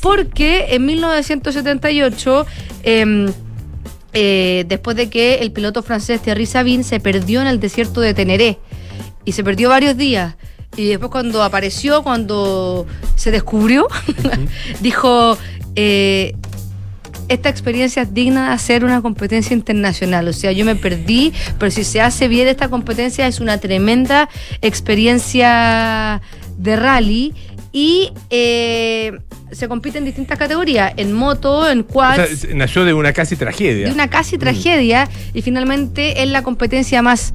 Porque 0.00 0.66
en 0.74 0.84
1978, 0.86 2.46
em, 2.82 3.32
eh, 4.12 4.64
después 4.68 4.96
de 4.96 5.08
que 5.10 5.36
el 5.36 5.52
piloto 5.52 5.82
francés 5.82 6.20
Thierry 6.22 6.46
Sabine 6.46 6.84
se 6.84 7.00
perdió 7.00 7.40
en 7.40 7.46
el 7.46 7.60
desierto 7.60 8.00
de 8.00 8.14
Teneré 8.14 8.58
y 9.24 9.32
se 9.32 9.42
perdió 9.44 9.68
varios 9.70 9.96
días. 9.96 10.34
Y 10.76 10.88
después 10.88 11.10
cuando 11.10 11.42
apareció, 11.42 12.02
cuando 12.02 12.86
se 13.14 13.30
descubrió, 13.30 13.88
dijo, 14.80 15.38
eh, 15.74 16.34
esta 17.28 17.48
experiencia 17.48 18.02
es 18.02 18.14
digna 18.14 18.48
de 18.48 18.54
hacer 18.54 18.84
una 18.84 19.02
competencia 19.02 19.54
internacional. 19.54 20.28
O 20.28 20.32
sea, 20.32 20.52
yo 20.52 20.64
me 20.64 20.76
perdí, 20.76 21.32
pero 21.58 21.70
si 21.70 21.84
se 21.84 22.00
hace 22.00 22.28
bien 22.28 22.48
esta 22.48 22.68
competencia 22.68 23.26
es 23.26 23.40
una 23.40 23.58
tremenda 23.58 24.28
experiencia 24.62 26.20
de 26.56 26.76
rally 26.76 27.34
y 27.72 28.12
eh, 28.30 29.12
se 29.52 29.68
compite 29.68 29.98
en 29.98 30.04
distintas 30.04 30.38
categorías, 30.38 30.94
en 30.96 31.12
moto, 31.12 31.68
en 31.70 31.80
O 31.80 31.86
quads, 31.86 32.40
sea, 32.40 32.54
nació 32.54 32.84
de 32.84 32.94
una 32.94 33.12
casi 33.12 33.36
tragedia. 33.36 33.86
de 33.86 33.92
una 33.92 34.08
casi 34.08 34.38
tragedia 34.38 35.08
y 35.34 35.42
finalmente 35.42 36.22
es 36.22 36.30
la 36.30 36.42
competencia 36.42 37.02
más 37.02 37.34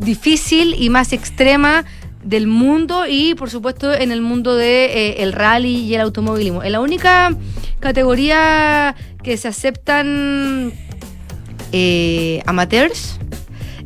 difícil 0.00 0.74
y 0.78 0.90
más 0.90 1.12
extrema 1.12 1.84
del 2.22 2.46
mundo 2.46 3.06
y 3.08 3.34
por 3.34 3.48
supuesto 3.50 3.92
en 3.94 4.12
el 4.12 4.20
mundo 4.20 4.54
de 4.56 4.84
eh, 4.86 5.22
el 5.22 5.32
rally 5.32 5.76
y 5.76 5.94
el 5.94 6.00
automovilismo. 6.02 6.62
Es 6.62 6.70
la 6.70 6.80
única 6.80 7.34
categoría 7.80 8.94
que 9.22 9.36
se 9.36 9.48
aceptan 9.48 10.72
eh, 11.72 12.42
amateurs 12.46 13.18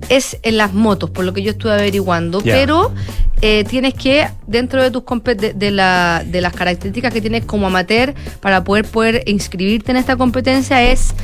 es 0.09 0.39
en 0.43 0.57
las 0.59 0.75
motos, 0.75 1.11
por 1.11 1.25
lo 1.25 1.33
que 1.33 1.43
yo 1.43 1.53
estuve 1.53 1.73
averiguando, 1.73 2.41
pero 2.53 2.93
eh, 3.41 3.65
tienes 3.65 3.95
que, 3.95 4.27
dentro 4.47 4.83
de 4.83 4.91
tus 4.91 5.03
de, 5.37 5.53
de 5.55 5.71
la- 5.71 6.23
de 6.27 6.41
las 6.43 6.53
características 6.53 7.13
que 7.13 7.21
tienes 7.23 7.45
como 7.47 7.67
amateur 7.69 8.15
para 8.41 8.65
poder, 8.65 8.85
poder 8.85 9.23
inscribirte 9.27 9.93
en 9.93 9.97
esta 9.97 10.17
competencia 10.17 10.83
es 10.91 11.15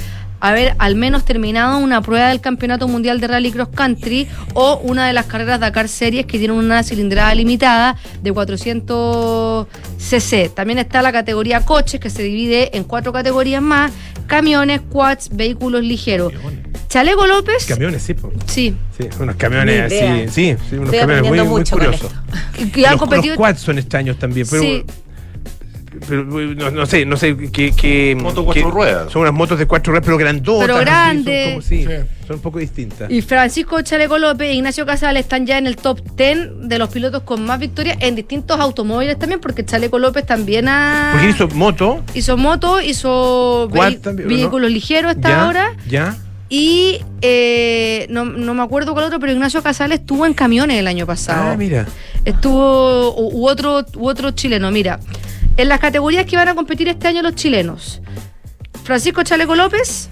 haber 0.40 0.74
al 0.78 0.94
menos 0.96 1.24
terminado 1.24 1.78
una 1.78 2.00
prueba 2.02 2.28
del 2.28 2.40
Campeonato 2.40 2.88
Mundial 2.88 3.20
de 3.20 3.26
Rally 3.28 3.52
Cross 3.52 3.68
Country 3.74 4.26
o 4.54 4.80
una 4.82 5.06
de 5.06 5.12
las 5.12 5.26
carreras 5.26 5.60
Dakar 5.60 5.88
Series 5.88 6.26
que 6.26 6.38
tienen 6.38 6.56
una 6.56 6.82
cilindrada 6.82 7.34
limitada 7.34 7.96
de 8.22 8.32
400 8.32 9.66
cc. 9.98 10.48
También 10.54 10.78
está 10.78 11.02
la 11.02 11.12
categoría 11.12 11.60
coches 11.64 12.00
que 12.00 12.10
se 12.10 12.22
divide 12.22 12.76
en 12.76 12.84
cuatro 12.84 13.12
categorías 13.12 13.62
más, 13.62 13.92
camiones, 14.26 14.80
quads, 14.80 15.30
vehículos 15.32 15.82
ligeros. 15.82 16.32
Chaleco 16.88 17.24
López, 17.26 17.66
Camiones, 17.66 18.02
sí. 18.02 18.14
po. 18.14 18.32
sí, 18.46 18.74
Sí, 18.98 19.08
unos 19.20 19.36
camiones 19.36 19.92
así. 19.92 20.28
Sí, 20.28 20.56
sí, 20.68 20.74
unos 20.76 20.92
Estoy 20.92 21.00
camiones 21.00 21.30
muy, 21.30 21.48
muy 21.48 21.64
curiosos. 21.64 22.10
que 22.72 22.84
han 22.84 22.92
los, 22.92 23.00
competido 23.00 23.34
los 23.36 23.38
quads 23.38 23.60
son 23.60 23.78
extraños 23.78 24.18
también, 24.18 24.46
pero, 24.50 24.62
Sí. 24.62 24.84
Pero, 26.08 26.24
no, 26.24 26.70
no 26.70 26.86
sé, 26.86 27.04
no 27.06 27.16
sé 27.16 27.36
qué. 27.52 27.72
qué 27.76 28.16
Moto 28.20 28.44
cuatro 28.44 28.64
qué- 28.64 28.70
ruedas. 28.70 29.12
Son 29.12 29.22
unas 29.22 29.34
motos 29.34 29.58
de 29.58 29.66
cuatro 29.66 29.92
ruedas, 29.92 30.04
pero 30.04 30.16
grandotas. 30.18 30.66
Pero 30.66 30.78
grandes. 30.80 31.44
Son, 31.44 31.50
como, 31.52 31.62
sí, 31.62 31.84
son 32.26 32.36
un 32.36 32.42
poco 32.42 32.58
distintas. 32.58 33.10
Y 33.10 33.22
Francisco 33.22 33.80
Chaleco 33.82 34.18
López 34.18 34.48
e 34.48 34.54
Ignacio 34.54 34.84
Casales 34.86 35.22
están 35.24 35.46
ya 35.46 35.58
en 35.58 35.66
el 35.66 35.76
top 35.76 36.00
10 36.16 36.68
de 36.68 36.78
los 36.78 36.88
pilotos 36.88 37.22
con 37.22 37.44
más 37.44 37.58
victorias 37.58 37.98
en 38.00 38.14
distintos 38.16 38.58
automóviles 38.60 39.18
también, 39.18 39.40
porque 39.40 39.64
Chaleco 39.64 39.98
López 39.98 40.24
también 40.26 40.68
ha. 40.68 41.10
Porque 41.12 41.30
hizo 41.30 41.48
moto. 41.48 42.02
Hizo 42.14 42.36
moto, 42.36 42.80
hizo 42.80 43.68
vehículos 43.70 44.70
ligeros 44.70 45.12
hasta 45.16 45.28
ya, 45.28 45.44
ahora. 45.44 45.72
Ya. 45.88 46.16
Y 46.52 46.98
eh, 47.22 48.06
no, 48.10 48.24
no 48.24 48.54
me 48.54 48.62
acuerdo 48.64 48.92
cuál 48.92 49.04
otro, 49.04 49.20
pero 49.20 49.32
Ignacio 49.32 49.62
Casales 49.62 50.00
estuvo 50.00 50.26
en 50.26 50.34
camiones 50.34 50.78
el 50.78 50.88
año 50.88 51.06
pasado. 51.06 51.52
Ah, 51.52 51.56
mira. 51.56 51.86
Estuvo, 52.24 53.14
u, 53.14 53.40
u 53.42 53.48
otro, 53.48 53.84
u 53.94 54.08
otro 54.08 54.32
chileno, 54.32 54.70
mira. 54.72 54.98
En 55.56 55.68
las 55.68 55.80
categorías 55.80 56.26
que 56.26 56.36
van 56.36 56.48
a 56.48 56.54
competir 56.54 56.88
este 56.88 57.08
año 57.08 57.22
los 57.22 57.34
chilenos. 57.34 58.00
Francisco 58.84 59.22
Chaleco 59.22 59.54
López, 59.54 60.08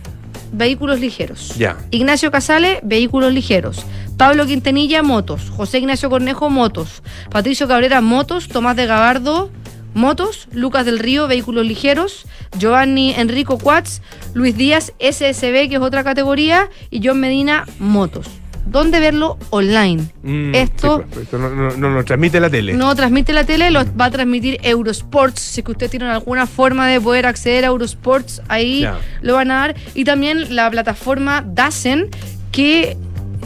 vehículos 0.53 1.01
ligeros. 1.01 1.57
Ya. 1.57 1.79
Ignacio 1.91 2.31
Casale, 2.31 2.81
vehículos 2.83 3.33
ligeros. 3.33 3.85
Pablo 4.17 4.47
Quintanilla, 4.47 5.03
motos. 5.03 5.51
José 5.51 5.79
Ignacio 5.79 6.11
Cornejo, 6.11 6.51
motos. 6.51 7.03
Patricio 7.31 7.69
Cabrera, 7.69 8.01
motos. 8.01 8.49
Tomás 8.49 8.77
de 8.77 8.87
Gabardo, 8.87 9.51
motos. 9.95 10.49
Lucas 10.53 10.85
del 10.85 10.99
Río, 10.99 11.29
vehículos 11.29 11.65
ligeros. 11.65 12.27
Giovanni 12.59 13.15
Enrico 13.15 13.59
Quats. 13.59 14.03
Luis 14.35 14.57
Díaz, 14.57 14.93
SSB, 14.99 15.69
que 15.69 15.77
es 15.77 15.81
otra 15.81 16.03
categoría. 16.03 16.69
Y 16.91 17.01
John 17.07 17.21
Medina, 17.21 17.65
motos. 17.79 18.27
¿Dónde 18.67 19.01
verlo? 19.01 19.39
Online. 19.51 20.03
Mm, 20.23 20.55
Esto 20.55 20.99
sí, 20.99 21.05
pues, 21.11 21.25
esto 21.25 21.39
no, 21.39 21.51
no- 21.51 21.71
no 21.77 21.91
lo 21.91 22.05
transmite 22.05 22.39
la 22.41 22.51
tele. 22.51 22.75
no 22.75 22.95
transmite 22.95 23.33
la 23.33 23.45
tele, 23.45 23.71
lo 23.71 23.81
va 23.97 24.07
a 24.07 24.11
transmitir 24.11 24.59
Eurosports. 24.63 25.41
Si 25.41 25.61
es 25.61 25.65
que 25.65 25.73
ustedes 25.73 25.91
tienen 25.91 26.09
alguna 26.11 26.47
forma 26.47 26.87
de 26.87 27.01
poder 27.01 27.27
acceder 27.27 27.65
a 27.65 27.69
Eurosports, 27.69 28.43
ahí 28.49 28.87
lo 29.23 29.35
van 29.35 29.51
a 29.51 29.55
dar. 29.61 29.77
Y 29.95 30.05
también 30.05 30.55
la 30.55 30.71
plataforma 30.71 31.43
Dazen, 31.47 32.09
que 32.53 32.97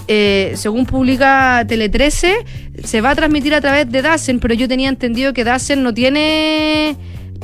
eh, 0.08 0.52
según 0.56 0.86
publica 0.86 1.64
Tele 1.68 1.88
13, 1.88 2.34
se 2.82 3.00
va 3.00 3.10
a 3.10 3.14
transmitir 3.14 3.54
a 3.54 3.60
través 3.60 3.90
de 3.90 4.02
Dazen, 4.02 4.40
pero 4.40 4.54
yo 4.54 4.66
tenía 4.66 4.88
entendido 4.88 5.32
que 5.32 5.44
Dazen 5.44 5.82
no 5.82 5.94
tiene. 5.94 6.96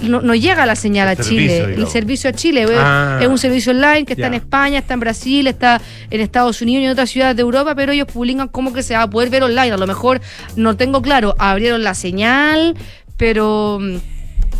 No, 0.02 0.20
no 0.22 0.34
llega 0.34 0.64
la 0.66 0.76
señal 0.76 1.08
a 1.08 1.14
servicio, 1.16 1.64
Chile, 1.66 1.74
el 1.74 1.86
servicio 1.88 2.30
a 2.30 2.32
Chile. 2.32 2.62
es- 2.64 2.70
Ah. 2.74 3.18
es 3.20 3.28
un 3.28 3.38
servicio 3.38 3.72
online 3.72 4.04
que 4.04 4.12
está 4.14 4.26
en 4.28 4.34
España, 4.34 4.78
está 4.78 4.94
en 4.94 5.00
Brasil, 5.00 5.46
está 5.46 5.80
en 6.10 6.20
Estados 6.20 6.60
Unidos 6.62 6.82
y 6.82 6.84
en 6.86 6.90
otras 6.92 7.10
ciudades 7.10 7.36
de 7.36 7.42
Europa, 7.42 7.74
pero 7.74 7.92
ellos 7.92 8.06
publican 8.12 8.48
cómo 8.48 8.72
que 8.72 8.82
se 8.82 8.94
va 8.94 9.02
a 9.02 9.10
poder 9.10 9.30
ver 9.30 9.42
online. 9.42 9.72
A 9.72 9.76
lo 9.76 9.86
mejor 9.86 10.20
no 10.56 10.76
tengo 10.76 11.02
claro, 11.02 11.34
abrieron 11.38 11.82
la 11.82 11.94
señal, 11.94 12.74
pero 13.16 13.78
mm, 13.80 13.96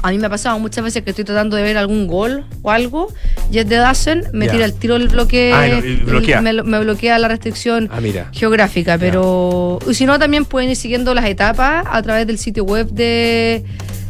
a 0.03 0.11
mí 0.13 0.19
me 0.19 0.27
ha 0.27 0.31
pasado 0.31 0.59
muchas 0.61 0.85
veces 0.85 1.03
que 1.03 1.11
estoy 1.11 1.25
tratando 1.25 1.57
de 1.57 1.63
ver 1.63 1.77
algún 1.77 2.07
gol 2.07 2.45
o 2.63 2.71
algo, 2.71 3.13
y 3.51 3.59
es 3.59 3.69
de 3.69 3.77
Dazen, 3.77 4.25
me 4.33 4.47
tira 4.49 4.65
el 4.65 4.73
tiro 4.75 4.95
el 4.97 5.09
bloque, 5.09 5.53
Ah, 5.53 5.81
bloquea. 6.05 6.41
me, 6.41 6.53
me 6.63 6.79
bloquea 6.81 7.19
la 7.19 7.27
restricción 7.29 7.89
Ah, 7.93 7.99
geográfica, 8.33 8.97
pero 8.99 9.79
y 9.89 9.95
si 9.95 10.07
no 10.07 10.19
también 10.19 10.45
pueden 10.45 10.71
ir 10.71 10.77
siguiendo 10.77 11.15
las 11.15 11.25
etapas 11.25 11.85
a 11.91 12.01
través 12.03 12.27
del 12.29 12.39
sitio 12.39 12.63
web 12.65 12.89
de, 12.91 13.65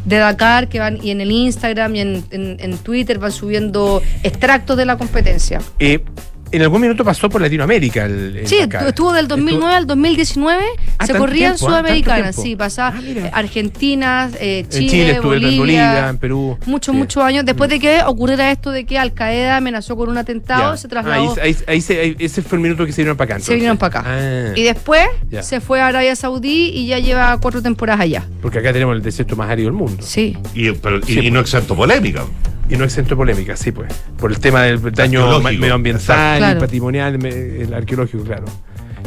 de 0.08 0.16
Dakar 0.16 0.68
que 0.68 0.78
van 0.80 0.98
y 1.02 1.10
en 1.10 1.20
el 1.20 1.30
Instagram 1.30 1.94
y 1.96 2.00
en, 2.00 2.24
en- 2.30 2.56
en 2.60 2.78
Twitter 2.78 3.18
van 3.18 3.32
subiendo 3.32 4.02
extractos 4.22 4.76
de 4.76 4.84
la 4.86 4.96
competencia. 4.96 5.60
Eh, 5.78 6.00
en 6.52 6.62
algún 6.62 6.80
minuto 6.80 7.04
pasó 7.04 7.28
por 7.28 7.40
Latinoamérica. 7.40 8.06
El, 8.06 8.36
el 8.38 8.46
Sí, 8.46 8.58
Dakar. 8.58 8.86
estuvo 8.88 9.12
del 9.12 9.28
2009 9.28 9.74
al 9.74 9.86
2019, 9.86 10.62
Ah, 10.98 11.06
se 11.06 11.14
corría 11.14 11.48
en 11.50 11.54
tiempo, 11.56 11.66
ah, 11.68 11.82
tanto 11.82 11.88
Sudamericana, 11.88 12.32
sí, 12.32 12.56
pasaba 12.56 12.98
eh, 13.02 13.30
Argentina, 13.32 14.30
eh, 14.40 14.60
En 14.60 14.68
Chile, 14.68 14.88
Chile 14.90 15.10
estuve 15.12 15.28
Bolivia, 15.36 15.48
en 15.52 15.58
Bolivia, 15.58 16.08
en 16.08 16.18
Perú. 16.18 16.58
muchos, 16.66 16.92
Sí. 16.94 16.98
muchos 16.98 17.22
años 17.22 17.44
después 17.44 17.70
de 17.70 17.78
que 17.78 18.02
ocurriera 18.04 18.50
esto 18.50 18.70
de 18.70 18.84
que 18.86 18.98
Al 18.98 19.12
Qaeda 19.12 19.56
amenazó 19.56 19.96
con 19.96 20.08
un 20.08 20.18
atentado, 20.18 20.72
Ya. 20.72 20.76
se 20.76 20.86
Ah, 20.86 20.90
trasladó. 20.90 21.32
ahí, 21.34 21.38
ahí- 21.42 21.56
ahí 21.66 21.80
se- 21.80 22.00
ahí- 22.00 22.16
ese 22.18 22.42
fue 22.42 22.56
el 22.58 22.62
minuto 22.62 22.84
que 22.86 22.92
se 22.92 23.02
vinieron 23.02 23.16
para 23.16 23.34
acá. 23.36 23.44
Se 23.44 23.54
vinieron 23.54 23.76
para 23.78 24.00
acá. 24.00 24.08
Ah, 24.10 24.52
Y 24.56 24.62
después 24.62 25.06
Ya. 25.30 25.42
se 25.42 25.60
fue 25.60 25.80
a 25.80 25.86
Arabia 25.88 26.16
Saudí 26.16 26.70
y 26.74 26.86
ya 26.86 26.98
lleva 26.98 27.38
cuatro 27.40 27.62
temporadas 27.62 28.00
allá. 28.02 28.24
Porque 28.42 28.58
acá 28.58 28.72
tenemos 28.72 28.96
el 28.96 29.02
desierto 29.02 29.36
más 29.36 29.50
árido 29.50 29.66
del 29.68 29.74
mundo. 29.78 30.02
Sí. 30.02 30.36
Y, 30.54 30.72
pero- 30.72 30.98
y- 30.98 31.02
Sí, 31.02 31.18
y 31.20 31.30
no 31.30 31.40
exento 31.40 31.74
polémica. 31.76 32.24
Y 32.70 32.76
no 32.76 32.84
exento 32.84 33.10
de 33.10 33.16
polémica, 33.16 33.56
sí, 33.56 33.72
pues. 33.72 33.92
Por 34.18 34.30
el 34.30 34.38
tema 34.40 34.62
del 34.62 34.80
daño 34.92 35.40
medioambiental. 35.40 36.38
Claro. 36.38 36.58
y 36.58 36.60
patrimonial, 36.60 37.18
me- 37.18 37.28
el 37.62 37.72
arqueológico, 37.74 38.24
claro. 38.24 38.44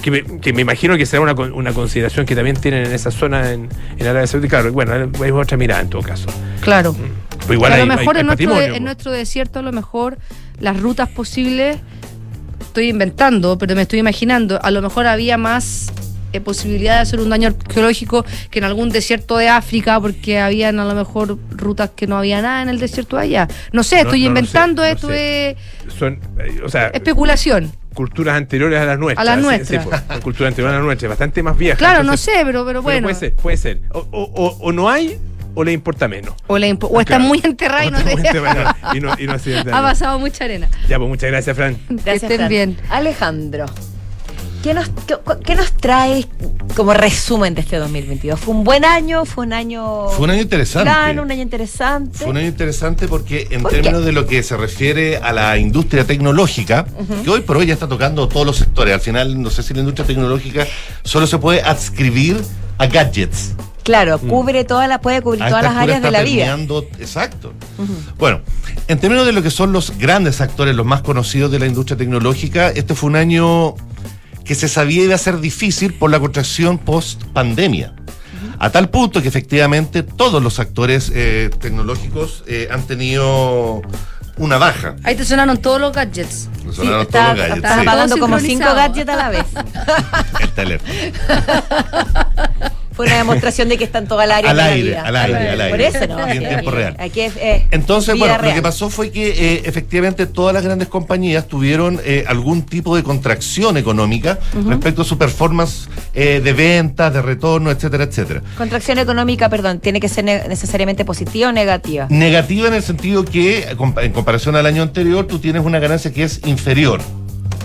Que 0.01 0.09
me, 0.09 0.23
que 0.39 0.51
me 0.53 0.61
imagino 0.61 0.97
que 0.97 1.05
será 1.05 1.21
una, 1.21 1.33
una 1.33 1.73
consideración 1.73 2.25
que 2.25 2.35
también 2.35 2.55
tienen 2.57 2.85
en 2.87 2.91
esa 2.93 3.11
zona 3.11 3.51
en, 3.51 3.69
en 3.99 4.07
Arabia 4.07 4.25
Saudita. 4.25 4.49
Claro, 4.61 4.73
bueno, 4.73 4.95
es 5.23 5.31
otra 5.31 5.57
mirada 5.57 5.81
en 5.81 5.89
todo 5.89 6.01
caso. 6.01 6.27
Claro. 6.61 6.95
Pues 7.45 7.51
igual 7.51 7.71
a 7.71 7.75
hay, 7.75 7.81
lo 7.81 7.87
mejor 7.95 8.15
hay- 8.15 8.17
hay 8.17 8.21
en, 8.21 8.25
nuestro, 8.27 8.47
patrimonio, 8.47 8.75
en 8.75 8.81
po. 8.81 8.85
nuestro 8.85 9.11
desierto, 9.11 9.59
a 9.59 9.61
lo 9.61 9.71
mejor 9.71 10.17
las 10.59 10.79
rutas 10.79 11.09
posibles, 11.09 11.77
estoy 12.61 12.89
inventando, 12.89 13.57
pero 13.59 13.75
me 13.75 13.83
estoy 13.83 13.99
imaginando, 13.99 14.59
a 14.63 14.71
lo 14.71 14.81
mejor 14.81 15.05
había 15.05 15.37
más 15.37 15.91
eh, 16.33 16.41
posibilidad 16.41 16.95
de 16.95 17.01
hacer 17.01 17.19
un 17.19 17.29
daño 17.29 17.47
arqueológico 17.49 18.25
que 18.49 18.59
en 18.59 18.65
algún 18.65 18.89
desierto 18.89 19.37
de 19.37 19.49
África, 19.49 19.99
porque 19.99 20.39
habían 20.39 20.79
a 20.79 20.85
lo 20.85 20.95
mejor 20.95 21.37
rutas 21.51 21.91
que 21.95 22.07
no 22.07 22.17
había 22.17 22.41
nada 22.41 22.61
en 22.61 22.69
el 22.69 22.79
desierto 22.79 23.17
de 23.17 23.23
allá. 23.23 23.47
No 23.71 23.83
sé, 23.83 23.95
No, 23.97 24.01
estoy 24.03 24.21
no 24.21 24.27
inventando 24.27 24.81
no 24.81 24.87
esto 24.87 25.07
sé. 25.07 25.13
de 25.13 25.57
Son, 25.97 26.19
eh, 26.39 26.61
o 26.63 26.69
sea, 26.69 26.87
especulación. 26.87 27.71
culturas 27.93 28.35
anteriores 28.37 28.79
a 28.79 28.85
las 28.85 28.99
nuestras. 28.99 29.27
A 29.27 29.31
las 29.31 29.39
sí, 29.39 29.45
nuestras. 29.45 29.83
sí, 29.83 29.89
pues, 29.89 30.01
son 30.07 30.21
culturas 30.21 30.47
anteriores 30.51 30.73
a 30.73 30.77
las 30.77 30.85
nuestras, 30.85 31.09
bastante 31.09 31.43
más 31.43 31.57
viejas. 31.57 31.77
Claro, 31.77 32.03
no 32.03 32.15
sé, 32.17 32.31
pero, 32.45 32.65
pero 32.65 32.81
bueno. 32.81 33.03
Puede 33.07 33.15
ser, 33.15 33.35
puede 33.35 33.57
ser. 33.57 33.81
O, 33.91 33.99
o- 34.11 34.31
o- 34.45 34.57
o 34.61 34.71
no 34.71 34.89
hay 34.89 35.17
o 35.53 35.65
le 35.65 35.73
importa 35.73 36.07
menos. 36.07 36.33
O, 36.47 36.57
impo- 36.57 36.87
o 36.89 37.01
está 37.01 37.15
Claro. 37.17 37.23
muy 37.25 37.41
enterrada 37.43 37.83
y 37.85 37.91
no 37.91 37.97
te 38.01 38.13
y 38.93 38.99
no, 39.01 39.13
y 39.19 39.25
no. 39.27 39.33
Ha 39.33 39.81
pasado 39.81 40.17
mucha 40.17 40.45
arena. 40.45 40.69
Ya, 40.87 40.97
pues 40.97 41.09
muchas 41.09 41.29
gracias, 41.29 41.55
Fran. 41.57 41.77
Gracias, 41.89 42.23
estén 42.23 42.37
Fran. 42.37 42.49
bien. 42.49 42.77
Alejandro, 42.89 43.65
¿qué 44.61 44.73
nos, 44.73 44.89
qué, 45.07 45.15
qué 45.43 45.55
nos 45.55 45.71
trae 45.73 46.27
como 46.75 46.93
resumen 46.93 47.53
de 47.53 47.61
este 47.61 47.77
2022? 47.77 48.39
¿Fue 48.39 48.53
un 48.53 48.63
buen 48.63 48.85
año? 48.85 49.25
¿Fue 49.25 49.45
un 49.45 49.53
año 49.53 50.09
Fue 50.09 50.25
un 50.25 50.31
año 50.31 50.41
interesante. 50.41 50.89
plano, 50.89 51.23
un 51.23 51.31
año 51.31 51.41
interesante? 51.41 52.17
Fue 52.17 52.27
un 52.27 52.37
año 52.37 52.47
interesante 52.47 53.07
porque 53.07 53.47
en 53.51 53.61
¿Por 53.61 53.71
términos 53.71 54.05
de 54.05 54.11
lo 54.11 54.27
que 54.27 54.43
se 54.43 54.57
refiere 54.57 55.17
a 55.17 55.33
la 55.33 55.57
industria 55.57 56.05
tecnológica, 56.05 56.85
que 57.23 57.29
hoy 57.29 57.41
por 57.41 57.57
hoy 57.57 57.67
ya 57.67 57.73
está 57.73 57.87
tocando 57.87 58.27
todos 58.27 58.45
los 58.45 58.57
sectores. 58.57 58.93
Al 58.93 59.01
final, 59.01 59.41
no 59.41 59.49
sé 59.49 59.63
si 59.63 59.73
la 59.73 59.79
industria 59.79 60.05
tecnológica 60.05 60.65
solo 61.03 61.27
se 61.27 61.37
puede 61.37 61.61
adscribir 61.61 62.41
a 62.77 62.87
gadgets. 62.87 63.53
Claro, 63.83 64.19
cubre 64.19 64.63
toda 64.63 64.87
la, 64.87 65.01
puede 65.01 65.21
cubrir 65.23 65.43
A 65.43 65.49
todas 65.49 65.63
las 65.63 65.75
áreas 65.75 66.01
de 66.03 66.11
la 66.11 66.21
vida. 66.21 66.55
Exacto. 66.99 67.53
Bueno, 68.17 68.41
en 68.87 68.99
términos 68.99 69.25
de 69.25 69.31
lo 69.31 69.41
que 69.41 69.49
son 69.49 69.71
los 69.71 69.97
grandes 69.97 70.39
actores, 70.39 70.75
los 70.75 70.85
más 70.85 71.01
conocidos 71.01 71.51
de 71.51 71.59
la 71.59 71.65
industria 71.65 71.97
tecnológica, 71.97 72.69
este 72.69 72.93
fue 72.93 73.09
un 73.09 73.15
año 73.15 73.75
que 74.51 74.55
se 74.55 74.67
sabía 74.67 75.05
iba 75.05 75.15
a 75.15 75.17
ser 75.17 75.39
difícil 75.39 75.93
por 75.93 76.11
la 76.11 76.19
contracción 76.19 76.77
post 76.77 77.23
pandemia. 77.31 77.93
A 78.59 78.69
tal 78.69 78.89
punto 78.89 79.21
que 79.21 79.29
efectivamente 79.29 80.03
todos 80.03 80.43
los 80.43 80.59
actores 80.59 81.09
eh, 81.15 81.49
tecnológicos 81.61 82.43
eh, 82.47 82.67
han 82.69 82.85
tenido 82.85 83.81
una 84.35 84.57
baja. 84.57 84.97
Ahí 85.05 85.15
te 85.15 85.23
sonaron 85.23 85.55
todos 85.61 85.79
los 85.79 85.93
gadgets. 85.93 86.49
Me 86.65 86.73
sonaron 86.73 87.03
está- 87.03 87.11
todos 87.11 87.27
los 87.29 87.37
gadgets, 87.37 87.55
Estás 87.55 87.75
sí. 87.75 87.81
apagando 87.81 88.17
como 88.17 88.39
cinco 88.39 88.65
gadgets 88.75 89.09
a 89.09 89.15
la 89.15 89.29
vez. 89.29 89.45
El 90.41 90.49
teléfono. 90.51 90.93
Fue 93.01 93.07
una 93.07 93.17
demostración 93.17 93.67
de 93.67 93.77
que 93.79 93.83
están 93.83 94.07
todas 94.07 94.25
al 94.25 94.31
aire. 94.31 94.47
Al 94.49 94.57
la 94.57 94.65
aire, 94.67 94.97
al 94.97 95.15
aire, 95.15 95.49
al 95.49 95.61
aire. 95.61 95.69
Por 95.71 95.81
eso, 95.81 96.07
¿no? 96.07 96.27
Y 96.33 96.37
en 96.37 96.47
tiempo 96.47 96.69
real. 96.71 96.95
Aquí 96.99 97.21
es, 97.21 97.33
eh, 97.37 97.65
Entonces, 97.71 98.17
bueno, 98.17 98.37
lo 98.41 98.53
que 98.53 98.61
pasó 98.61 98.89
fue 98.91 99.09
que 99.11 99.29
eh, 99.55 99.61
efectivamente 99.65 100.27
todas 100.27 100.53
las 100.53 100.63
grandes 100.63 100.87
compañías 100.87 101.47
tuvieron 101.47 101.99
eh, 102.05 102.25
algún 102.27 102.61
tipo 102.63 102.95
de 102.95 103.01
contracción 103.01 103.75
económica 103.77 104.37
respecto 104.67 105.01
a 105.01 105.05
su 105.05 105.17
performance 105.17 105.87
eh, 106.13 106.41
de 106.43 106.53
ventas, 106.53 107.11
de 107.13 107.21
retorno, 107.23 107.71
etcétera, 107.71 108.03
etcétera. 108.03 108.41
Contracción 108.57 108.99
económica, 108.99 109.49
perdón, 109.49 109.79
tiene 109.79 109.99
que 109.99 110.07
ser 110.09 110.23
ne- 110.25 110.47
necesariamente 110.47 111.03
positiva 111.05 111.49
o 111.49 111.51
negativa. 111.51 112.05
Negativa 112.09 112.67
en 112.67 112.75
el 112.75 112.83
sentido 112.83 113.25
que, 113.25 113.75
compa- 113.77 114.03
en 114.03 114.11
comparación 114.11 114.55
al 114.55 114.65
año 114.67 114.83
anterior, 114.83 115.25
tú 115.25 115.39
tienes 115.39 115.63
una 115.65 115.79
ganancia 115.79 116.11
que 116.13 116.23
es 116.23 116.41
inferior. 116.45 117.01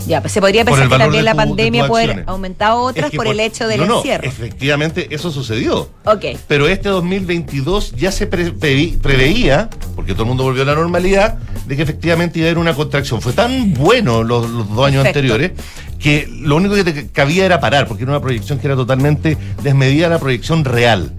Ya, 0.07 0.21
pues 0.21 0.33
se 0.33 0.41
podría 0.41 0.65
pensar 0.65 0.89
que 0.89 0.99
también 0.99 1.25
la 1.25 1.33
tu- 1.33 1.37
pandemia 1.39 1.89
puede 1.89 2.05
haber 2.13 2.25
aumentado 2.29 2.79
otras 2.81 3.07
Es 3.07 3.11
que 3.11 3.17
por, 3.17 3.27
el 3.27 3.41
hecho 3.41 3.67
del 3.67 3.81
no, 3.81 3.87
no, 3.87 3.97
encierro. 3.99 4.27
efectivamente, 4.29 5.09
eso 5.15 5.31
sucedió. 5.33 5.91
Ok. 6.05 6.25
Pero 6.47 6.69
este 6.69 6.89
2022 6.89 7.93
ya 7.97 8.13
se 8.13 8.27
pre- 8.27 8.53
preveía, 8.53 9.69
porque 9.95 10.13
todo 10.13 10.23
el 10.23 10.29
mundo 10.29 10.45
volvió 10.45 10.63
a 10.63 10.67
la 10.67 10.75
normalidad, 10.75 11.39
de 11.67 11.77
que 11.77 11.83
efectivamente 11.83 12.39
iba 12.39 12.47
a 12.47 12.51
haber 12.51 12.59
una 12.59 12.75
contracción. 12.75 13.21
Fue 13.21 13.33
tan 13.33 13.75
bueno 13.75 14.23
los, 14.23 14.49
los 14.49 14.69
dos 14.75 14.87
años 14.87 15.03
Perfecto. 15.05 15.33
anteriores 15.35 15.53
que 15.99 16.29
lo 16.31 16.57
único 16.57 16.75
que 16.75 16.85
te 16.85 17.09
cabía 17.09 17.45
era 17.47 17.59
parar, 17.59 17.89
porque 17.89 18.05
era 18.05 18.13
una 18.13 18.21
proyección 18.21 18.59
que 18.59 18.67
era 18.69 18.77
totalmente 18.77 19.37
desmedida 19.63 20.09
la 20.09 20.19
proyección 20.21 20.65
real, 20.65 21.13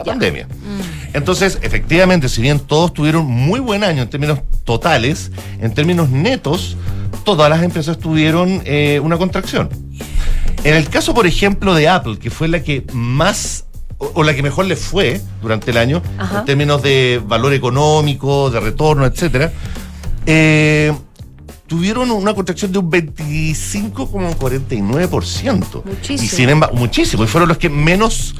la 0.00 0.04
pandemia. 0.04 0.46
Entonces, 1.12 1.58
efectivamente, 1.62 2.28
si 2.28 2.42
bien 2.42 2.58
todos 2.60 2.92
tuvieron 2.92 3.26
muy 3.26 3.60
buen 3.60 3.82
año 3.84 4.02
en 4.02 4.10
términos 4.10 4.40
totales, 4.64 5.30
en 5.60 5.72
términos 5.74 6.10
netos, 6.10 6.76
todas 7.24 7.48
las 7.50 7.62
empresas 7.62 7.98
tuvieron 7.98 8.62
eh, 8.64 9.00
una 9.02 9.18
contracción. 9.18 9.68
En 10.64 10.74
el 10.74 10.88
caso, 10.88 11.14
por 11.14 11.26
ejemplo, 11.26 11.74
de 11.74 11.88
Apple, 11.88 12.18
que 12.18 12.30
fue 12.30 12.48
la 12.48 12.62
que 12.62 12.84
más 12.92 13.64
o, 13.98 14.10
o 14.14 14.22
la 14.22 14.34
que 14.34 14.42
mejor 14.42 14.64
le 14.66 14.76
fue 14.76 15.20
durante 15.42 15.70
el 15.70 15.76
año, 15.76 16.02
Ajá. 16.18 16.40
en 16.40 16.44
términos 16.46 16.82
de 16.82 17.20
valor 17.26 17.52
económico, 17.52 18.50
de 18.50 18.60
retorno, 18.60 19.04
etcétera, 19.06 19.52
eh, 20.26 20.92
tuvieron 21.66 22.10
una 22.10 22.34
contracción 22.34 22.72
de 22.72 22.78
un 22.78 22.90
25,49%. 22.90 25.84
Muchísimo. 25.84 26.24
Y 26.24 26.28
sin 26.28 26.48
embargo, 26.48 26.76
muchísimo. 26.76 27.24
Y 27.24 27.26
fueron 27.26 27.48
los 27.48 27.58
que 27.58 27.68
menos 27.68 28.34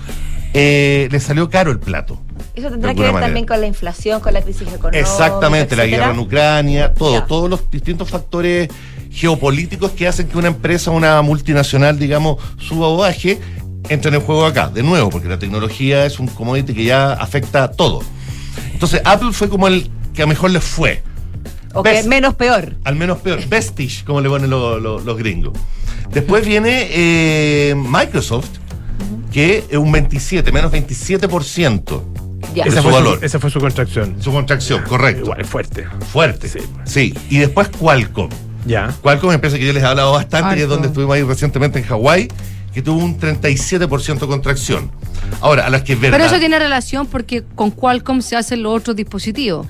eh, 0.54 1.08
les 1.10 1.22
salió 1.22 1.48
caro 1.50 1.70
el 1.70 1.78
plato. 1.80 2.20
Eso 2.54 2.70
tendrá 2.70 2.94
que 2.94 3.00
ver 3.02 3.12
manera. 3.12 3.26
también 3.28 3.46
con 3.46 3.60
la 3.60 3.66
inflación, 3.66 4.20
con 4.20 4.32
la 4.34 4.42
crisis 4.42 4.62
económica. 4.68 4.98
Exactamente, 4.98 5.76
la 5.76 5.86
guerra 5.86 6.10
en 6.10 6.18
Ucrania, 6.18 6.92
todo, 6.94 7.14
Ya. 7.20 7.26
todos 7.26 7.48
los 7.48 7.70
distintos 7.70 8.08
factores 8.10 8.68
geopolíticos 9.10 9.90
que 9.92 10.06
hacen 10.08 10.28
que 10.28 10.38
una 10.38 10.48
empresa, 10.48 10.90
una 10.90 11.20
multinacional, 11.22 11.98
digamos, 11.98 12.36
suba 12.58 12.88
o 12.88 12.96
baje, 12.96 13.38
entre 13.88 14.08
en 14.10 14.14
el 14.16 14.20
juego 14.20 14.44
acá, 14.46 14.68
de 14.68 14.82
nuevo, 14.82 15.10
porque 15.10 15.28
la 15.28 15.38
tecnología 15.38 16.04
es 16.06 16.18
un 16.20 16.26
commodity 16.28 16.74
que 16.74 16.84
ya 16.84 17.12
afecta 17.12 17.64
a 17.64 17.70
todo. 17.72 18.02
Entonces, 18.72 19.00
Apple 19.04 19.32
fue 19.32 19.48
como 19.48 19.68
el 19.68 19.90
que 20.14 20.22
a 20.22 20.26
mejor 20.26 20.50
les 20.50 20.62
fue. 20.64 21.02
O 21.74 21.82
que 21.82 21.90
Best- 21.92 22.06
menos 22.08 22.34
peor. 22.34 22.76
Al 22.84 22.96
menos 22.96 23.18
peor, 23.18 23.44
Vestige, 23.48 24.04
como 24.04 24.20
le 24.20 24.28
ponen 24.28 24.50
lo- 24.50 24.78
lo- 24.80 24.98
los 25.00 25.16
gringos. 25.16 25.52
Después 26.12 26.44
viene 26.44 26.88
eh, 26.90 27.74
Microsoft, 27.76 28.48
que 29.32 29.64
es 29.68 29.78
un 29.78 29.90
27, 29.92 30.52
menos 30.52 30.72
27%. 30.72 32.02
Ya. 32.54 32.64
su 32.64 32.72
fue, 32.82 32.92
valor. 32.92 33.18
su, 33.18 33.24
esa 33.24 33.38
fue 33.38 33.50
su 33.50 33.60
contracción. 33.60 34.16
Su 34.20 34.32
contracción, 34.32 34.82
correcto. 34.82 35.22
Igual, 35.22 35.44
fuerte. 35.44 35.86
Fuerte. 36.12 36.48
Sí. 36.48 36.58
Sí. 36.84 37.14
Y 37.28 37.38
después 37.38 37.68
Qualcomm. 37.68 38.30
Ya. 38.66 38.94
Qualcomm, 39.02 39.32
empresa 39.32 39.58
que 39.58 39.66
yo 39.66 39.72
les 39.72 39.82
he 39.82 39.86
hablado 39.86 40.12
bastante, 40.12 40.58
y 40.58 40.62
es 40.62 40.68
donde 40.68 40.88
estuvimos 40.88 41.14
ahí 41.14 41.22
recientemente 41.22 41.78
en 41.78 41.84
Hawái, 41.84 42.28
que 42.74 42.82
tuvo 42.82 43.04
un 43.04 43.18
37% 43.18 44.18
de 44.18 44.26
contracción. 44.26 44.90
Ahora, 45.40 45.66
a 45.66 45.70
las 45.70 45.82
que 45.82 45.94
es 45.94 46.00
verdad. 46.00 46.18
Pero 46.18 46.28
eso 46.28 46.38
tiene 46.38 46.58
relación 46.58 47.06
porque 47.06 47.44
con 47.54 47.70
Qualcomm 47.70 48.20
se 48.20 48.36
hacen 48.36 48.62
los 48.62 48.80
otros 48.80 48.96
dispositivos. 48.96 49.66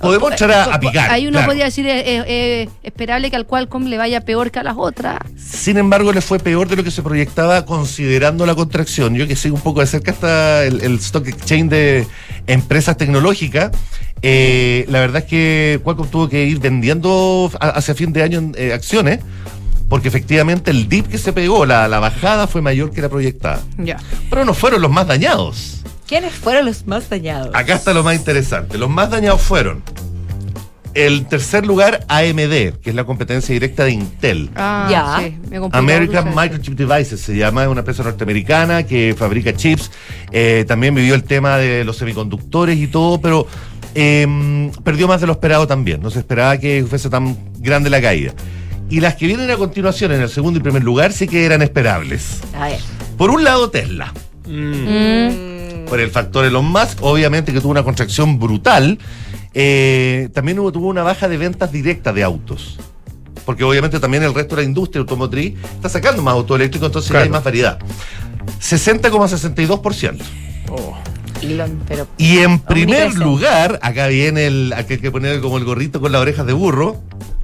Podemos 0.00 0.30
entrar 0.30 0.50
a, 0.50 0.74
a 0.74 0.80
picar. 0.80 1.10
Ahí 1.10 1.22
uno 1.26 1.32
claro. 1.38 1.46
podría 1.46 1.64
decir, 1.64 1.86
es 1.86 2.02
es- 2.06 2.24
es 2.28 2.68
esperable 2.82 3.30
que 3.30 3.36
al 3.36 3.46
Qualcomm 3.46 3.86
le 3.86 3.96
vaya 3.96 4.20
peor 4.20 4.50
que 4.50 4.58
a 4.58 4.62
las 4.62 4.74
otras. 4.76 5.18
Sin 5.38 5.78
embargo, 5.78 6.12
le 6.12 6.20
fue 6.20 6.38
peor 6.38 6.68
de 6.68 6.76
lo 6.76 6.84
que 6.84 6.90
se 6.90 7.02
proyectaba 7.02 7.64
considerando 7.64 8.44
la 8.46 8.54
contracción. 8.54 9.14
Yo 9.14 9.26
que 9.26 9.36
sigo 9.36 9.54
un 9.56 9.62
poco 9.62 9.80
de 9.80 9.86
cerca 9.86 10.10
hasta 10.12 10.64
el, 10.64 10.82
el 10.82 10.94
stock 10.96 11.26
exchange 11.26 11.70
de 11.70 12.06
empresas 12.46 12.96
tecnológicas, 12.96 13.70
eh, 14.22 14.84
la 14.88 15.00
verdad 15.00 15.22
es 15.22 15.28
que 15.28 15.80
Qualcomm 15.82 16.08
tuvo 16.08 16.28
que 16.28 16.44
ir 16.44 16.58
vendiendo 16.60 17.50
a- 17.58 17.68
hacia 17.70 17.94
fin 17.94 18.12
de 18.12 18.22
año 18.22 18.52
eh, 18.56 18.72
acciones, 18.74 19.20
porque 19.88 20.08
efectivamente 20.08 20.70
el 20.72 20.88
dip 20.88 21.06
que 21.06 21.16
se 21.16 21.32
pegó, 21.32 21.64
la, 21.64 21.88
la 21.88 22.00
bajada 22.00 22.46
fue 22.46 22.60
mayor 22.60 22.90
que 22.90 23.00
la 23.00 23.08
proyectada. 23.08 23.62
Ya. 23.78 23.96
Pero 24.28 24.44
no 24.44 24.52
fueron 24.52 24.82
los 24.82 24.90
más 24.90 25.06
dañados. 25.06 25.72
¿Quiénes 26.06 26.32
fueron 26.34 26.66
los 26.66 26.86
más 26.86 27.08
dañados? 27.10 27.50
Acá 27.54 27.74
está 27.74 27.92
lo 27.92 28.02
más 28.04 28.14
interesante. 28.16 28.78
Los 28.78 28.88
más 28.88 29.10
dañados 29.10 29.42
fueron 29.42 29.82
el 30.94 31.26
tercer 31.26 31.66
lugar 31.66 32.06
AMD, 32.08 32.78
que 32.80 32.90
es 32.90 32.94
la 32.94 33.04
competencia 33.04 33.52
directa 33.52 33.84
de 33.84 33.90
Intel. 33.90 34.50
Ah, 34.56 34.88
Ya. 34.90 35.18
sí, 35.28 35.36
me 35.50 35.58
American. 35.72 36.32
Microchip 36.34 36.74
Devices 36.74 37.20
se 37.20 37.36
llama, 37.36 37.64
es 37.64 37.68
una 37.68 37.80
empresa 37.80 38.02
norteamericana 38.02 38.84
que 38.84 39.14
fabrica 39.18 39.52
chips. 39.54 39.90
Eh, 40.32 40.64
también 40.66 40.94
vivió 40.94 41.14
el 41.14 41.24
tema 41.24 41.58
de 41.58 41.84
los 41.84 41.98
semiconductores 41.98 42.78
y 42.78 42.86
todo, 42.86 43.20
pero 43.20 43.46
eh, 43.94 44.70
perdió 44.84 45.06
más 45.06 45.20
de 45.20 45.26
lo 45.26 45.34
esperado 45.34 45.66
también. 45.66 46.00
No 46.00 46.10
se 46.10 46.20
esperaba 46.20 46.56
que 46.58 46.84
fuese 46.88 47.10
tan 47.10 47.36
grande 47.58 47.90
la 47.90 48.00
caída. 48.00 48.32
Y 48.88 49.00
las 49.00 49.16
que 49.16 49.26
vienen 49.26 49.50
a 49.50 49.56
continuación 49.56 50.12
en 50.12 50.22
el 50.22 50.30
segundo 50.30 50.60
y 50.60 50.62
primer 50.62 50.82
lugar 50.84 51.12
sí 51.12 51.26
que 51.28 51.44
eran 51.44 51.60
esperables. 51.60 52.40
A 52.58 52.68
ver. 52.68 52.78
Por 53.18 53.30
un 53.30 53.44
lado, 53.44 53.68
Tesla. 53.70 54.14
Mm. 54.46 55.55
Por 55.88 56.00
el 56.00 56.10
factor 56.10 56.44
Elon 56.44 56.64
Musk, 56.64 56.98
obviamente 57.02 57.52
que 57.52 57.60
tuvo 57.60 57.70
una 57.70 57.82
contracción 57.84 58.38
brutal. 58.38 58.98
Eh, 59.54 60.28
también 60.34 60.58
hubo, 60.58 60.72
tuvo 60.72 60.88
una 60.88 61.02
baja 61.02 61.28
de 61.28 61.36
ventas 61.36 61.72
directas 61.72 62.14
de 62.14 62.22
autos. 62.22 62.78
Porque 63.44 63.62
obviamente 63.64 64.00
también 64.00 64.22
el 64.24 64.34
resto 64.34 64.56
de 64.56 64.62
la 64.62 64.68
industria 64.68 65.00
automotriz 65.00 65.54
está 65.76 65.88
sacando 65.88 66.20
más 66.22 66.34
autos 66.34 66.56
eléctricos, 66.56 66.86
entonces 66.88 67.08
ya 67.08 67.12
Claro. 67.12 67.24
hay 67.24 67.30
más 67.30 67.44
variedad. 67.44 67.78
60,62%. 68.60 70.18
Oh. 70.70 70.96
Elon, 71.42 71.80
pero 71.86 72.06
Y 72.16 72.38
en 72.38 72.58
primer 72.58 73.14
lugar, 73.14 73.78
acá 73.82 74.06
viene 74.08 74.46
el, 74.46 74.72
acá 74.72 74.94
hay 74.94 74.98
que 74.98 75.10
poner 75.10 75.40
como 75.40 75.58
el 75.58 75.64
gorrito 75.64 76.00
con 76.00 76.10
las 76.10 76.20
orejas 76.22 76.46
de 76.46 76.54
burro, 76.54 77.00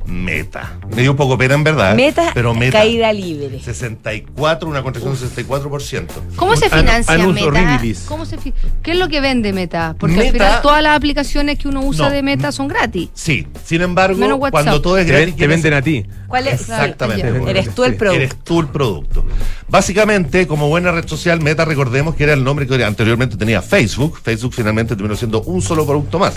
Meta. 0.07 0.79
Me 0.95 1.03
dio 1.03 1.13
un 1.13 1.17
poco 1.17 1.39
pena 1.39 1.55
en 1.55 1.65
verdad. 1.65 1.95
meta, 1.95 2.31
pero 2.35 2.55
Meta. 2.55 2.79
caída 2.79 3.13
libre. 3.13 3.61
64, 3.61 4.69
una 4.69 4.83
contracción 4.83 5.15
de 5.15 5.27
64%. 5.27 6.07
¿Cómo 6.37 6.57
se 6.57 6.67
An- 6.67 6.71
financia 6.71 7.19
Meta? 7.29 7.81
¿Cómo 8.07 8.25
se 8.27 8.39
fi- 8.39 8.53
¿Qué 8.83 8.93
es 8.93 8.99
lo 8.99 9.09
que 9.09 9.21
vende 9.21 9.53
Meta? 9.53 9.95
Porque 9.99 10.21
al 10.21 10.33
final 10.33 10.61
todas 10.63 10.83
las 10.83 10.97
aplicaciones 10.97 11.59
que 11.59 11.69
uno 11.69 11.81
usa 11.83 12.07
No. 12.09 12.15
de 12.15 12.23
Meta 12.23 12.53
son 12.53 12.69
gratis. 12.69 13.11
Sí, 13.15 13.47
sin 13.65 13.83
embargo, 13.83 14.39
cuando 14.51 14.81
todo 14.83 14.99
es 14.99 15.07
Te, 15.07 15.13
gratis, 15.13 15.27
ven- 15.27 15.35
te 15.35 15.39
¿quién 15.39 15.51
venden 15.51 15.75
a 15.75 15.83
ti. 15.83 16.07
¿Cuál 16.27 16.47
es? 16.49 16.61
Exactamente. 16.63 17.27
Eres 17.51 17.75
tú 17.75 17.85
el 17.85 17.95
producto. 17.97 18.23
Eres 18.23 18.37
tú 18.43 18.61
el 18.61 18.69
producto. 18.69 19.25
Básicamente, 19.69 20.47
como 20.47 20.69
buena 20.69 20.91
red 20.93 21.07
social, 21.07 21.41
Meta, 21.41 21.65
recordemos 21.65 22.15
que 22.15 22.25
era 22.25 22.33
el 22.35 22.43
nombre 22.45 22.67
que 22.67 22.83
anteriormente 22.85 23.37
tenía 23.37 23.63
Facebook. 23.63 24.19
Facebook 24.23 24.53
finalmente 24.55 24.95
terminó 24.97 25.17
siendo 25.17 25.43
un 25.43 25.63
solo 25.63 25.87
producto 25.87 26.19
más. 26.19 26.35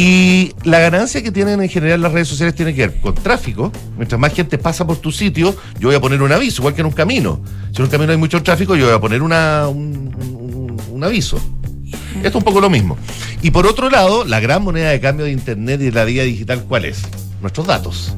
Y 0.00 0.52
la 0.62 0.78
ganancia 0.78 1.24
que 1.24 1.32
tienen 1.32 1.60
en 1.60 1.68
general 1.68 2.00
las 2.00 2.12
redes 2.12 2.28
sociales 2.28 2.54
tiene 2.54 2.72
que 2.72 2.86
ver 2.86 3.00
con 3.00 3.16
tráfico. 3.16 3.72
Mientras 3.96 4.20
más 4.20 4.32
gente 4.32 4.56
pasa 4.56 4.86
por 4.86 4.98
tu 4.98 5.10
sitio, 5.10 5.56
yo 5.80 5.88
voy 5.88 5.96
a 5.96 6.00
poner 6.00 6.22
un 6.22 6.30
aviso, 6.30 6.62
igual 6.62 6.72
que 6.74 6.82
en 6.82 6.86
un 6.86 6.92
camino. 6.92 7.40
Si 7.72 7.78
en 7.78 7.82
un 7.82 7.90
camino 7.90 8.12
hay 8.12 8.16
mucho 8.16 8.40
tráfico, 8.40 8.76
yo 8.76 8.86
voy 8.86 8.94
a 8.94 9.00
poner 9.00 9.22
una, 9.22 9.66
un, 9.66 10.14
un- 10.16 10.80
un 10.88 11.02
aviso. 11.04 11.40
Esto 12.22 12.28
es 12.28 12.34
un 12.36 12.44
poco 12.44 12.60
lo 12.60 12.70
mismo. 12.70 12.96
Y 13.42 13.50
por 13.50 13.66
otro 13.66 13.90
lado, 13.90 14.24
la 14.24 14.38
gran 14.38 14.62
moneda 14.62 14.90
de 14.90 15.00
cambio 15.00 15.24
de 15.26 15.32
Internet 15.32 15.80
y 15.80 15.86
de 15.86 15.92
la 15.92 16.04
vida 16.04 16.22
digital, 16.22 16.62
¿cuál 16.68 16.84
es? 16.84 17.02
Nuestros 17.40 17.66
datos. 17.66 18.14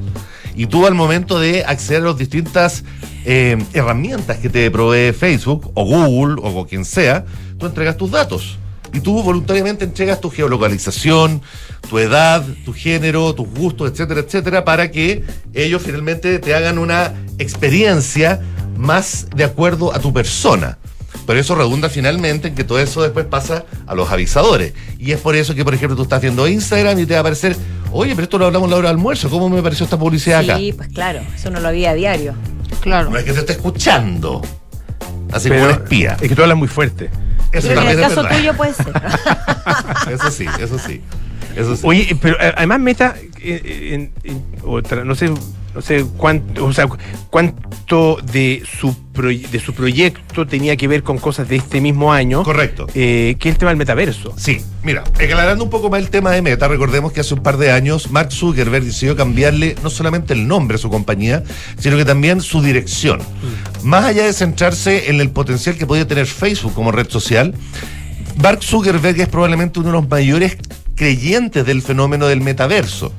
Y 0.55 0.67
tú 0.67 0.87
al 0.87 0.95
momento 0.95 1.41
de 1.41 1.65
acceder 1.65 2.03
a 2.03 2.07
las 2.09 2.19
distintas 2.19 2.85
eh, 3.25 3.57
herramientas 3.73 4.37
que 4.37 4.51
te 4.51 4.71
provee 4.71 5.15
Facebook 5.15 5.71
o 5.73 5.85
Google 5.87 6.43
o 6.43 6.67
quien 6.67 6.85
sea, 6.85 7.25
tú 7.57 7.65
entregas 7.65 7.97
tus 7.97 8.11
datos. 8.11 8.59
Y 8.93 9.01
tú 9.01 9.23
voluntariamente 9.23 9.85
entregas 9.85 10.21
tu 10.21 10.31
geolocalización, 10.31 11.43
tu 11.89 11.99
edad, 11.99 12.45
tu 12.65 12.73
género, 12.73 13.35
tus 13.35 13.49
gustos, 13.49 13.91
etcétera, 13.91 14.21
etcétera, 14.21 14.65
para 14.65 14.91
que 14.91 15.25
ellos 15.55 15.83
finalmente 15.83 16.39
te 16.39 16.55
hagan 16.55 16.79
una 16.79 17.15
experiencia 17.39 18.41
más 18.77 19.29
de 19.35 19.45
acuerdo 19.45 19.95
a 19.95 20.01
tu 20.01 20.13
persona. 20.13 20.79
Pero 21.27 21.39
eso 21.39 21.55
redunda 21.55 21.89
finalmente 21.89 22.49
en 22.49 22.55
que 22.55 22.65
todo 22.65 22.81
eso 22.81 23.03
después 23.03 23.27
pasa 23.27 23.65
a 23.87 23.95
los 23.95 24.11
avisadores. 24.11 24.73
Y 24.99 25.13
es 25.13 25.21
por 25.21 25.37
eso 25.37 25.55
que, 25.55 25.65
por 25.65 25.75
ejemplo, 25.75 25.97
tú 25.97 26.03
estás 26.03 26.21
viendo 26.21 26.49
Instagram 26.49 26.99
y 26.99 27.07
te 27.07 27.13
va 27.13 27.19
a 27.19 27.21
aparecer, 27.21 27.57
oye, 27.93 28.15
pero 28.15 28.25
esto 28.25 28.39
lo 28.39 28.47
hablamos 28.47 28.69
a 28.69 28.71
la 28.71 28.77
hora 28.79 28.89
del 28.89 28.97
almuerzo, 28.97 29.31
¿cómo 29.31 29.49
me 29.49 29.63
pareció 29.63 29.85
esta 29.85 29.99
publicidad 29.99 30.41
acá? 30.41 30.57
Sí, 30.57 30.73
pues 30.73 30.89
claro, 30.89 31.21
eso 31.35 31.51
no 31.51 31.61
lo 31.61 31.69
había 31.69 31.91
a 31.91 31.95
diario. 31.95 32.35
Claro. 32.81 33.11
No 33.11 33.19
es 33.19 33.25
que 33.25 33.33
te 33.33 33.41
esté 33.41 33.53
escuchando. 33.53 34.43
Así 35.31 35.49
Pero 35.49 35.63
como 35.63 35.75
un 35.75 35.83
espía. 35.83 36.17
Es 36.21 36.29
que 36.29 36.35
tú 36.35 36.43
hablas 36.43 36.59
muy 36.59 36.69
fuerte. 36.69 37.11
Eso 37.53 37.69
Pero 37.69 37.81
en 37.83 37.89
el 37.89 37.99
es 37.99 38.09
caso 38.09 38.23
verdad. 38.23 38.37
tuyo 38.39 38.55
puede 38.55 38.75
ser. 38.75 38.87
Eso 40.13 40.31
sí, 40.31 40.47
eso 40.61 40.79
sí. 40.79 41.01
Eso 41.57 41.75
sí. 41.77 41.83
Oye, 41.85 42.17
pero 42.21 42.37
eh, 42.41 42.53
además 42.57 42.79
Meta 42.81 43.15
eh, 43.41 43.91
en- 43.93 44.13
en- 44.23 44.45
otra, 44.65 45.05
no 45.05 45.15
sé, 45.17 45.31
no 45.75 45.83
sé 45.83 46.05
cuánto, 46.17 46.65
o 46.65 46.73
sea, 46.73 46.89
cuánto 47.31 48.19
de 48.33 48.63
su 48.79 48.95
de 49.21 49.61
su 49.61 49.75
proyecto 49.75 50.47
tenía 50.47 50.77
que 50.77 50.89
ver 50.89 51.03
con 51.03 51.19
cosas 51.19 51.49
de 51.49 51.57
este 51.57 51.81
mismo 51.81 52.13
año. 52.13 52.43
Correcto. 52.43 52.87
Eh, 52.95 53.37
que 53.39 53.51
es 53.51 53.55
el 53.55 53.59
tema 53.59 53.71
del 53.71 53.77
metaverso. 53.77 54.33
Sí, 54.37 54.63
mira, 54.83 55.03
aclarando 55.03 55.63
un 55.63 55.69
poco 55.69 55.91
más 55.91 56.01
el 56.01 56.09
tema 56.09 56.31
de 56.31 56.41
Meta, 56.41 56.69
recordemos 56.69 57.13
que 57.13 57.21
hace 57.21 57.35
un 57.35 57.43
par 57.43 57.59
de 57.59 57.71
años 57.71 58.11
Mark 58.11 58.33
Zuckerberg 58.33 58.85
decidió 58.85 59.17
cambiarle 59.17 59.77
no 59.83 59.91
solamente 59.91 60.33
el 60.33 60.49
nombre 60.49 60.77
a 60.77 60.79
su 60.79 60.89
compañía, 60.89 61.43
sino 61.79 61.97
que 61.97 62.05
también 62.05 62.41
su 62.41 62.63
dirección. 62.63 63.21
Más 63.83 64.05
allá 64.05 64.25
de 64.25 64.33
centrarse 64.33 65.11
en 65.11 65.21
el 65.21 65.31
potencial 65.31 65.77
que 65.77 65.87
podía 65.87 66.07
tener 66.07 66.27
Facebook 66.27 66.73
como 66.73 66.93
red 66.93 67.11
social, 67.11 67.55
Mark 68.43 68.63
Zuckerberg 68.63 69.21
es 69.21 69.29
probablemente 69.29 69.81
uno 69.81 69.91
de 69.91 69.93
los 70.01 70.09
mayores 70.09 70.57
creyentes 70.95 71.67
del 71.67 71.83
fenómeno 71.83 72.27
del 72.27 72.41
metaverso. 72.41 73.13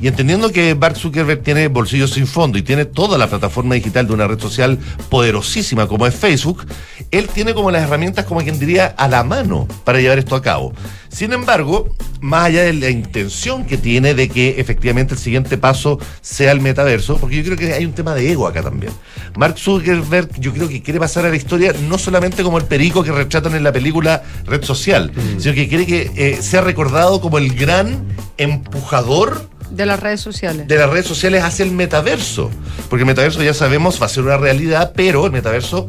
Y 0.00 0.08
entendiendo 0.08 0.50
que 0.50 0.74
Mark 0.74 0.96
Zuckerberg 0.96 1.42
tiene 1.42 1.68
bolsillos 1.68 2.10
sin 2.10 2.26
fondo 2.26 2.58
y 2.58 2.62
tiene 2.62 2.84
toda 2.84 3.16
la 3.16 3.28
plataforma 3.28 3.74
digital 3.74 4.06
de 4.06 4.14
una 4.14 4.26
red 4.26 4.38
social 4.38 4.78
poderosísima 5.08 5.86
como 5.86 6.06
es 6.06 6.14
Facebook, 6.14 6.66
él 7.10 7.28
tiene 7.28 7.54
como 7.54 7.70
las 7.70 7.82
herramientas, 7.82 8.26
como 8.26 8.40
quien 8.42 8.58
diría, 8.58 8.86
a 8.86 9.08
la 9.08 9.24
mano 9.24 9.66
para 9.84 10.00
llevar 10.00 10.18
esto 10.18 10.36
a 10.36 10.42
cabo. 10.42 10.74
Sin 11.08 11.32
embargo, 11.32 11.88
más 12.20 12.46
allá 12.46 12.64
de 12.64 12.74
la 12.74 12.90
intención 12.90 13.64
que 13.64 13.78
tiene 13.78 14.12
de 14.12 14.28
que 14.28 14.60
efectivamente 14.60 15.14
el 15.14 15.20
siguiente 15.20 15.56
paso 15.56 15.98
sea 16.20 16.52
el 16.52 16.60
metaverso, 16.60 17.16
porque 17.16 17.36
yo 17.36 17.44
creo 17.44 17.56
que 17.56 17.72
hay 17.72 17.86
un 17.86 17.92
tema 17.92 18.14
de 18.14 18.30
ego 18.30 18.46
acá 18.46 18.62
también. 18.62 18.92
Mark 19.36 19.58
Zuckerberg 19.58 20.38
yo 20.38 20.52
creo 20.52 20.68
que 20.68 20.82
quiere 20.82 21.00
pasar 21.00 21.24
a 21.24 21.30
la 21.30 21.36
historia 21.36 21.72
no 21.88 21.96
solamente 21.96 22.42
como 22.42 22.58
el 22.58 22.64
perico 22.64 23.02
que 23.02 23.12
retratan 23.12 23.54
en 23.54 23.64
la 23.64 23.72
película 23.72 24.22
Red 24.44 24.64
Social, 24.64 25.10
sino 25.38 25.54
que 25.54 25.68
quiere 25.68 25.86
que 25.86 26.10
eh, 26.16 26.42
sea 26.42 26.60
recordado 26.60 27.20
como 27.20 27.38
el 27.38 27.54
gran 27.54 28.04
empujador 28.36 29.48
De 29.70 29.86
las 29.86 30.00
redes 30.00 30.20
sociales. 30.20 30.68
de 30.68 30.76
las 30.76 30.88
redes 30.88 31.06
sociales 31.06 31.42
hacia 31.42 31.64
el 31.64 31.72
metaverso. 31.72 32.50
Porque 32.88 33.02
el 33.02 33.06
metaverso 33.06 33.42
ya 33.42 33.54
sabemos 33.54 34.00
va 34.00 34.06
a 34.06 34.08
ser 34.08 34.24
una 34.24 34.36
realidad, 34.36 34.92
pero 34.94 35.26
el 35.26 35.32
metaverso 35.32 35.88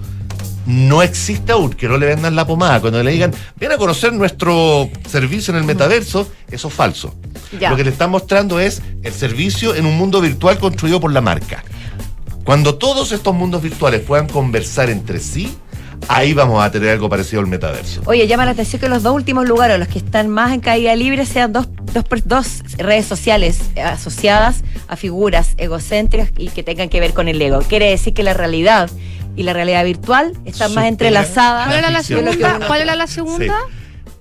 no 0.66 1.02
existe 1.02 1.54
aún, 1.54 1.74
que 1.74 1.88
no 1.88 1.98
le 1.98 2.06
vendan 2.06 2.36
la 2.36 2.46
pomada. 2.46 2.82
Cuando 2.82 3.02
le 3.02 3.12
digan, 3.12 3.34
ven 3.56 3.72
a 3.72 3.78
conocer 3.78 4.12
nuestro 4.14 4.90
servicio 5.10 5.54
en 5.54 5.60
el 5.60 5.64
metaverso, 5.64 6.30
eso 6.52 6.68
es 6.68 6.74
falso. 6.74 7.16
Ya. 7.58 7.70
Lo 7.70 7.78
que 7.78 7.86
le 7.86 7.92
están 7.92 8.12
mostrando 8.12 8.60
es 8.60 8.82
el 9.02 9.14
servicio 9.14 9.76
en 9.76 9.86
un 9.86 9.98
mundo 9.98 10.20
virtual 10.20 10.60
construido 10.60 11.00
por 11.00 11.14
la 11.14 11.22
marca. 11.22 11.64
Cuando 12.44 12.76
todos 12.76 13.12
estos 13.12 13.34
mundos 13.34 13.62
virtuales 13.62 14.02
puedan 14.02 14.28
conversar 14.28 14.90
entre 14.90 15.20
sí, 15.20 15.58
ahí 16.08 16.34
vamos 16.34 16.64
a 16.64 16.72
tener 16.72 16.90
algo 16.90 17.10
parecido 17.10 17.42
al 17.42 17.48
metaverso. 17.48 18.02
Oye, 18.06 18.28
llama 18.28 18.46
la 18.46 18.52
atención 18.52 18.80
que 18.80 18.90
los 18.90 19.04
dos 19.04 19.14
últimos 19.14 19.48
lugares, 19.48 19.80
los 19.80 19.88
que 19.88 20.00
están 20.00 20.30
más 20.30 20.54
en 20.54 20.60
caída 20.60 20.96
libre, 20.96 21.26
sean 21.26 21.54
dos, 21.54 21.68
dos, 21.94 22.06
dos 22.26 22.64
redes 22.78 23.06
sociales 23.06 23.60
eh, 23.76 23.82
asociadas 23.82 24.64
a 24.88 24.96
figuras 24.96 25.54
egocéntricas 25.58 26.32
y 26.38 26.50
que 26.50 26.64
tengan 26.64 26.90
que 26.90 27.00
ver 27.00 27.14
con 27.14 27.28
el 27.28 27.42
ego. 27.42 27.60
Quiere 27.60 27.90
decir 27.90 28.14
que 28.14 28.24
la 28.24 28.34
realidad 28.34 28.90
y 29.36 29.44
la 29.44 29.54
realidad 29.54 29.86
virtual 29.86 30.34
están 30.46 30.74
más 30.74 30.86
entrelazadas. 30.86 31.68
¿Cuál 31.68 31.78
era 31.78 31.92
la 31.92 32.04
segunda? 32.04 32.60
¿Cuál 32.68 32.82
era 32.82 32.96
la 32.96 33.08
segunda? 33.08 33.56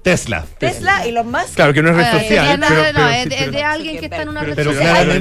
Tesla. 0.06 0.44
Tesla 0.58 1.04
y 1.04 1.10
los 1.10 1.26
más. 1.26 1.46
Claro 1.56 1.74
que 1.74 1.82
no 1.82 1.90
es 1.90 1.96
red 1.96 2.12
social. 2.22 2.60
no, 2.60 2.66
pero- 2.68 2.92
no, 2.92 3.08
es 3.08 3.28
de- 3.50 3.62
alguien 3.64 3.98
que 3.98 4.04
está 4.04 4.22
en 4.22 4.28
una 4.28 4.42
red 4.44 4.54
pero 4.54 4.72
social. 4.72 5.20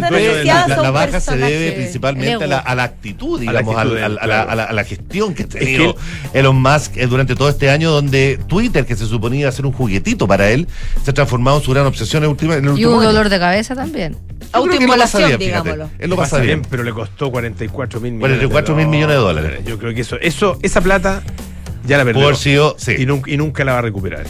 la- 0.68 0.92
baja 0.92 1.20
se 1.20 1.38
debe 1.38 1.72
principalmente 1.72 2.44
a 2.44 2.48
la, 2.48 2.58
ego. 2.60 2.68
a 2.68 2.76
la 2.76 2.84
actitud, 2.84 3.42
A 3.42 3.46
la 3.52 3.52
digamos, 3.62 3.78
a, 3.78 3.84
la, 3.84 4.20
claro. 4.22 4.52
a 4.52 4.56
la- 4.56 4.64
a 4.66 4.74
la 4.74 4.84
gestión 4.84 5.34
que 5.34 5.42
ha 5.42 5.48
tenido 5.48 5.96
Elon 6.36 6.62
Musk 6.62 6.98
eh, 6.98 7.08
durante 7.08 7.34
todo 7.34 7.50
este 7.50 7.72
año, 7.72 7.90
donde 7.90 8.40
Twitter, 8.48 8.86
que 8.86 8.96
se 8.96 9.08
suponía 9.08 9.52
ser 9.52 9.66
un 9.66 9.72
juguetito 9.72 10.28
para 10.28 10.52
él, 10.52 10.68
se 11.04 11.10
ha 11.10 11.14
transformado 11.16 11.58
en 11.58 11.64
su 11.64 11.72
gran 11.72 11.88
obsesión 11.88 12.22
en, 12.22 12.26
el 12.26 12.30
último- 12.34 12.54
en 12.54 12.66
el 12.68 12.78
Y 12.78 12.86
un 12.86 12.94
año. 13.00 13.04
dolor 13.12 13.30
de 13.30 13.40
cabeza 13.40 13.74
también. 13.74 14.14
Pasa 14.14 14.50
Autoinmolación, 14.52 15.40
digámoslo. 15.40 15.90
Él 15.98 16.10
lo 16.12 16.16
pasa 16.16 16.38
bien. 16.38 16.62
pero 16.70 16.84
le 16.84 16.92
costó 16.92 17.32
44 17.32 18.00
mil 18.00 18.12
millones. 18.14 18.38
44 18.38 18.76
mil 18.76 18.86
millones 18.88 19.16
de 19.16 19.22
dólares. 19.22 19.60
Yo 19.66 19.80
creo 19.80 19.96
que 19.96 20.02
eso, 20.02 20.18
eso, 20.22 20.60
esa 20.62 20.80
plata 20.82 21.24
ya 21.88 21.98
la 21.98 22.06
perdió. 22.06 22.36
Sido, 22.36 22.76
sí, 22.78 22.94
y, 23.00 23.08
nunca, 23.08 23.32
y 23.32 23.38
nunca 23.38 23.66
la 23.66 23.74
va 23.74 23.80
a 23.80 23.82
recuperar. 23.82 24.26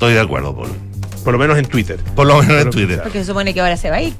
Estoy 0.00 0.14
de 0.14 0.20
acuerdo, 0.20 0.56
Polo. 0.56 0.72
Por 1.22 1.34
lo 1.34 1.38
menos 1.38 1.58
en 1.58 1.66
Twitter. 1.66 1.98
Por 2.16 2.26
lo 2.26 2.38
menos 2.42 2.62
en 2.62 2.70
Twitter. 2.70 3.02
Porque 3.02 3.18
se 3.18 3.26
supone 3.26 3.52
que 3.52 3.60
ahora 3.60 3.76
se 3.76 3.90
va 3.90 3.96
a 3.96 4.02
ir. 4.02 4.14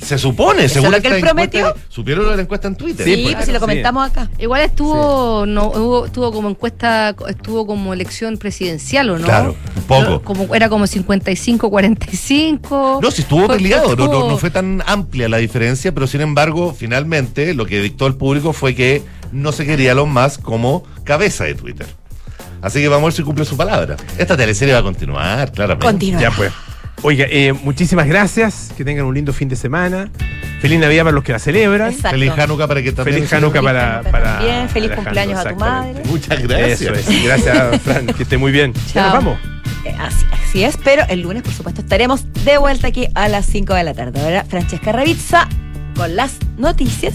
Se 0.00 0.18
supone, 0.18 0.64
¿Eso 0.64 0.74
según 0.80 0.90
lo 0.90 1.00
que 1.00 1.06
él 1.06 1.20
prometió? 1.20 1.60
encuesta- 1.68 1.80
¿Supieron 1.88 2.26
la 2.36 2.42
encuesta 2.42 2.66
en 2.66 2.74
Twitter? 2.74 3.06
Sí, 3.06 3.20
pues, 3.22 3.34
pues 3.36 3.46
si 3.46 3.52
lo 3.52 3.58
sí. 3.58 3.60
comentamos 3.60 4.10
acá. 4.10 4.28
Igual 4.36 4.62
estuvo, 4.62 5.46
no, 5.46 5.68
hubo, 5.68 6.06
estuvo 6.06 6.32
como 6.32 6.50
encuesta, 6.50 7.14
estuvo 7.28 7.64
como 7.68 7.94
elección 7.94 8.36
presidencial, 8.36 9.10
¿o 9.10 9.18
no? 9.20 9.24
Claro, 9.26 9.54
un 9.76 9.82
poco. 9.84 10.02
No, 10.10 10.20
Como, 10.22 10.52
era 10.56 10.68
como 10.68 10.88
55-45. 10.88 12.98
No, 13.00 13.10
si 13.12 13.22
estuvo 13.22 13.46
peleado, 13.46 13.90
no, 13.90 13.94
no- 13.96 14.04
estuvo- 14.06 14.28
no 14.30 14.38
fue 14.38 14.50
tan 14.50 14.82
amplia 14.86 15.28
la 15.28 15.36
diferencia, 15.36 15.94
pero 15.94 16.08
sin 16.08 16.20
embargo, 16.20 16.74
finalmente 16.76 17.54
lo 17.54 17.64
que 17.66 17.80
dictó 17.80 18.08
el 18.08 18.16
público 18.16 18.52
fue 18.52 18.74
que 18.74 19.02
no 19.30 19.52
se 19.52 19.64
quería 19.64 19.92
Elon 19.92 20.12
Musk 20.12 20.42
como 20.42 20.82
cabeza 21.04 21.44
de 21.44 21.54
Twitter. 21.54 21.86
Así 22.62 22.80
que 22.80 22.88
vamos 22.88 23.02
a 23.02 23.06
ver 23.06 23.12
si 23.12 23.22
cumple 23.22 23.44
su 23.44 23.56
palabra. 23.56 23.96
Esta 24.16 24.36
teleserie 24.36 24.72
va 24.72 24.80
a 24.80 24.82
continuar, 24.82 25.50
claramente. 25.52 25.86
Continúa. 25.86 26.20
Ya 26.20 26.30
pues. 26.30 26.52
Oiga, 27.02 27.26
eh, 27.28 27.52
muchísimas 27.52 28.06
gracias. 28.06 28.72
Que 28.76 28.84
tengan 28.84 29.06
un 29.06 29.14
lindo 29.14 29.32
fin 29.32 29.48
de 29.48 29.56
semana. 29.56 30.08
Feliz 30.60 30.78
Navidad 30.78 31.02
para 31.02 31.14
los 31.14 31.24
que 31.24 31.32
la 31.32 31.40
celebran. 31.40 31.90
Exacto. 31.90 32.10
Feliz 32.10 32.30
Hanukkah 32.38 32.68
para 32.68 32.82
que 32.82 32.92
también. 32.92 33.16
Feliz 33.16 33.32
Hanukkah 33.32 33.60
Feliz 33.60 33.72
para, 33.72 34.02
para 34.02 34.38
también. 34.38 34.68
Feliz 34.68 34.90
cumpleaños 34.92 35.38
a 35.40 35.48
tu 35.48 35.56
madre. 35.56 36.02
Muchas 36.04 36.42
gracias. 36.42 36.80
Eso 36.80 36.94
es. 36.94 37.24
Gracias, 37.24 37.82
Fran. 37.82 38.06
Que 38.06 38.22
esté 38.22 38.38
muy 38.38 38.52
bien. 38.52 38.72
Ya 38.72 38.92
Chao. 38.92 39.04
nos 39.04 39.12
vamos. 39.12 39.38
Eh, 39.84 39.96
Así, 39.98 40.24
así 40.32 40.62
es, 40.62 40.76
pero 40.76 41.02
el 41.08 41.22
lunes, 41.22 41.42
por 41.42 41.52
supuesto, 41.52 41.80
estaremos 41.80 42.24
de 42.44 42.56
vuelta 42.58 42.86
aquí 42.86 43.08
a 43.16 43.28
las 43.28 43.46
5 43.46 43.74
de 43.74 43.82
la 43.82 43.94
tarde. 43.94 44.20
Ahora, 44.20 44.44
Francesca 44.44 44.92
Ravizza 44.92 45.48
con 45.96 46.14
las 46.14 46.36
noticias 46.56 47.10